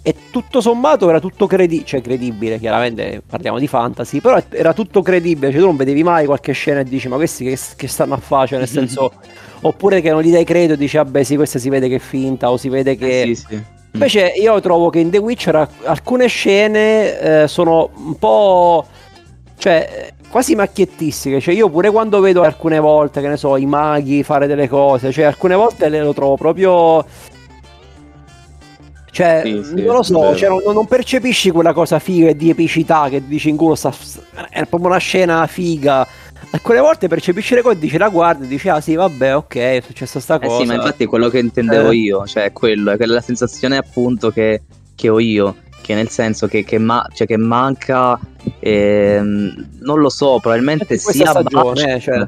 e 0.02 0.14
tutto 0.32 0.60
sommato 0.60 1.08
era 1.08 1.22
tutto 1.22 1.48
credi- 1.48 1.86
cioè 1.86 2.02
credibile, 2.02 2.60
chiaramente 2.60 3.22
parliamo 3.26 3.58
di 3.58 3.68
fantasy, 3.68 4.20
però 4.20 4.38
era 4.50 4.74
tutto 4.74 5.02
credibile, 5.02 5.52
cioè 5.52 5.62
tu 5.62 5.68
non 5.68 5.78
vedevi 5.78 6.04
mai 6.04 6.26
qualche 6.26 6.52
scena 6.52 6.82
e 6.82 6.84
dici 6.84 7.08
ma 7.08 7.16
questi 7.16 7.46
che, 7.46 7.58
che 7.78 7.88
stanno 7.88 8.16
a 8.16 8.18
fare, 8.18 8.48
cioè 8.48 8.60
nel 8.60 8.68
senso, 8.68 9.14
oppure 9.62 10.02
che 10.02 10.10
non 10.10 10.22
gli 10.22 10.32
dai 10.32 10.44
credo 10.44 10.74
e 10.74 10.78
dici 10.78 10.98
vabbè 10.98 11.24
sì 11.24 11.38
questa 11.38 11.58
si 11.58 11.70
vede 11.70 11.88
che 11.88 11.96
è 11.96 12.00
finta 12.00 12.52
o 12.52 12.58
si 12.58 12.68
vede 12.68 12.98
che... 12.98 13.22
Eh, 13.22 13.34
sì, 13.34 13.46
sì. 13.48 13.76
Invece 13.98 14.34
io 14.40 14.60
trovo 14.62 14.90
che 14.90 15.00
in 15.00 15.10
The 15.10 15.18
Witcher 15.18 15.56
alc- 15.56 15.86
alcune 15.86 16.28
scene 16.28 17.20
eh, 17.44 17.48
sono 17.48 17.90
un 17.96 18.18
po'... 18.18 18.86
cioè 19.58 20.14
quasi 20.30 20.56
macchiettistiche, 20.56 21.40
cioè 21.40 21.54
io 21.54 21.70
pure 21.70 21.90
quando 21.90 22.20
vedo 22.20 22.44
alcune 22.44 22.80
volte, 22.80 23.22
che 23.22 23.28
ne 23.28 23.38
so, 23.38 23.56
i 23.56 23.66
maghi 23.66 24.24
fare 24.24 24.46
delle 24.46 24.68
cose, 24.68 25.12
cioè 25.12 25.24
alcune 25.26 25.56
volte 25.56 25.90
le 25.90 26.02
lo 26.02 26.14
trovo 26.14 26.36
proprio... 26.36 27.06
Cioè, 29.10 29.42
Sì, 29.44 29.64
sì, 29.64 29.84
non 29.84 29.96
lo 29.96 30.04
so, 30.04 30.36
cioè, 30.36 30.48
non, 30.48 30.62
non 30.74 30.86
percepisci 30.86 31.50
quella 31.50 31.74
cosa 31.74 31.98
figa 31.98 32.30
e 32.30 32.36
di 32.36 32.52
epicità 32.52 33.08
che 33.10 33.26
dici 33.26 33.50
in 33.50 33.58
culo, 33.58 33.74
sta, 33.74 33.92
è 34.52 34.64
proprio 34.66 34.90
una 34.90 35.00
scena 35.00 35.48
figa. 35.48 36.08
E 36.58 36.62
quelle 36.62 36.80
volte 36.80 37.08
percepisci 37.08 37.54
le 37.54 37.62
cose, 37.62 37.78
dici 37.78 38.00
la 38.00 38.10
guardi 38.10 38.46
e 38.46 38.48
dici, 38.48 38.68
ah 38.68 38.82
sì, 38.82 38.96
vabbè, 38.96 39.36
ok, 39.36 39.56
è 39.58 39.84
successa 39.86 40.20
sta 40.20 40.40
Eh 40.40 40.48
cosa. 40.48 40.60
sì, 40.62 40.66
ma 40.66 40.74
infatti 40.74 41.04
è 41.04 41.08
quello 41.08 41.30
che 41.30 41.38
intendevo 41.38 41.92
Eh. 41.92 41.96
io, 41.98 42.26
cioè 42.26 42.46
è 42.46 42.52
quello, 42.52 42.90
è 42.90 42.98
quella 42.98 43.22
sensazione 43.22 43.78
appunto 43.78 44.32
che, 44.32 44.64
che 44.96 45.08
ho 45.08 45.20
io, 45.20 45.58
che 45.84 45.94
nel 45.94 46.10
senso 46.10 46.48
che, 46.48 46.64
che 46.64 46.80
ma- 46.80 47.08
cioè, 47.14 47.28
che 47.28 47.38
manca, 47.38 48.20
ehm, 48.60 49.68
non 49.82 50.00
lo 50.00 50.10
so, 50.10 50.40
probabilmente 50.42 50.98
sia 50.98 51.30
stagione, 51.30 51.62
budget, 51.62 51.88
eh, 51.90 52.00
cioè. 52.00 52.28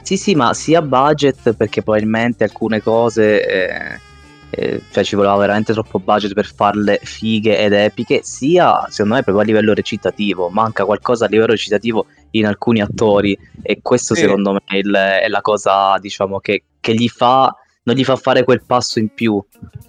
sì 0.00 0.16
sì, 0.16 0.34
ma 0.34 0.54
sia 0.54 0.80
budget 0.80 1.52
perché 1.52 1.82
probabilmente 1.82 2.44
alcune 2.44 2.80
cose, 2.80 3.46
eh, 3.46 4.00
eh, 4.48 4.80
cioè 4.90 5.04
ci 5.04 5.14
voleva 5.14 5.36
veramente 5.36 5.74
troppo 5.74 5.98
budget 5.98 6.32
per 6.32 6.50
farle 6.50 7.00
fighe 7.02 7.58
ed 7.58 7.74
epiche, 7.74 8.20
sia 8.22 8.86
secondo 8.88 9.16
me 9.16 9.22
proprio 9.22 9.44
a 9.44 9.46
livello 9.46 9.74
recitativo, 9.74 10.48
manca 10.48 10.86
qualcosa 10.86 11.26
a 11.26 11.28
livello 11.28 11.50
recitativo 11.50 12.06
in 12.32 12.46
alcuni 12.46 12.80
attori 12.80 13.36
e 13.62 13.78
questo 13.82 14.14
Sì. 14.14 14.22
secondo 14.22 14.52
me 14.52 14.60
è, 14.64 14.76
il- 14.76 14.92
è 14.94 15.28
la 15.28 15.40
cosa 15.40 15.96
diciamo 15.98 16.40
che, 16.40 16.64
che 16.80 16.94
gli 16.94 17.08
fa 17.08 17.54
non 17.84 17.96
gli 17.96 18.04
fa 18.04 18.16
fare 18.16 18.44
quel 18.44 18.62
passo 18.66 18.98
in 18.98 19.08
più 19.14 19.42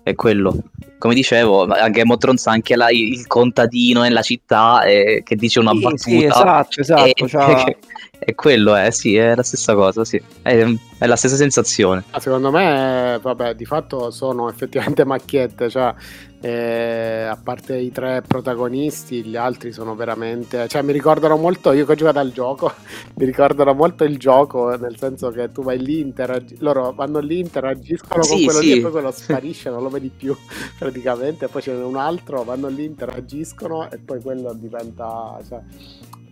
è 0.04 0.16
quello 0.16 0.56
come 0.98 1.14
dicevo 1.14 1.64
a 1.64 1.88
Game 1.90 2.12
of 2.14 2.20
Thrones 2.20 2.46
anche 2.48 2.76
la- 2.76 2.90
il 2.92 3.26
contadino 3.28 4.02
nella 4.02 4.22
città 4.22 4.84
eh, 4.84 5.22
che 5.26 5.36
dice 5.36 5.60
una 5.60 5.72
Sì, 5.72 5.80
battuta 5.82 5.98
sì, 6.10 6.24
esatto, 6.26 6.80
esatto. 6.82 7.04
e, 7.06 7.14
c'ha- 7.28 7.76
è 8.20 8.36
quello 8.36 8.76
è 8.76 8.92
sì 8.92 9.16
è 9.16 9.34
la 9.36 9.44
stessa 9.44 9.74
cosa 9.76 10.04
sì 10.04 10.22
è, 10.42 10.66
è 10.98 11.06
la 11.06 11.16
stessa 11.16 11.36
sensazione 11.38 12.04
Ah, 12.12 12.20
Secondo 12.20 12.52
me, 12.52 13.18
vabbè, 13.22 13.54
di 13.56 13.64
fatto 13.66 14.12
sono 14.12 14.50
effettivamente 14.50 15.04
macchiette, 15.06 15.70
cioè, 15.70 15.94
eh, 16.42 17.28
a 17.30 17.36
parte 17.42 17.78
i 17.78 17.92
tre 17.92 18.22
protagonisti, 18.26 19.24
gli 19.26 19.36
altri 19.36 19.72
sono 19.74 19.96
veramente, 19.96 20.68
cioè, 20.68 20.82
mi 20.84 20.94
ricordano 20.94 21.36
molto, 21.38 21.72
io 21.74 21.86
che 21.86 21.92
ho 21.92 21.96
giocato 21.96 22.20
al 22.20 22.32
gioco, 22.32 22.72
mi 23.16 23.26
ricordano 23.26 23.74
molto 23.74 24.04
il 24.06 24.18
gioco, 24.18 24.70
nel 24.78 24.98
senso 24.98 25.32
che 25.32 25.52
tu 25.52 25.64
vai 25.64 25.80
lì, 25.80 26.00
interagi- 26.00 26.58
loro 26.60 26.94
vanno 26.94 27.20
lì, 27.20 27.40
interagiscono 27.40 28.26
con 28.26 28.42
Sì, 28.42 28.42
quello 28.42 28.60
sì. 28.60 28.62
lì 28.62 28.72
e 28.72 28.78
poi 28.78 28.92
quello 28.92 29.12
sparisce, 29.12 29.70
non 29.70 29.84
lo 29.84 29.90
vedi 29.90 30.10
più 30.16 30.36
praticamente, 30.78 31.48
poi 31.50 31.62
c'è 31.62 31.74
un 31.76 31.98
altro, 31.98 32.44
vanno 32.44 32.68
lì, 32.68 32.86
interagiscono 32.86 33.90
e 33.92 33.98
poi 34.00 34.22
quello 34.22 34.54
diventa, 34.54 35.40
cioè, 35.48 35.62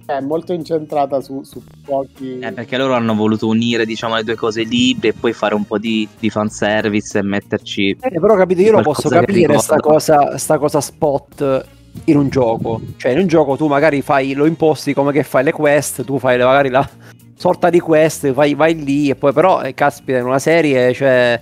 è 0.08 0.22
molto 0.22 0.53
incentrata 0.53 1.20
su, 1.20 1.43
su 1.43 1.62
pochi... 1.84 2.39
Eh, 2.39 2.53
perché 2.53 2.78
loro 2.78 2.93
hanno 2.93 3.14
voluto 3.14 3.47
unire 3.47 3.86
diciamo 3.86 4.16
le 4.16 4.24
due 4.24 4.36
cose 4.36 4.64
libere 4.64 5.10
e 5.10 5.14
poi 5.14 5.34
fare 5.34 5.53
un 5.53 5.66
po' 5.66 5.78
di, 5.78 6.08
di 6.18 6.30
fanservice 6.30 7.18
e 7.18 7.22
metterci 7.24 7.97
Eh, 7.99 8.20
però 8.20 8.36
capito, 8.36 8.62
io 8.62 8.72
lo 8.72 8.82
posso 8.82 9.10
capire 9.10 9.58
sta 9.60 9.76
cosa, 9.78 10.38
sta 10.38 10.58
cosa 10.58 10.80
spot 10.80 11.66
in 12.05 12.16
un 12.16 12.30
gioco. 12.30 12.80
Cioè, 12.95 13.12
in 13.12 13.20
un 13.20 13.28
gioco 13.28 13.58
tu 13.58 13.68
magari 13.68 14.01
fai, 14.01 14.34
lo 14.34 14.45
imposti 14.45 14.93
come 14.93 15.12
che 15.12 15.24
fai 15.24 15.43
le 15.43 15.51
quest, 15.51 16.05
tu 16.05 16.20
fai 16.20 16.38
le- 16.38 16.45
magari 16.45 16.70
la 16.70 16.89
sorta 17.36 17.70
di 17.70 17.82
quest, 17.82 18.32
vai, 18.32 18.55
vai 18.55 18.82
lì 18.82 19.10
e 19.10 19.16
poi 19.16 19.34
però, 19.34 19.62
eh, 19.62 19.74
caspita, 19.74 20.20
in 20.20 20.26
una 20.26 20.39
serie, 20.39 20.93
cioè... 20.93 21.39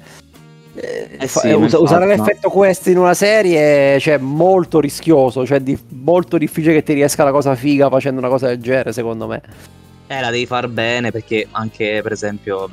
eh, 0.75 1.07
Eh 1.19 1.27
fa- 1.27 1.39
sì, 1.41 1.47
eh, 1.47 1.53
infatti, 1.53 1.81
usare 1.83 2.05
no. 2.05 2.11
l'effetto 2.15 2.49
quest 2.49 2.87
in 2.87 2.97
una 2.97 3.13
serie 3.13 3.99
cioè 3.99 4.17
molto 4.17 4.79
rischioso 4.79 5.45
cioè 5.45 5.59
di- 5.61 5.77
molto 5.89 6.37
difficile 6.37 6.73
che 6.73 6.83
ti 6.83 6.93
riesca 6.93 7.23
la 7.23 7.31
cosa 7.31 7.55
figa 7.55 7.89
facendo 7.89 8.19
una 8.19 8.29
cosa 8.29 8.47
del 8.47 8.59
genere 8.59 8.91
secondo 8.91 9.27
me 9.27 9.41
Eh, 10.07 10.21
la 10.21 10.29
devi 10.29 10.45
far 10.45 10.67
bene 10.67 11.09
perché 11.11 11.47
anche, 11.51 12.01
per 12.03 12.11
esempio, 12.11 12.69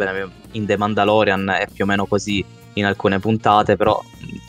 in 0.52 0.66
The 0.66 0.76
Mandalorian 0.76 1.48
è 1.60 1.66
più 1.72 1.84
o 1.84 1.86
meno 1.86 2.04
così 2.04 2.44
in 2.74 2.84
alcune 2.84 3.20
puntate, 3.20 3.74
però 3.76 3.98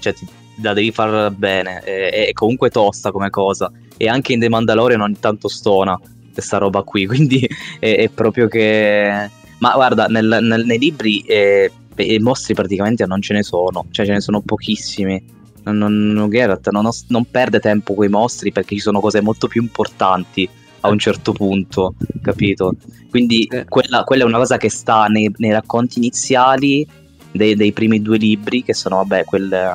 cioè, 0.01 0.13
ti- 0.13 0.27
la 0.61 0.73
devi 0.73 0.91
far 0.91 1.31
bene. 1.31 1.79
È, 1.79 2.27
è 2.27 2.33
comunque 2.33 2.69
tosta 2.69 3.11
come 3.11 3.29
cosa. 3.29 3.71
E 3.95 4.09
anche 4.09 4.33
in 4.33 4.41
The 4.41 4.49
Mandalorian 4.49 4.99
ogni 4.99 5.17
tanto 5.17 5.47
stona 5.47 5.97
questa 6.33 6.57
roba 6.57 6.81
qui, 6.81 7.05
quindi 7.07 7.47
è, 7.79 7.95
è 7.95 8.09
proprio 8.09 8.49
che... 8.49 9.29
Ma 9.59 9.71
guarda, 9.75 10.07
nel- 10.07 10.39
nel- 10.41 10.65
nei 10.65 10.77
libri 10.77 11.21
eh, 11.21 11.71
i 11.97 12.19
mostri 12.19 12.53
praticamente 12.53 13.05
non 13.05 13.21
ce 13.21 13.33
ne 13.33 13.43
sono, 13.43 13.85
cioè 13.91 14.05
ce 14.05 14.13
ne 14.13 14.21
sono 14.21 14.41
pochissimi. 14.41 15.23
Non, 15.63 15.77
non, 15.77 16.29
Geralt 16.29 16.69
non, 16.71 16.89
non 17.07 17.25
perde 17.29 17.59
tempo 17.59 17.93
con 17.93 18.05
i 18.05 18.09
mostri 18.09 18.51
perché 18.51 18.75
ci 18.75 18.81
sono 18.81 18.99
cose 18.99 19.21
molto 19.21 19.47
più 19.47 19.61
importanti 19.61 20.47
a 20.81 20.89
un 20.89 20.99
certo 20.99 21.31
punto, 21.31 21.95
capito? 22.21 22.75
Quindi 23.09 23.47
Sì. 23.49 23.63
quella, 23.69 24.03
quella 24.03 24.23
è 24.23 24.25
una 24.25 24.39
cosa 24.39 24.57
che 24.57 24.69
sta 24.69 25.05
nei, 25.05 25.31
nei 25.37 25.51
racconti 25.51 25.99
iniziali 25.99 26.85
dei, 27.31 27.55
dei 27.55 27.71
primi 27.71 28.01
due 28.01 28.17
libri, 28.17 28.63
che 28.63 28.73
sono, 28.73 28.97
vabbè, 28.97 29.23
quel- 29.23 29.71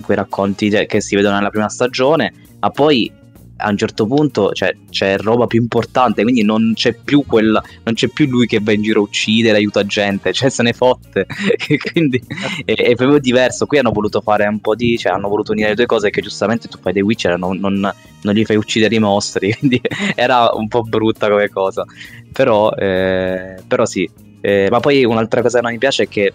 quei 0.00 0.16
racconti 0.16 0.68
de- 0.70 0.86
che 0.86 1.00
si 1.02 1.14
vedono 1.14 1.34
nella 1.36 1.50
prima 1.50 1.68
stagione, 1.68 2.32
ma 2.60 2.70
poi 2.70 3.12
a 3.56 3.70
un 3.70 3.76
certo 3.76 4.06
punto 4.06 4.52
cioè, 4.52 4.74
c'è 4.90 5.16
roba 5.18 5.46
più 5.46 5.60
importante, 5.60 6.22
quindi 6.22 6.42
non 6.42 6.72
c'è 6.74 6.94
più 6.94 7.24
quella, 7.26 7.62
non 7.84 7.94
c'è 7.94 8.08
più 8.08 8.26
lui 8.26 8.46
che 8.46 8.60
va 8.60 8.72
in 8.72 8.82
giro 8.82 9.00
a 9.00 9.02
uccidere, 9.04 9.58
aiuta 9.58 9.84
gente, 9.86 10.32
cioè 10.32 10.50
se 10.50 10.62
ne 10.62 10.72
fotte. 10.72 11.26
quindi 11.92 12.22
è, 12.64 12.74
è 12.74 12.94
proprio 12.94 13.18
diverso. 13.18 13.66
Qui 13.66 13.78
hanno 13.78 13.92
voluto 13.92 14.20
fare 14.20 14.46
un 14.46 14.60
po' 14.60 14.74
di, 14.74 14.98
cioè 14.98 15.12
hanno 15.12 15.28
voluto 15.28 15.52
unire 15.52 15.70
le 15.70 15.74
due 15.74 15.86
cose 15.86 16.10
che 16.10 16.20
giustamente 16.20 16.68
tu 16.68 16.78
fai 16.78 16.92
dei 16.92 17.02
Witcher 17.02 17.38
non, 17.38 17.58
non, 17.58 17.92
non 18.22 18.34
gli 18.34 18.44
fai 18.44 18.56
uccidere 18.56 18.94
i 18.94 18.98
mostri, 18.98 19.54
quindi 19.58 19.80
era 20.14 20.50
un 20.52 20.68
po' 20.68 20.82
brutta 20.82 21.28
come 21.28 21.48
cosa. 21.48 21.84
Però, 22.32 22.70
eh, 22.72 23.56
però 23.66 23.84
sì. 23.84 24.08
Eh, 24.40 24.68
ma 24.70 24.80
poi 24.80 25.04
un'altra 25.04 25.40
cosa 25.40 25.58
che 25.58 25.64
non 25.64 25.72
mi 25.72 25.78
piace 25.78 26.02
è 26.02 26.08
che, 26.08 26.32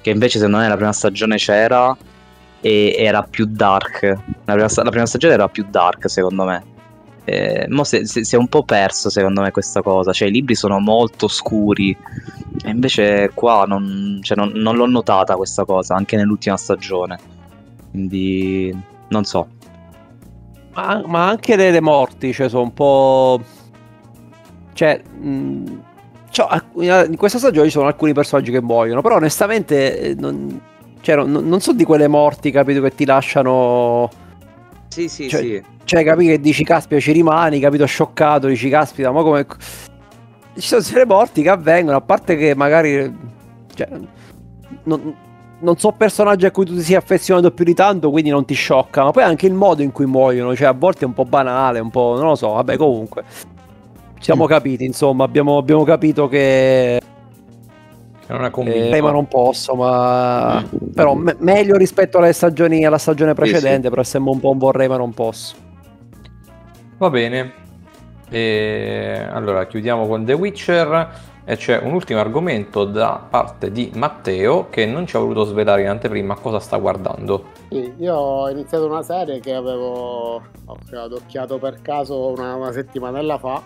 che 0.00 0.10
invece 0.10 0.38
secondo 0.38 0.58
me 0.58 0.68
la 0.68 0.76
prima 0.76 0.92
stagione 0.92 1.36
c'era 1.36 1.96
e 2.60 2.94
era 2.98 3.22
più 3.22 3.46
dark. 3.46 4.02
La 4.44 4.54
prima, 4.54 4.68
la 4.74 4.90
prima 4.90 5.06
stagione 5.06 5.34
era 5.34 5.48
più 5.48 5.66
dark 5.68 6.08
secondo 6.10 6.44
me. 6.44 6.64
Eh, 7.24 7.66
mo 7.68 7.84
si, 7.84 7.98
è 7.98 8.36
un 8.36 8.48
po' 8.48 8.64
perso 8.64 9.08
secondo 9.10 9.42
me 9.42 9.50
questa 9.50 9.82
cosa, 9.82 10.12
cioè 10.12 10.28
i 10.28 10.32
libri 10.32 10.54
sono 10.54 10.80
molto 10.80 11.28
scuri 11.28 11.96
e 12.64 12.70
invece 12.70 13.30
qua 13.34 13.64
non, 13.66 14.18
cioè, 14.22 14.36
non- 14.36 14.52
non 14.54 14.74
l'ho 14.74 14.86
notata 14.86 15.36
questa 15.36 15.64
cosa 15.64 15.94
anche 15.94 16.16
nell'ultima 16.16 16.56
stagione. 16.56 17.18
Quindi 17.90 18.76
non 19.08 19.24
so. 19.24 19.48
Ma, 20.74 21.02
ma 21.06 21.28
anche 21.28 21.56
le, 21.56 21.70
le 21.70 21.80
morti, 21.80 22.32
cioè, 22.32 22.48
sono 22.48 22.62
un 22.62 22.74
po'. 22.74 23.42
Cioè, 24.72 25.02
mh, 25.02 25.82
cioè, 26.30 26.46
alc- 26.48 27.08
in 27.10 27.16
questa 27.16 27.38
stagione 27.38 27.66
ci 27.66 27.72
sono 27.72 27.86
alcuni 27.86 28.12
personaggi 28.12 28.50
che 28.50 28.62
muoiono, 28.62 29.02
però 29.02 29.16
onestamente 29.16 30.00
eh, 30.00 30.14
non, 30.14 30.60
cioè, 31.00 31.16
non, 31.16 31.46
non 31.46 31.60
so 31.60 31.72
di 31.72 31.84
quelle 31.84 32.08
morti, 32.08 32.50
capito, 32.50 32.80
che 32.82 32.94
ti 32.94 33.04
lasciano. 33.04 34.08
Sì, 34.88 35.08
sì, 35.08 35.28
Cioè- 35.28 35.40
sì. 35.40 35.62
Cioè, 35.84 36.04
capito 36.04 36.30
che 36.30 36.40
dici, 36.40 36.62
caspita, 36.62 37.00
ci 37.00 37.10
rimani, 37.10 37.58
capito, 37.58 37.84
scioccato, 37.84 38.46
dici, 38.46 38.68
caspita, 38.68 39.10
ma 39.10 39.22
come... 39.22 39.46
Ci 40.54 40.66
sono 40.68 40.82
delle 40.82 41.06
morti 41.06 41.42
che 41.42 41.48
avvengono, 41.48 41.96
a 41.96 42.00
parte 42.00 42.36
che 42.36 42.54
magari... 42.54 43.12
Cioè, 43.74 43.88
non, 44.84 45.14
non 45.58 45.76
so 45.78 45.92
personaggi 45.92 46.46
a 46.46 46.50
cui 46.50 46.64
tu 46.64 46.74
ti 46.74 46.82
sia 46.82 46.98
affezionato 46.98 47.50
più 47.50 47.64
di 47.64 47.74
tanto, 47.74 48.10
quindi 48.10 48.30
non 48.30 48.44
ti 48.44 48.54
sciocca, 48.54 49.04
ma 49.04 49.10
poi 49.10 49.24
anche 49.24 49.46
il 49.46 49.54
modo 49.54 49.82
in 49.82 49.90
cui 49.90 50.06
muoiono, 50.06 50.54
cioè 50.54 50.68
a 50.68 50.72
volte 50.72 51.04
è 51.04 51.06
un 51.06 51.14
po' 51.14 51.24
banale, 51.24 51.80
un 51.80 51.90
po'... 51.90 52.14
non 52.16 52.28
lo 52.28 52.34
so, 52.34 52.52
vabbè, 52.52 52.76
comunque... 52.76 53.24
Ci 54.20 54.26
siamo 54.26 54.46
capiti, 54.46 54.84
insomma, 54.84 55.24
abbiamo, 55.24 55.56
abbiamo 55.56 55.82
capito 55.82 56.28
che... 56.28 57.00
Che 58.30 58.36
non 58.36 58.44
ha 58.44 58.70
Eh. 58.70 58.90
Rema 58.90 59.10
non 59.10 59.26
posso, 59.26 59.74
ma... 59.74 60.64
Però 60.94 61.14
me- 61.14 61.34
meglio 61.38 61.76
rispetto 61.76 62.18
alle 62.18 62.32
stagioni, 62.32 62.84
alla 62.84 62.98
stagione 62.98 63.34
precedente, 63.34 63.90
però 63.90 64.04
sembra 64.04 64.32
un 64.32 64.38
po' 64.38 64.50
un 64.50 64.58
vorrei 64.58 64.86
ma 64.86 64.96
non 64.96 65.12
posso. 65.12 65.56
Va 66.98 67.10
bene. 67.10 67.52
E 68.28 69.26
allora 69.28 69.66
chiudiamo 69.66 70.06
con 70.06 70.24
The 70.24 70.34
Witcher 70.34 71.10
e 71.44 71.56
c'è 71.56 71.80
un 71.82 71.92
ultimo 71.92 72.20
argomento 72.20 72.84
da 72.84 73.20
parte 73.28 73.72
di 73.72 73.90
Matteo 73.94 74.68
che 74.70 74.86
non 74.86 75.08
ci 75.08 75.16
ha 75.16 75.18
voluto 75.18 75.42
svelare 75.42 75.82
in 75.82 75.88
anteprima 75.88 76.36
cosa 76.36 76.60
sta 76.60 76.76
guardando. 76.76 77.46
Sì, 77.70 77.92
io 77.98 78.14
ho 78.14 78.48
iniziato 78.48 78.86
una 78.86 79.02
serie 79.02 79.40
che 79.40 79.54
avevo 79.54 80.34
ho 80.34 80.78
adocchiato 80.92 81.58
per 81.58 81.82
caso 81.82 82.28
una, 82.28 82.54
una 82.54 82.70
settimanella 82.70 83.38
fa 83.38 83.60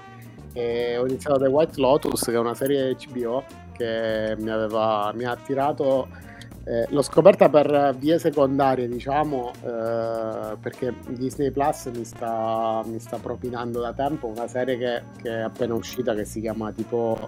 e 0.55 0.97
ho 0.97 1.07
iniziato 1.07 1.39
The 1.39 1.49
White 1.49 1.79
Lotus 1.79 2.25
che 2.25 2.33
è 2.33 2.39
una 2.39 2.55
serie 2.55 2.97
HBO 3.11 3.43
che 3.77 4.37
mi 4.39 4.51
aveva 4.51 5.13
mi 5.15 5.25
ha 5.25 5.33
attirato 5.33 6.09
eh, 6.65 6.87
l'ho 6.89 7.03
scoperta 7.03 7.51
per 7.51 7.95
vie 7.99 8.19
secondarie 8.19 8.89
diciamo 8.89 9.53
eh, 9.63 10.57
perché 10.61 10.95
Disney 11.09 11.51
Plus 11.51 11.91
mi 11.95 12.05
sta, 12.05 12.83
mi 12.87 12.99
sta 12.99 13.19
propinando 13.19 13.81
da 13.81 13.93
tempo 13.93 14.27
una 14.27 14.47
serie 14.47 14.79
che, 14.79 15.03
che 15.21 15.29
è 15.29 15.41
appena 15.41 15.75
uscita 15.75 16.15
che 16.15 16.25
si 16.25 16.41
chiama 16.41 16.73
tipo 16.73 17.19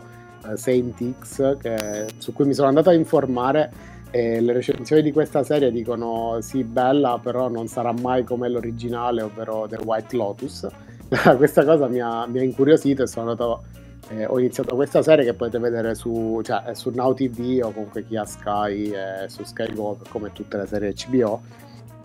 eh, 0.46 0.56
Saint 0.56 1.18
X 1.20 1.58
che- 1.58 2.06
su 2.16 2.32
cui 2.32 2.46
mi 2.46 2.54
sono 2.54 2.68
andato 2.68 2.88
a 2.88 2.94
informare 2.94 3.70
e 4.10 4.40
le 4.40 4.52
recensioni 4.54 5.02
di 5.02 5.12
questa 5.12 5.42
serie 5.42 5.70
dicono 5.70 6.38
sì 6.40 6.64
bella 6.64 7.18
però 7.22 7.48
non 7.50 7.66
sarà 7.66 7.92
mai 7.92 8.24
come 8.24 8.48
l'originale 8.48 9.20
ovvero 9.20 9.66
The 9.68 9.76
White 9.84 10.16
Lotus. 10.16 10.66
Questa 11.36 11.64
cosa 11.64 11.86
mi 11.86 12.00
ha, 12.00 12.26
mi 12.26 12.38
ha 12.38 12.42
incuriosito 12.42 13.02
e 13.02 13.06
sono 13.06 13.30
andato 13.30 13.64
eh, 14.10 14.26
ho 14.26 14.38
iniziato 14.38 14.74
questa 14.76 15.02
serie 15.02 15.24
che 15.24 15.34
potete 15.34 15.58
vedere 15.58 15.94
su, 15.94 16.40
cioè, 16.44 16.74
su 16.74 16.90
Now 16.90 17.14
TV 17.14 17.60
o 17.62 17.72
comunque 17.72 18.06
chi 18.06 18.16
ha 18.16 18.24
Sky 18.24 18.90
è 18.90 19.24
su 19.28 19.42
Sky 19.44 19.72
Go 19.74 19.98
come 20.08 20.32
tutte 20.32 20.56
le 20.56 20.66
serie 20.66 20.94
HBO 21.08 21.40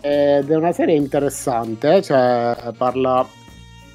ed 0.04 0.50
è 0.50 0.56
una 0.56 0.72
serie 0.72 0.96
interessante, 0.96 2.02
cioè 2.02 2.72
parla, 2.76 3.24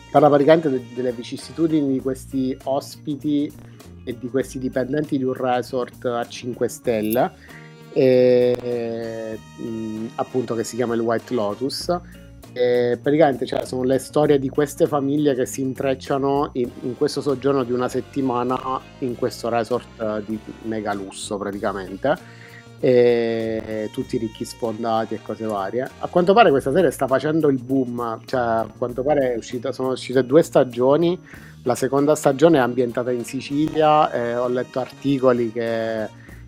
parla 0.09 0.29
praticamente 0.29 0.69
de- 0.69 0.85
delle 0.95 1.11
vicissitudini 1.11 1.91
di 1.91 1.99
questi 1.99 2.57
ospiti 2.63 3.51
e 4.05 4.17
di 4.17 4.29
questi 4.29 4.57
dipendenti 4.57 5.17
di 5.17 5.25
un 5.25 5.33
resort 5.33 6.05
a 6.05 6.25
5 6.25 6.67
stelle, 6.69 7.31
e, 7.91 9.37
mh, 9.57 10.11
appunto 10.15 10.55
che 10.55 10.63
si 10.63 10.77
chiama 10.77 10.95
il 10.95 11.01
White 11.01 11.33
Lotus. 11.33 11.99
E 12.53 12.97
praticamente 13.01 13.45
cioè, 13.45 13.65
sono 13.65 13.83
le 13.83 13.99
storie 13.99 14.39
di 14.39 14.49
queste 14.49 14.87
famiglie 14.87 15.35
che 15.35 15.45
si 15.45 15.61
intrecciano 15.61 16.49
in, 16.53 16.69
in, 16.81 16.97
questo 16.97 17.21
soggiorno 17.21 17.63
di 17.63 17.71
una 17.71 17.87
settimana 17.87 18.79
in 18.99 19.15
questo 19.15 19.49
resort 19.49 20.21
di 20.25 20.39
mega 20.63 20.93
lusso 20.93 21.37
praticamente 21.37 22.45
e 22.79 23.89
tutti 23.91 24.17
ricchi 24.17 24.45
sfondati 24.45 25.15
e 25.15 25.21
cose 25.21 25.45
varie. 25.45 25.89
A 25.99 26.07
quanto 26.07 26.33
pare 26.33 26.49
questa 26.49 26.71
serie 26.71 26.91
sta 26.91 27.07
facendo 27.07 27.47
il 27.49 27.61
boom, 27.61 28.19
cioè 28.25 28.39
a 28.39 28.67
quanto 28.77 29.03
pare 29.03 29.35
uscita, 29.37 29.71
sono 29.71 29.89
uscite 29.89 30.25
due 30.25 30.43
stagioni, 30.43 31.19
la 31.63 31.75
seconda 31.75 32.15
stagione 32.15 32.57
è 32.57 32.61
ambientata 32.61 33.11
in 33.11 33.23
Sicilia 33.23 34.11
e 34.11 34.35
ho 34.35 34.47
letto 34.47 34.79
articoli 34.79 35.51
che, 35.51 36.07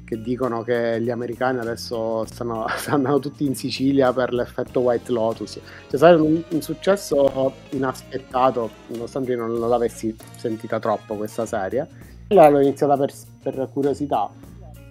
che 0.10 0.20
dicono 0.20 0.64
che 0.64 1.00
gli 1.00 1.12
americani 1.12 1.60
adesso 1.60 2.26
stanno, 2.26 2.66
stanno, 2.76 3.20
tutti 3.20 3.46
in 3.46 3.54
Sicilia 3.54 4.12
per 4.12 4.34
l'effetto 4.34 4.80
White 4.80 5.12
Lotus. 5.12 5.60
Cioè 5.88 6.00
sarebbe 6.00 6.24
un, 6.24 6.44
un 6.50 6.62
successo 6.64 7.54
inaspettato, 7.70 8.72
nonostante 8.88 9.34
io 9.34 9.38
non, 9.38 9.54
non 9.54 9.70
l'avessi 9.70 10.16
sentita 10.36 10.80
troppo 10.80 11.14
questa 11.14 11.46
serie. 11.46 11.88
Allora 12.30 12.50
l'ho 12.50 12.60
iniziata 12.62 12.98
per, 12.98 13.14
per 13.44 13.70
curiosità 13.72 14.32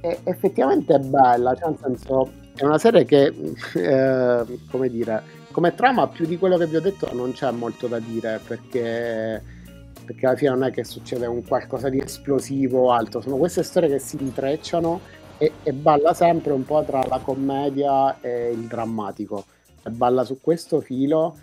è, 0.01 0.21
effettivamente 0.23 0.95
è 0.95 1.01
bella, 1.01 1.57
cioè 1.57 1.71
nel 1.71 1.79
senso 1.81 2.31
è 2.55 2.65
una 2.65 2.79
serie 2.79 3.05
che, 3.05 3.33
eh, 3.75 4.59
come 4.71 4.89
dire, 4.89 5.23
come 5.51 5.75
trama 5.75 6.07
più 6.07 6.27
di 6.27 6.39
quello 6.39 6.57
che 6.57 6.67
vi 6.67 6.77
ho 6.77 6.81
detto 6.81 7.13
non 7.13 7.33
c'è 7.33 7.51
molto 7.51 7.89
da 7.89 7.99
dire 7.99 8.41
perché, 8.47 9.43
perché 10.09 10.27
alla 10.27 10.37
fine 10.37 10.51
non 10.51 10.65
è 10.65 10.71
che 10.71 10.85
succede 10.85 11.27
un 11.27 11.47
qualcosa 11.47 11.91
di 11.91 12.01
esplosivo 12.01 12.87
o 12.87 12.93
altro, 12.93 13.21
sono 13.21 13.37
queste 13.37 13.63
storie 13.63 13.91
che 13.91 13.99
si 13.99 14.17
intrecciano 14.19 15.01
e, 15.37 15.53
e 15.63 15.73
balla 15.75 16.15
sempre 16.15 16.53
un 16.55 16.65
po' 16.65 16.83
tra 16.83 17.05
la 17.07 17.19
commedia 17.19 18.19
e 18.23 18.51
il 18.51 18.67
drammatico, 18.67 19.45
e 19.85 19.91
balla 19.91 20.25
su 20.25 20.39
questo 20.41 20.81
filo 20.81 21.37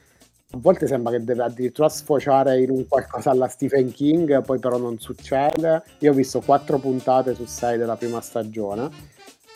a 0.52 0.58
volte 0.58 0.88
sembra 0.88 1.12
che 1.12 1.24
deve 1.24 1.44
addirittura 1.44 1.90
sfociare 1.90 2.62
in 2.62 2.70
un 2.70 2.88
qualcosa 2.88 3.30
alla 3.30 3.48
Stephen 3.48 3.92
King, 3.92 4.42
poi 4.42 4.58
però 4.58 4.78
non 4.78 4.98
succede. 5.00 5.84
Io 6.00 6.12
ho 6.12 6.14
visto 6.14 6.40
quattro 6.40 6.78
puntate 6.78 7.34
su 7.34 7.44
sei 7.46 7.78
della 7.78 7.98
prima 7.98 8.22
stagione, 8.22 8.90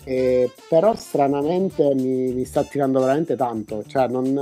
e 0.04 0.52
però 0.68 0.96
stranamente 0.96 1.94
mi, 1.96 2.34
mi 2.34 2.44
sta 2.44 2.62
attirando 2.62 3.00
veramente 3.00 3.38
tanto. 3.38 3.84
Cioè, 3.88 4.08
non, 4.08 4.34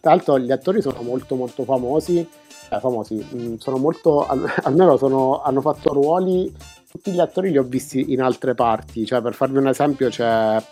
tra 0.00 0.10
l'altro 0.10 0.38
gli 0.40 0.50
attori 0.50 0.82
sono 0.82 1.00
molto 1.02 1.36
molto 1.36 1.62
famosi, 1.62 2.26
eh, 2.70 2.80
famosi, 2.80 3.26
mm, 3.34 3.54
sono 3.56 3.76
molto, 3.78 4.26
almeno 4.62 4.96
sono, 4.96 5.42
hanno 5.42 5.60
fatto 5.60 5.92
ruoli, 5.92 6.52
tutti 6.90 7.10
gli 7.10 7.20
attori 7.20 7.50
li 7.50 7.58
ho 7.58 7.62
visti 7.62 8.12
in 8.12 8.22
altre 8.22 8.54
parti, 8.54 9.04
cioè 9.04 9.20
per 9.20 9.34
farvi 9.34 9.58
un 9.58 9.68
esempio 9.68 10.08
c'è 10.08 10.62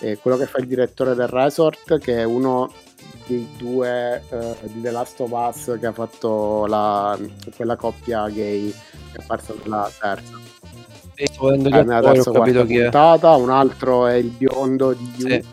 eh, 0.00 0.18
quello 0.18 0.36
che 0.36 0.46
fa 0.46 0.58
il 0.58 0.66
direttore 0.66 1.14
del 1.14 1.28
resort, 1.28 1.98
che 1.98 2.18
è 2.18 2.24
uno 2.24 2.70
dei 3.26 3.48
due 3.56 4.22
uh, 4.28 4.54
di 4.62 4.82
The 4.82 4.90
Last 4.90 5.20
of 5.20 5.30
Us 5.30 5.76
che 5.80 5.86
ha 5.86 5.92
fatto 5.92 6.66
la, 6.66 7.18
quella 7.56 7.76
coppia 7.76 8.28
gay 8.28 8.70
che 8.70 9.18
è 9.18 9.22
apparsa 9.22 9.54
nella 9.62 9.90
terza. 9.98 10.38
Sto 11.14 11.52
eh, 11.52 11.56
nella 11.56 12.00
terza 12.00 12.30
quarta 12.30 12.64
puntata, 12.64 13.36
un 13.36 13.50
altro 13.50 14.06
è 14.06 14.14
il 14.14 14.28
biondo 14.28 14.92
di 14.92 15.12
You, 15.16 15.28
sì. 15.30 15.44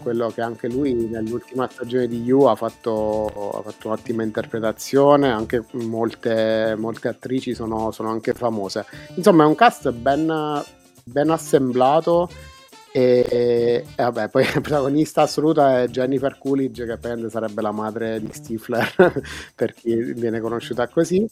Quello 0.00 0.28
che 0.28 0.40
anche 0.40 0.68
lui 0.68 0.94
nell'ultima 0.94 1.68
stagione 1.70 2.08
di 2.08 2.22
You 2.22 2.44
ha 2.44 2.54
fatto, 2.54 3.52
ha 3.54 3.62
fatto 3.62 3.88
un'ottima 3.88 4.22
interpretazione, 4.22 5.30
anche 5.30 5.64
molte, 5.72 6.74
molte 6.78 7.08
attrici 7.08 7.54
sono, 7.54 7.90
sono, 7.90 8.10
anche 8.10 8.32
famose. 8.32 8.84
Insomma 9.14 9.44
è 9.44 9.46
un 9.46 9.54
cast 9.54 9.90
ben, 9.92 10.62
ben 11.04 11.30
assemblato 11.30 12.28
e, 12.92 13.24
e, 13.28 13.84
vabbè, 13.96 14.28
poi 14.30 14.44
la 14.52 14.60
protagonista 14.60 15.22
assoluta 15.22 15.82
è 15.82 15.88
Jennifer 15.88 16.36
Coolidge, 16.38 16.86
che 16.86 16.96
prende 16.96 17.30
sarebbe 17.30 17.62
la 17.62 17.72
madre 17.72 18.20
di 18.20 18.30
Stifler, 18.32 18.94
per 19.54 19.74
chi 19.74 19.94
viene 20.12 20.40
conosciuta 20.40 20.88
così. 20.88 21.26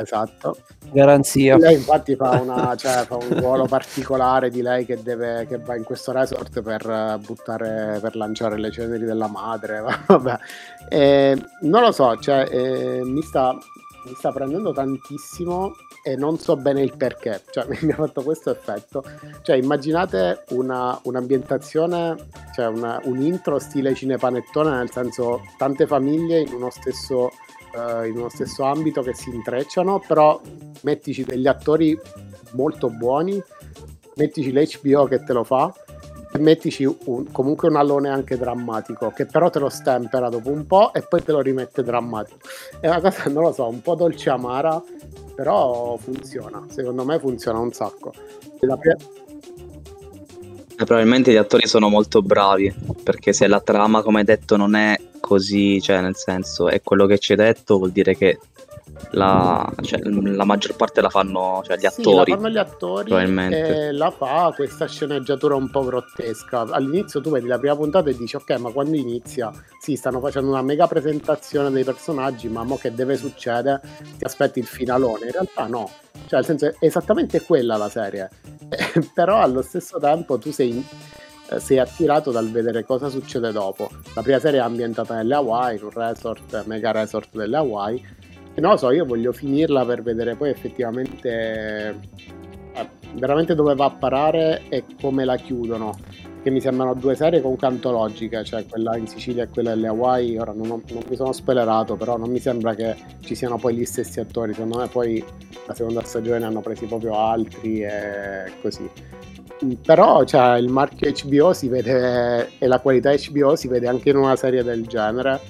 Esatto. 0.00 0.58
Garanzia. 0.92 1.56
Lei 1.56 1.74
infatti 1.74 2.14
fa, 2.14 2.40
una, 2.40 2.76
cioè, 2.76 3.04
fa 3.04 3.16
un 3.16 3.40
ruolo 3.40 3.66
particolare 3.66 4.48
di 4.48 4.62
lei 4.62 4.84
che, 4.84 5.02
deve, 5.02 5.44
che 5.48 5.58
va 5.58 5.74
in 5.74 5.82
questo 5.82 6.12
resort 6.12 6.62
per 6.62 7.18
buttare, 7.24 7.98
per 8.00 8.14
lanciare 8.14 8.58
le 8.58 8.70
ceneri 8.70 9.04
della 9.04 9.26
madre. 9.26 9.82
Vabbè. 10.06 10.38
E, 10.88 11.36
non 11.62 11.82
lo 11.82 11.90
so, 11.90 12.16
cioè, 12.18 12.46
eh, 12.48 13.00
mi, 13.02 13.22
sta, 13.22 13.52
mi 14.04 14.14
sta 14.14 14.30
prendendo 14.30 14.72
tantissimo 14.72 15.72
e 16.04 16.16
non 16.16 16.38
so 16.38 16.56
bene 16.56 16.80
il 16.80 16.96
perché, 16.96 17.42
cioè 17.50 17.66
mi 17.82 17.90
ha 17.90 17.96
fatto 17.96 18.22
questo 18.22 18.50
effetto. 18.50 19.04
Cioè 19.42 19.56
immaginate 19.56 20.44
una, 20.50 20.98
un'ambientazione, 21.02 22.14
cioè 22.54 22.66
una, 22.66 23.00
un 23.04 23.20
intro 23.20 23.58
stile 23.58 23.94
cinepanettone, 23.94 24.70
nel 24.70 24.90
senso 24.90 25.40
tante 25.58 25.86
famiglie 25.86 26.40
in 26.40 26.52
uno 26.54 26.70
stesso, 26.70 27.30
uh, 27.74 28.04
in 28.04 28.16
uno 28.16 28.28
stesso 28.28 28.64
ambito 28.64 29.02
che 29.02 29.14
si 29.14 29.30
intrecciano, 29.30 30.02
però 30.06 30.40
mettici 30.82 31.24
degli 31.24 31.46
attori 31.46 31.98
molto 32.52 32.88
buoni, 32.88 33.42
mettici 34.16 34.52
l'HBO 34.52 35.04
che 35.04 35.22
te 35.22 35.32
lo 35.32 35.44
fa 35.44 35.72
e 36.32 36.38
mettici 36.38 36.84
un, 36.84 37.30
comunque 37.30 37.68
un 37.68 37.76
allone 37.76 38.10
anche 38.10 38.36
drammatico 38.36 39.10
che 39.10 39.24
però 39.24 39.48
te 39.48 39.58
lo 39.60 39.70
stempera 39.70 40.28
dopo 40.28 40.50
un 40.50 40.66
po' 40.66 40.92
e 40.92 41.00
poi 41.00 41.22
te 41.22 41.32
lo 41.32 41.40
rimette 41.40 41.82
drammatico 41.82 42.46
è 42.80 42.86
una 42.86 43.00
cosa 43.00 43.30
non 43.30 43.44
lo 43.44 43.52
so 43.52 43.66
un 43.66 43.80
po' 43.80 43.94
dolce 43.94 44.28
amara 44.28 44.82
però 45.38 45.96
funziona, 45.98 46.66
secondo 46.68 47.04
me 47.04 47.20
funziona 47.20 47.60
un 47.60 47.70
sacco. 47.70 48.12
Pre- 48.58 48.96
eh, 50.76 50.84
probabilmente 50.84 51.30
gli 51.30 51.36
attori 51.36 51.68
sono 51.68 51.88
molto 51.88 52.22
bravi, 52.22 52.74
perché 53.04 53.32
se 53.32 53.46
la 53.46 53.60
trama, 53.60 54.02
come 54.02 54.24
detto, 54.24 54.56
non 54.56 54.74
è 54.74 54.98
così, 55.28 55.78
cioè 55.82 56.00
nel 56.00 56.16
senso 56.16 56.68
è 56.68 56.80
quello 56.80 57.04
che 57.04 57.18
ci 57.18 57.32
hai 57.32 57.38
detto, 57.38 57.76
vuol 57.76 57.90
dire 57.90 58.16
che 58.16 58.38
la, 59.10 59.70
cioè, 59.82 60.00
la, 60.00 60.44
maggior 60.44 60.74
parte 60.74 61.02
la 61.02 61.10
fanno 61.10 61.60
cioè, 61.66 61.76
gli 61.76 61.80
sì, 61.80 62.00
attori. 62.00 62.30
La 62.30 62.36
fanno 62.36 62.48
gli 62.48 62.56
attori 62.56 63.12
e 63.12 63.92
la 63.92 64.10
fa 64.10 64.50
questa 64.56 64.86
sceneggiatura 64.86 65.54
un 65.54 65.70
po' 65.70 65.84
grottesca. 65.84 66.60
All'inizio 66.70 67.20
tu 67.20 67.30
vedi 67.30 67.46
la 67.46 67.58
prima 67.58 67.76
puntata 67.76 68.08
e 68.08 68.16
dici 68.16 68.36
ok, 68.36 68.52
ma 68.52 68.70
quando 68.70 68.96
inizia? 68.96 69.52
Sì, 69.78 69.96
stanno 69.96 70.18
facendo 70.20 70.48
una 70.48 70.62
mega 70.62 70.86
presentazione 70.86 71.70
dei 71.70 71.84
personaggi, 71.84 72.48
ma 72.48 72.64
mo 72.64 72.78
che 72.78 72.94
deve 72.94 73.18
succedere? 73.18 73.82
Ti 74.16 74.24
aspetti 74.24 74.60
il 74.60 74.66
finalone. 74.66 75.26
In 75.26 75.32
realtà 75.32 75.66
no. 75.66 75.90
Cioè, 76.26 76.40
nel 76.40 76.44
senso, 76.44 76.66
è 76.68 76.74
esattamente 76.80 77.42
quella 77.42 77.76
la 77.76 77.90
serie. 77.90 78.30
Però 79.12 79.42
allo 79.42 79.60
stesso 79.60 79.98
tempo 79.98 80.38
tu 80.38 80.50
sei 80.50 80.82
eh, 81.50 81.60
sei 81.60 81.78
attirato 81.78 82.30
dal 82.30 82.50
vedere 82.50 82.84
cosa 82.84 83.08
succede 83.08 83.52
dopo. 83.52 83.90
La 84.14 84.22
prima 84.22 84.38
serie 84.38 84.60
è 84.60 84.62
ambientata 84.62 85.14
nelle 85.14 85.34
Hawaii, 85.34 85.78
in 85.78 85.84
un 85.84 85.90
resort, 85.90 86.64
mega 86.66 86.90
resort 86.90 87.36
delle 87.36 87.56
Hawaii, 87.56 88.04
e 88.54 88.60
non 88.60 88.72
lo 88.72 88.76
so, 88.76 88.90
io 88.90 89.04
voglio 89.04 89.32
finirla 89.32 89.84
per 89.84 90.02
vedere 90.02 90.34
poi 90.34 90.50
effettivamente 90.50 92.00
eh, 92.74 92.88
veramente 93.14 93.54
dove 93.54 93.74
va 93.74 93.84
a 93.84 93.90
parare 93.90 94.62
e 94.68 94.84
come 95.00 95.24
la 95.24 95.36
chiudono. 95.36 95.96
Che 96.40 96.50
mi 96.50 96.60
sembrano 96.60 96.94
due 96.94 97.16
serie 97.16 97.40
comunque 97.40 97.66
antologiche, 97.66 98.44
cioè 98.44 98.64
quella 98.66 98.96
in 98.96 99.08
Sicilia 99.08 99.42
e 99.42 99.48
quella 99.48 99.74
delle 99.74 99.88
Hawaii. 99.88 100.38
Ora 100.38 100.52
non, 100.52 100.70
ho, 100.70 100.82
non 100.90 101.02
mi 101.08 101.16
sono 101.16 101.32
spoilerato, 101.32 101.96
però 101.96 102.16
non 102.16 102.30
mi 102.30 102.38
sembra 102.38 102.74
che 102.74 102.96
ci 103.20 103.34
siano 103.34 103.58
poi 103.58 103.74
gli 103.74 103.84
stessi 103.84 104.20
attori. 104.20 104.54
Secondo 104.54 104.78
me 104.78 104.86
poi 104.86 105.22
la 105.66 105.74
seconda 105.74 106.02
stagione 106.04 106.38
ne 106.38 106.44
hanno 106.46 106.60
presi 106.60 106.86
proprio 106.86 107.18
altri 107.18 107.82
e 107.82 108.52
così. 108.62 108.88
Però 109.84 110.24
cioè, 110.24 110.58
il 110.58 110.68
marchio 110.68 111.10
HBO 111.10 111.52
si 111.52 111.68
vede 111.68 112.50
e 112.58 112.66
la 112.66 112.80
qualità 112.80 113.12
HBO 113.12 113.56
si 113.56 113.68
vede 113.68 113.88
anche 113.88 114.10
in 114.10 114.16
una 114.16 114.36
serie 114.36 114.62
del 114.62 114.86
genere 114.86 115.40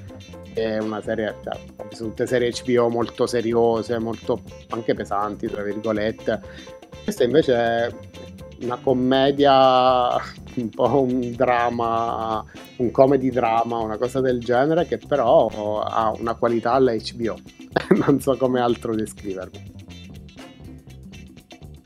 è 0.58 0.78
una 0.78 1.00
serie, 1.00 1.36
cioè, 1.42 1.56
sono 1.90 2.08
tutte 2.10 2.26
serie 2.26 2.52
HBO 2.64 2.88
molto 2.88 3.26
seriose, 3.26 3.98
molto 3.98 4.42
anche 4.70 4.94
pesanti, 4.94 5.46
tra 5.46 5.62
virgolette. 5.62 6.40
Questa 7.04 7.24
invece 7.24 7.54
è 7.54 7.94
una 8.62 8.78
commedia, 8.82 10.16
un 10.56 10.68
po' 10.70 11.02
un 11.02 11.32
dramma, 11.36 12.44
un 12.76 12.90
comedy 12.90 13.30
drama, 13.30 13.78
una 13.78 13.96
cosa 13.96 14.20
del 14.20 14.40
genere 14.40 14.86
che 14.86 14.98
però 14.98 15.80
ha 15.80 16.12
una 16.18 16.34
qualità 16.34 16.72
alla 16.72 16.94
HBO. 16.94 17.36
non 18.06 18.20
so 18.20 18.36
come 18.36 18.60
altro 18.60 18.94
descriverlo. 18.94 19.77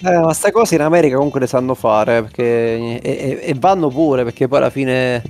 Eh, 0.04 0.18
ma 0.18 0.24
queste 0.24 0.50
cose 0.50 0.74
in 0.74 0.80
America 0.80 1.14
comunque 1.16 1.38
le 1.40 1.46
sanno 1.46 1.74
fare 1.74 2.22
perché, 2.22 2.42
e, 2.42 3.00
e, 3.02 3.40
e 3.40 3.54
vanno 3.56 3.88
pure 3.88 4.24
perché 4.24 4.48
poi 4.48 4.58
alla 4.58 4.70
fine 4.70 5.22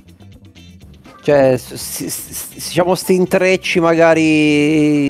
cioè, 1.21 1.57
si, 1.57 2.09
si, 2.09 2.53
diciamo, 2.55 2.95
sti 2.95 3.13
intrecci 3.15 3.79
magari 3.79 5.09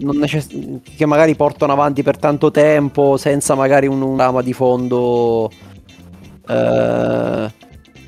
necess- 0.00 0.54
che 0.96 1.06
magari 1.06 1.34
portano 1.34 1.72
avanti 1.72 2.02
per 2.02 2.18
tanto 2.18 2.50
tempo 2.50 3.16
senza 3.16 3.54
magari 3.54 3.86
un, 3.86 4.00
un 4.02 4.16
rama 4.16 4.42
di 4.42 4.52
fondo 4.52 5.50
eh, 6.48 7.52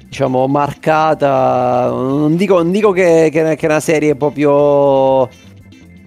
diciamo, 0.09 0.47
marcata. 0.47 1.89
Non 1.91 2.37
dico, 2.37 2.57
non 2.63 2.71
dico 2.71 2.93
che, 2.93 3.29
che, 3.33 3.57
che 3.57 3.67
è 3.67 3.71
una 3.71 3.81
serie 3.81 4.15
proprio. 4.17 5.29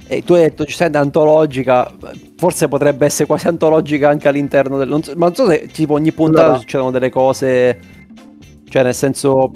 E 0.10 0.24
tu 0.24 0.34
hai 0.34 0.41
detto 0.41 0.64
giustamente 0.64 0.97
antologica, 0.99 1.91
forse 2.38 2.68
potrebbe 2.70 3.05
essere 3.05 3.26
quasi 3.28 3.47
antologica 3.47 4.08
anche 4.10 4.28
all'interno 4.28 4.78
del. 4.78 4.88
Non 4.88 5.03
so, 5.03 5.14
ma 5.18 5.26
non 5.26 5.36
so 5.36 5.47
se 5.49 5.68
tipo 5.68 5.93
ogni 5.93 6.12
puntata 6.14 6.43
Allora. 6.45 6.60
succedono 6.60 6.91
delle 6.91 7.10
cose. 7.10 7.80
Cioè, 8.70 8.84
nel 8.84 8.93
senso. 8.95 9.51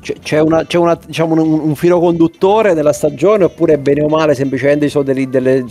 c'è- 0.00 0.38
una, 0.40 0.64
c'è 0.64 0.78
una- 0.78 0.98
diciamo, 1.04 1.34
un, 1.34 1.60
un 1.60 1.74
filo 1.74 1.98
conduttore 1.98 2.74
della 2.74 2.92
stagione 2.92 3.44
oppure 3.44 3.76
bene 3.78 4.02
o 4.02 4.08
male 4.08 4.34
semplicemente 4.34 4.84
ci 4.86 4.90
sono 4.92 5.02
delle, 5.04 5.28
delle 5.28 5.64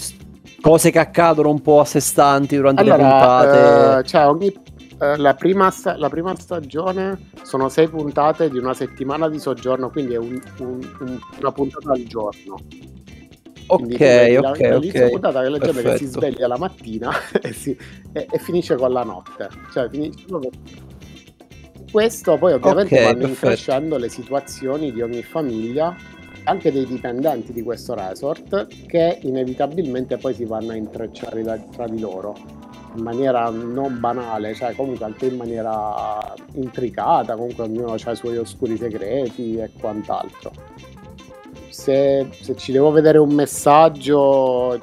cose 0.60 0.92
che 0.92 1.00
accadono 1.00 1.50
un 1.52 1.62
po' 1.62 1.80
a 1.80 1.86
sé 1.86 2.00
stanti 2.02 2.56
durante 2.58 2.84
le 2.84 2.92
Allora, 2.92 3.10
puntate? 3.10 4.00
eh, 4.00 4.04
cioè 4.04 4.28
ogni, 4.28 4.48
eh, 4.48 5.18
la, 5.18 5.34
prima 5.36 5.70
sta- 5.72 5.96
la 5.98 6.10
prima 6.10 6.36
stagione 6.36 7.30
sono 7.44 7.70
sei 7.70 7.88
puntate 7.88 8.50
di 8.50 8.58
una 8.58 8.74
settimana 8.74 9.30
di 9.30 9.40
soggiorno, 9.40 9.90
quindi 9.90 10.16
è 10.16 10.18
un- 10.18 10.42
un- 10.60 11.20
una 11.40 11.52
puntata 11.54 11.92
al 11.94 12.04
giorno. 12.04 12.58
Quindi 13.68 13.94
ok, 13.96 14.00
tu 14.00 14.06
vedi 14.06 14.34
la- 14.36 14.52
ok, 14.52 14.60
ok. 15.04 15.10
puntata 15.10 15.42
che 15.42 15.50
la 15.50 15.58
gente 15.58 15.82
che 15.82 15.98
si 15.98 16.06
sveglia 16.06 16.48
la 16.48 16.58
mattina 16.58 17.12
e, 17.42 17.52
si- 17.54 17.78
e- 18.14 18.28
e 18.30 18.38
finisce 18.40 18.76
con 18.76 18.92
la 18.92 19.04
notte. 19.04 19.50
Cioè, 19.72 19.90
finisce 19.90 20.26
proprio- 20.28 20.52
Questo 21.92 22.38
poi 22.38 22.54
ovviamente 22.54 22.96
Ok, 22.98 23.04
vanno 23.04 23.28
increscendo 23.28 23.98
le 23.98 24.10
situazioni 24.10 24.92
di 24.92 25.02
ogni 25.02 25.24
famiglia, 25.24 25.96
anche 26.44 26.72
dei 26.72 26.86
dipendenti 26.86 27.54
di 27.54 27.64
questo 27.64 27.94
resort, 27.96 28.68
che 28.86 29.18
inevitabilmente 29.22 30.18
poi 30.18 30.34
si 30.34 30.46
vanno 30.46 30.72
a 30.74 30.76
intrecciare 30.76 31.42
da- 31.42 31.58
tra 31.58 31.88
di 31.88 32.00
loro 32.00 32.36
in 32.96 33.02
maniera 33.04 33.50
non 33.50 34.00
banale, 34.00 34.54
cioè 34.54 34.74
comunque 34.76 35.06
anche 35.06 35.26
in 35.26 35.36
maniera 35.36 36.34
intricata, 36.54 37.36
comunque 37.36 37.64
ognuno 37.66 37.94
ha 37.94 38.12
i 38.12 38.16
suoi 38.16 38.38
oscuri 38.38 38.78
segreti 38.78 39.58
e 39.58 39.70
quant'altro. 39.78 40.52
Se, 41.76 42.30
se 42.32 42.56
ci 42.56 42.72
devo 42.72 42.90
vedere 42.90 43.18
un 43.18 43.34
messaggio, 43.34 44.80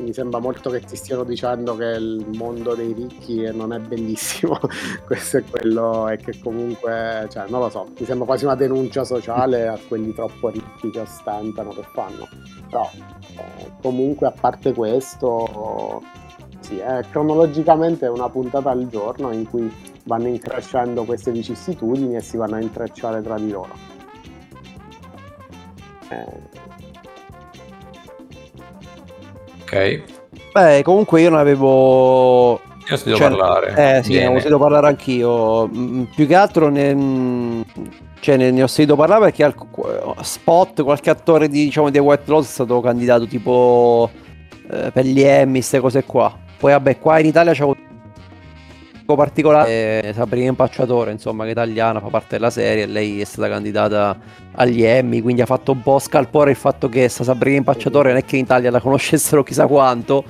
mi 0.00 0.12
sembra 0.12 0.40
molto 0.40 0.68
che 0.68 0.80
ti 0.80 0.96
stiano 0.96 1.22
dicendo 1.22 1.76
che 1.76 1.84
il 1.84 2.26
mondo 2.34 2.74
dei 2.74 2.92
ricchi 2.92 3.48
non 3.54 3.72
è 3.72 3.78
bellissimo, 3.78 4.58
questo 5.06 5.36
è 5.36 5.44
quello 5.48 6.08
e 6.08 6.16
che 6.16 6.36
comunque, 6.42 7.28
cioè 7.30 7.44
non 7.48 7.60
lo 7.60 7.70
so, 7.70 7.86
mi 7.96 8.04
sembra 8.04 8.26
quasi 8.26 8.44
una 8.44 8.56
denuncia 8.56 9.04
sociale 9.04 9.68
a 9.68 9.78
quelli 9.86 10.12
troppo 10.12 10.48
ricchi 10.48 10.90
che 10.90 10.98
ostentano, 10.98 11.70
che 11.70 11.84
fanno. 11.92 12.28
Però 12.68 12.90
eh, 13.36 13.70
comunque 13.80 14.26
a 14.26 14.32
parte 14.32 14.74
questo, 14.74 16.02
sì, 16.58 16.78
è 16.78 17.04
cronologicamente 17.08 18.08
una 18.08 18.28
puntata 18.28 18.70
al 18.70 18.88
giorno 18.88 19.30
in 19.30 19.48
cui 19.48 19.72
vanno 20.04 20.26
increscendo 20.26 21.04
queste 21.04 21.30
vicissitudini 21.30 22.16
e 22.16 22.20
si 22.20 22.36
vanno 22.36 22.56
a 22.56 22.60
intrecciare 22.60 23.22
tra 23.22 23.38
di 23.38 23.50
loro. 23.52 23.99
Ok. 29.62 30.02
Beh, 30.52 30.82
comunque 30.82 31.20
io 31.20 31.30
non 31.30 31.38
avevo. 31.38 32.60
Io 32.88 32.94
ho 32.94 32.96
sentito 32.96 33.16
Cioè, 33.16 33.28
parlare. 33.30 33.98
Eh 33.98 34.02
sì, 34.02 34.14
ne 34.14 34.26
ho 34.26 34.32
sentito 34.32 34.58
parlare 34.58 34.88
anch'io. 34.88 35.68
Mm, 35.68 36.02
Più 36.14 36.26
che 36.26 36.34
altro 36.34 36.68
ne, 36.68 36.94
mm, 36.94 37.60
cioè, 38.20 38.36
ne, 38.36 38.50
ne 38.50 38.62
ho 38.62 38.66
sentito 38.66 38.96
parlare 38.96 39.26
perché 39.26 39.44
al 39.44 39.54
spot, 40.22 40.82
qualche 40.82 41.10
attore 41.10 41.48
di, 41.48 41.64
diciamo, 41.64 41.90
di 41.90 41.98
White 41.98 42.24
Lotus 42.26 42.48
è 42.48 42.52
stato 42.52 42.80
candidato 42.80 43.26
tipo 43.26 44.10
eh, 44.70 44.90
per 44.92 45.04
gli 45.04 45.20
Emmy, 45.20 45.58
queste 45.58 45.78
cose 45.80 46.04
qua. 46.04 46.36
Poi 46.58 46.72
vabbè, 46.72 46.98
qua 46.98 47.20
in 47.20 47.26
Italia 47.26 47.52
c'è 47.52 47.64
un 49.12 49.18
particolare 49.18 50.02
eh, 50.02 50.12
Sabrina 50.14 50.48
Impacciatore, 50.48 51.12
insomma, 51.12 51.42
che 51.44 51.50
è 51.50 51.52
italiana, 51.52 52.00
fa 52.00 52.08
parte 52.08 52.36
della 52.36 52.50
serie, 52.50 52.86
lei 52.86 53.20
è 53.20 53.24
stata 53.24 53.48
candidata 53.48 54.18
agli 54.52 54.82
Emmy, 54.82 55.20
quindi 55.20 55.42
ha 55.42 55.46
fatto 55.46 55.72
un 55.72 55.82
po' 55.82 55.98
scalpore 55.98 56.50
il 56.50 56.56
fatto 56.56 56.88
che 56.88 57.08
sta 57.08 57.24
Sabrina 57.24 57.56
Impacciatore 57.58 58.10
non 58.10 58.18
è 58.18 58.24
che 58.24 58.36
in 58.36 58.44
Italia 58.44 58.70
la 58.70 58.80
conoscessero 58.80 59.42
chissà 59.42 59.66
quanto. 59.66 60.24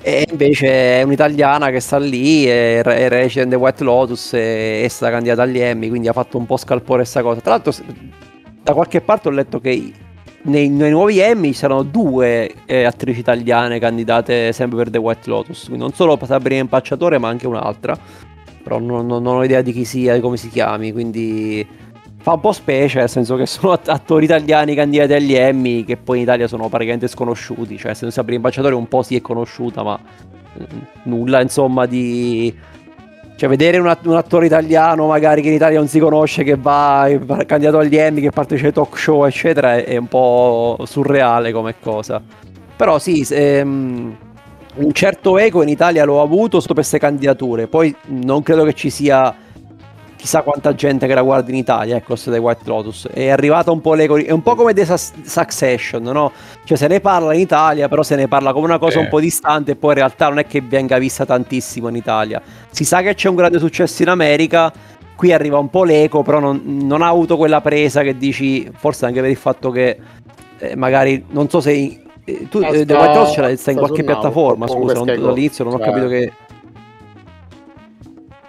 E 0.00 0.24
invece 0.30 1.00
è 1.00 1.02
un'italiana 1.02 1.70
che 1.70 1.80
sta 1.80 1.98
lì 1.98 2.44
re- 2.46 2.98
e 2.98 3.08
recita 3.08 3.44
The 3.44 3.56
White 3.56 3.82
Lotus 3.82 4.34
e 4.34 4.84
è 4.84 4.88
stata 4.88 5.10
candidata 5.10 5.42
agli 5.42 5.58
Emmy, 5.58 5.88
quindi 5.88 6.06
ha 6.06 6.12
fatto 6.12 6.38
un 6.38 6.46
po' 6.46 6.56
scalpore 6.56 6.98
questa 6.98 7.22
cosa. 7.22 7.40
Tra 7.40 7.50
l'altro, 7.50 7.72
da 8.62 8.72
qualche 8.72 9.00
parte 9.00 9.28
ho 9.28 9.32
letto 9.32 9.58
che 9.58 9.92
nei, 10.46 10.68
nei 10.68 10.90
nuovi 10.90 11.18
Emmy 11.18 11.52
saranno 11.52 11.82
due 11.82 12.52
eh, 12.64 12.84
attrici 12.84 13.20
italiane 13.20 13.78
candidate 13.78 14.52
sempre 14.52 14.78
per 14.78 14.90
The 14.90 14.98
White 14.98 15.28
Lotus, 15.28 15.64
quindi 15.64 15.82
non 15.82 15.92
solo 15.92 16.18
Sabrina 16.24 16.60
Impacciatore, 16.60 17.18
ma 17.18 17.28
anche 17.28 17.46
un'altra. 17.46 17.96
Però 18.62 18.78
non, 18.78 19.06
non- 19.06 19.22
non 19.22 19.36
ho 19.36 19.44
idea 19.44 19.62
di 19.62 19.72
chi 19.72 19.84
sia, 19.84 20.14
di 20.14 20.20
come 20.20 20.36
si 20.36 20.48
chiami, 20.48 20.92
quindi 20.92 21.66
fa 22.18 22.32
un 22.32 22.40
po' 22.40 22.52
specie, 22.52 22.98
nel 22.98 23.08
senso 23.08 23.36
che 23.36 23.46
sono 23.46 23.72
att- 23.72 23.88
attori 23.88 24.24
italiani 24.24 24.74
candidati 24.74 25.12
agli 25.12 25.34
Emmy 25.34 25.84
che 25.84 25.96
poi 25.96 26.16
in 26.16 26.22
Italia 26.24 26.48
sono 26.48 26.68
praticamente 26.68 27.06
sconosciuti, 27.06 27.78
cioè 27.78 27.94
se 27.94 28.10
Sabrina 28.10 28.38
Impacciatore 28.38 28.74
un 28.74 28.88
po' 28.88 29.02
si 29.02 29.14
è 29.14 29.20
conosciuta, 29.20 29.82
ma 29.82 29.98
eh, 30.58 30.66
nulla 31.04 31.40
insomma 31.40 31.86
di... 31.86 32.54
Cioè 33.36 33.48
vedere 33.50 33.76
un, 33.76 33.94
un 34.04 34.16
attore 34.16 34.46
italiano 34.46 35.06
magari 35.06 35.42
che 35.42 35.48
in 35.48 35.54
Italia 35.54 35.78
non 35.78 35.88
si 35.88 35.98
conosce, 35.98 36.42
che 36.42 36.56
va 36.56 37.06
candidato 37.46 37.78
agli 37.78 37.96
Emmy, 37.96 38.22
che 38.22 38.30
partecipa 38.30 38.68
ai 38.68 38.72
talk 38.72 38.98
show, 38.98 39.26
eccetera, 39.26 39.76
è, 39.76 39.84
è 39.84 39.96
un 39.98 40.08
po' 40.08 40.78
surreale 40.84 41.52
come 41.52 41.74
cosa. 41.78 42.20
Però 42.76 42.98
sì, 42.98 43.24
se- 43.24 43.58
ehm, 43.58 44.16
un 44.76 44.92
certo 44.92 45.38
eco 45.38 45.62
in 45.62 45.68
Italia 45.68 46.04
l'ho 46.04 46.22
avuto 46.22 46.60
sotto 46.60 46.74
queste 46.74 46.98
candidature, 46.98 47.66
poi 47.66 47.94
non 48.06 48.42
credo 48.42 48.64
che 48.64 48.72
ci 48.72 48.90
sia 48.90 49.34
chissà 50.16 50.42
quanta 50.42 50.74
gente 50.74 51.06
che 51.06 51.14
la 51.14 51.22
guarda 51.22 51.50
in 51.50 51.56
Italia, 51.56 51.96
ecco, 51.96 52.06
questa 52.08 52.30
dei 52.30 52.40
White 52.40 52.62
Lotus. 52.64 53.08
È 53.08 53.28
arrivata 53.28 53.70
un 53.70 53.80
po' 53.80 53.94
l'eco, 53.94 54.16
è 54.16 54.30
un 54.30 54.42
po' 54.42 54.54
come 54.54 54.72
The 54.74 54.86
Succession, 54.86 56.02
no? 56.02 56.32
Cioè 56.64 56.76
se 56.76 56.88
ne 56.88 57.00
parla 57.00 57.34
in 57.34 57.40
Italia, 57.40 57.88
però 57.88 58.02
se 58.02 58.16
ne 58.16 58.26
parla 58.28 58.52
come 58.52 58.66
una 58.66 58.78
cosa 58.78 58.92
Sì. 58.92 58.98
un 58.98 59.08
po' 59.08 59.20
distante 59.20 59.72
e 59.72 59.76
poi 59.76 59.90
in 59.92 59.96
realtà 59.98 60.28
non 60.28 60.38
è 60.38 60.46
che 60.46 60.60
venga 60.60 60.98
vista 60.98 61.24
tantissimo 61.24 61.88
in 61.88 61.96
Italia. 61.96 62.40
Si 62.70 62.84
sa 62.84 63.02
che 63.02 63.14
c'è 63.14 63.28
un 63.28 63.34
grande 63.36 63.58
successo 63.58 64.02
in 64.02 64.08
America, 64.08 64.72
qui 65.14 65.32
arriva 65.32 65.58
un 65.58 65.70
po' 65.70 65.84
l'eco, 65.84 66.22
però 66.22 66.38
non, 66.40 66.62
non 66.64 67.02
ha 67.02 67.08
avuto 67.08 67.36
quella 67.36 67.60
presa 67.60 68.02
che 68.02 68.16
dici, 68.16 68.70
forse 68.74 69.06
anche 69.06 69.20
per 69.20 69.30
il 69.30 69.36
fatto 69.36 69.70
che 69.70 69.98
eh, 70.58 70.76
magari, 70.76 71.24
non 71.30 71.48
so 71.50 71.60
se... 71.60 72.00
eh, 72.24 72.48
tu 72.48 72.58
Ah, 72.58 72.68
eh, 72.68 72.84
The 72.84 72.94
sta- 72.94 72.98
White 72.98 73.14
Lotus 73.18 73.32
ce 73.34 73.40
l'hai 73.42 73.56
sta 73.56 73.70
in 73.70 73.76
sta 73.76 73.86
qualche 73.86 74.04
piattaforma, 74.04 74.66
scusa, 74.66 74.94
non, 74.94 75.04
dall'inizio 75.06 75.64
non 75.64 75.74
ho 75.74 75.78
Cioè- 75.78 75.86
capito 75.86 76.08
che... 76.08 76.32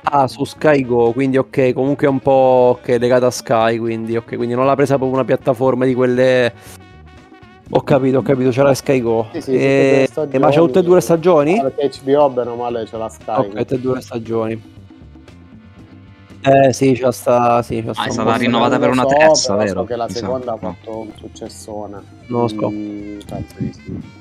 Ah, 0.09 0.27
su 0.27 0.45
Sky 0.45 0.85
Go, 0.85 1.11
quindi 1.11 1.37
ok, 1.37 1.73
comunque 1.73 2.07
è 2.07 2.09
un 2.09 2.19
po' 2.19 2.77
ok, 2.79 2.95
legata 2.97 3.25
a 3.25 3.31
Sky, 3.31 3.77
quindi 3.77 4.15
ok, 4.15 4.37
quindi 4.37 4.55
non 4.55 4.65
l'ha 4.65 4.75
presa 4.75 4.95
proprio 4.95 5.17
una 5.17 5.25
piattaforma 5.25 5.83
di 5.83 5.93
quelle... 5.93 6.53
Ho 7.71 7.81
capito, 7.81 8.19
ho 8.19 8.21
capito, 8.21 8.49
c'era 8.51 8.73
Sky 8.73 9.01
Go. 9.01 9.27
Sì, 9.33 9.41
sì, 9.41 9.51
e 9.51 9.57
e... 9.57 9.89
due 9.89 10.03
e 10.03 10.07
stagioni. 10.07 10.39
ma 10.39 10.49
c'è 10.49 10.57
tutte 10.59 10.79
e 10.79 10.83
due 10.83 10.95
le 10.95 11.01
stagioni? 11.01 11.59
Ah, 11.59 11.69
perché 11.69 11.99
HBO 12.01 12.29
bene 12.29 12.49
o 12.49 12.55
male 12.55 12.85
c'è 12.85 12.97
la 12.97 13.09
Sky. 13.09 13.39
Ok, 13.39 13.53
tutte 13.55 13.75
e 13.75 13.79
due 13.79 13.95
le 13.95 14.01
stagioni. 14.01 14.75
Eh 16.41 16.71
sì, 16.71 16.93
c'è 16.93 17.11
sta... 17.11 17.61
Sì, 17.61 17.83
c'è 17.83 17.93
sta 17.93 18.03
Ah, 18.03 18.05
è 18.05 18.11
stata 18.11 18.35
rinnovata 18.37 18.79
per 18.79 18.89
una 18.89 19.01
so, 19.01 19.07
terza, 19.09 19.55
vero? 19.57 19.81
So 19.81 19.83
che 19.83 19.95
la 19.97 20.07
seconda 20.07 20.53
ha 20.53 20.57
fatto 20.57 20.99
un 20.99 21.11
successone. 21.17 22.01
Non 22.27 22.41
lo 22.41 22.47
so. 22.47 22.69
Mm, 22.71 23.19
penso 23.27 23.55
di 23.57 23.73
sì. 23.73 24.16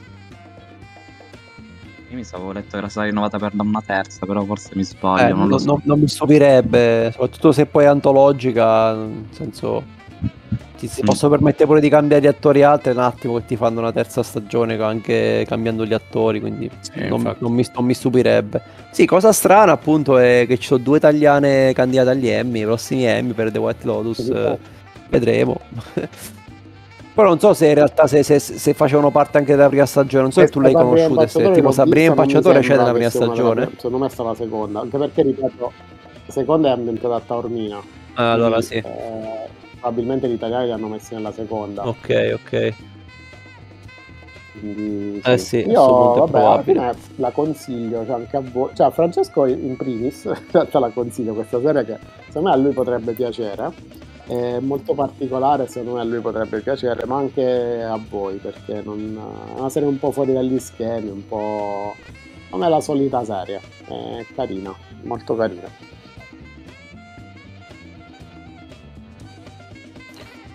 Io 2.09 2.17
mi 2.17 2.25
stavo 2.25 2.53
letto 2.53 2.69
che 2.71 2.77
era 2.79 2.89
stata 2.89 3.07
rinnovata 3.07 3.39
per 3.39 3.53
una 3.59 3.83
terza, 3.85 4.27
però 4.27 4.45
forse 4.45 4.71
mi 4.75 4.83
Eh, 4.83 4.85
sbaglio, 4.85 5.29
non 5.35 5.39
non, 5.41 5.49
lo 5.49 5.59
so. 5.59 5.67
non- 5.67 5.81
non 5.85 5.99
mi 6.01 6.07
stupirebbe, 6.09 7.11
soprattutto 7.13 7.51
se 7.53 7.67
poi 7.67 7.85
è 7.85 7.89
antologica, 7.89 8.95
nel 8.95 9.25
senso 9.31 9.83
ti 10.79 10.87
si 10.89 11.03
Mm. 11.03 11.07
posso 11.07 11.29
permettere 11.29 11.65
pure 11.67 11.81
di 11.81 11.89
cambiare 11.89 12.23
gli 12.23 12.27
attori 12.29 12.63
altri 12.63 12.93
un 12.93 12.99
attimo 12.99 13.37
che 13.39 13.47
ti 13.47 13.57
fanno 13.57 13.81
una 13.81 13.93
terza 13.93 14.23
stagione 14.23 14.77
anche 14.81 15.45
cambiando 15.49 15.85
gli 15.85 15.95
attori, 15.95 16.39
quindi 16.39 16.71
Sì, 16.81 17.07
non, 17.09 17.35
non 17.39 17.53
mi, 17.53 17.67
non 17.75 17.85
mi 17.85 17.95
stupirebbe. 17.95 18.63
Sì, 18.93 19.05
cosa 19.05 19.33
strana 19.33 19.73
appunto 19.73 20.17
è 20.19 20.45
che 20.47 20.59
ci 20.59 20.67
sono 20.69 20.83
due 20.83 20.99
italiane 20.99 21.73
candidate 21.73 22.11
agli 22.11 22.29
Emmy, 22.29 22.61
i 22.61 22.65
prossimi 22.65 23.05
Emmy 23.05 23.33
per 23.33 23.51
The 23.51 23.59
White 23.59 23.85
Lotus, 23.87 24.23
Sì, 24.23 24.31
eh, 24.31 24.59
vedremo. 25.09 25.59
Però 27.17 27.29
non 27.29 27.39
so 27.39 27.55
se 27.55 27.69
in 27.69 27.75
realtà 27.75 28.07
se, 28.07 28.23
se- 28.23 28.39
se 28.39 28.75
facevano 28.75 29.11
parte 29.11 29.39
anche 29.39 29.57
della 29.57 29.71
prima 29.71 29.87
stagione, 29.87 30.25
non 30.25 30.33
so 30.33 30.41
se 30.41 30.49
tu 30.49 30.61
l'hai 30.61 30.75
conosciuta, 30.75 31.27
se 31.27 31.51
tipo 31.51 31.71
Sabrina 31.71 32.09
Impacciatore 32.09 32.61
c'è 32.61 32.77
nella 32.77 32.93
prima 32.93 33.09
della 33.09 33.11
stagione? 33.11 33.55
prima- 33.65 33.71
Secondo 33.77 33.99
me 33.99 34.07
è 34.07 34.11
stata 34.11 34.29
la 34.29 34.35
seconda, 34.35 34.81
anche 34.81 34.99
perché 34.99 35.23
ripeto, 35.23 35.73
la 36.27 36.33
seconda 36.33 36.69
è 36.69 36.73
ambientata 36.73 37.15
a 37.15 37.21
Taormina. 37.21 37.79
Ah, 38.17 38.33
allora 38.33 38.57
quindi, 38.59 38.67
sì. 38.67 38.75
eh, 38.77 39.49
probabilmente 39.81 40.29
gli 40.29 40.33
italiani 40.33 40.67
li 40.67 40.73
hanno 40.73 40.89
messi 40.89 41.15
nella 41.15 41.33
seconda. 41.33 41.89
Ok, 41.89 42.33
ok. 42.35 42.75
Quindi, 44.61 45.21
Eh 45.25 45.39
sì, 45.39 45.61
a 45.61 45.63
sto 45.63 45.71
Io 45.71 46.15
vabbè, 46.27 46.39
alla 46.39 46.63
fine 46.63 46.95
la 47.17 47.31
consiglio 47.31 48.05
cioè 48.05 48.15
anche 48.17 48.37
a 48.37 48.43
voi. 48.43 48.71
Cioè, 48.75 48.89
a 48.89 48.91
Francesco 48.91 49.47
in 49.47 49.75
primis, 49.77 50.25
in 50.29 50.37
realtà 50.51 50.79
la 50.81 50.91
consiglio 50.91 51.33
questa 51.33 51.61
serie 51.63 51.83
che 51.87 51.99
secondo 52.27 52.49
me 52.51 52.55
a 52.55 52.59
lui 52.59 52.73
potrebbe 52.73 53.13
piacere. 53.13 54.05
È 54.27 54.59
molto 54.59 54.95
particolare, 54.95 55.69
secondo 55.69 55.95
me 55.95 56.01
a 56.01 56.05
lui 56.05 56.21
potrebbe 56.21 56.61
piacere, 56.61 57.07
ma 57.07 57.17
anche 57.17 57.83
a 57.83 57.97
voi, 58.09 58.39
perché 58.39 58.83
non, 58.83 59.17
è 59.55 59.59
una 59.59 59.69
serie 59.69 59.87
un 59.89 60.01
po' 60.01 60.11
fuori 60.11 60.33
dagli 60.33 60.59
schemi, 60.59 61.11
un 61.11 61.27
po'. 61.29 61.95
è 62.51 62.69
la 62.69 62.81
solita 62.81 63.25
serie. 63.25 63.61
È 63.87 64.27
carina, 64.35 64.75
molto 65.03 65.37
carina. 65.37 65.69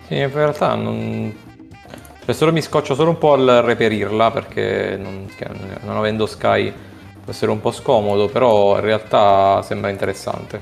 Sì, 0.06 0.18
in 0.18 0.30
realtà 0.30 0.74
non... 0.74 1.34
cioè, 2.26 2.34
solo 2.34 2.52
mi 2.52 2.60
scoccio 2.60 2.94
solo 2.94 3.08
un 3.08 3.16
po' 3.16 3.32
al 3.32 3.62
reperirla 3.64 4.30
perché 4.30 4.98
non, 5.00 5.26
che 5.34 5.48
non 5.82 5.96
avendo 5.96 6.26
Sky 6.26 6.70
può 7.22 7.32
essere 7.32 7.50
un 7.50 7.60
po' 7.60 7.70
scomodo, 7.70 8.28
però 8.28 8.74
in 8.74 8.82
realtà 8.82 9.62
sembra 9.62 9.88
interessante. 9.88 10.60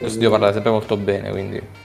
Lo 0.00 0.08
studio 0.10 0.28
parla 0.28 0.52
sempre 0.52 0.70
molto 0.70 0.98
bene, 0.98 1.30
quindi... 1.30 1.79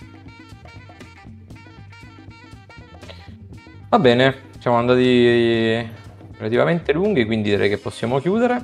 Va 3.96 4.02
bene, 4.02 4.36
siamo 4.60 4.76
andati 4.76 5.90
relativamente 6.38 6.92
lunghi, 6.92 7.24
quindi 7.24 7.52
direi 7.52 7.70
che 7.70 7.78
possiamo 7.78 8.20
chiudere 8.20 8.62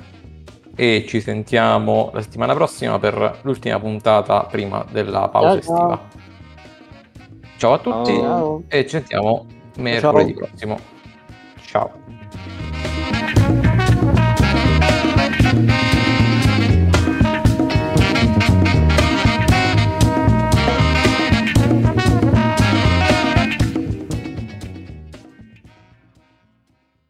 e 0.76 1.06
ci 1.08 1.22
sentiamo 1.22 2.10
la 2.12 2.20
settimana 2.20 2.52
prossima 2.52 2.98
per 2.98 3.38
l'ultima 3.40 3.80
puntata 3.80 4.44
prima 4.44 4.84
della 4.90 5.30
pausa 5.30 5.58
Ciao, 5.58 5.62
ciao. 5.62 5.78
estiva. 5.78 6.08
Ciao 7.56 7.72
a 7.72 7.78
tutti 7.78 8.14
Ciao. 8.14 8.20
Ciao. 8.20 8.62
e 8.68 8.82
ci 8.82 8.88
sentiamo 8.90 9.46
mercoledì 9.78 10.34
prossimo. 10.34 10.78
Ciao. 11.62 12.21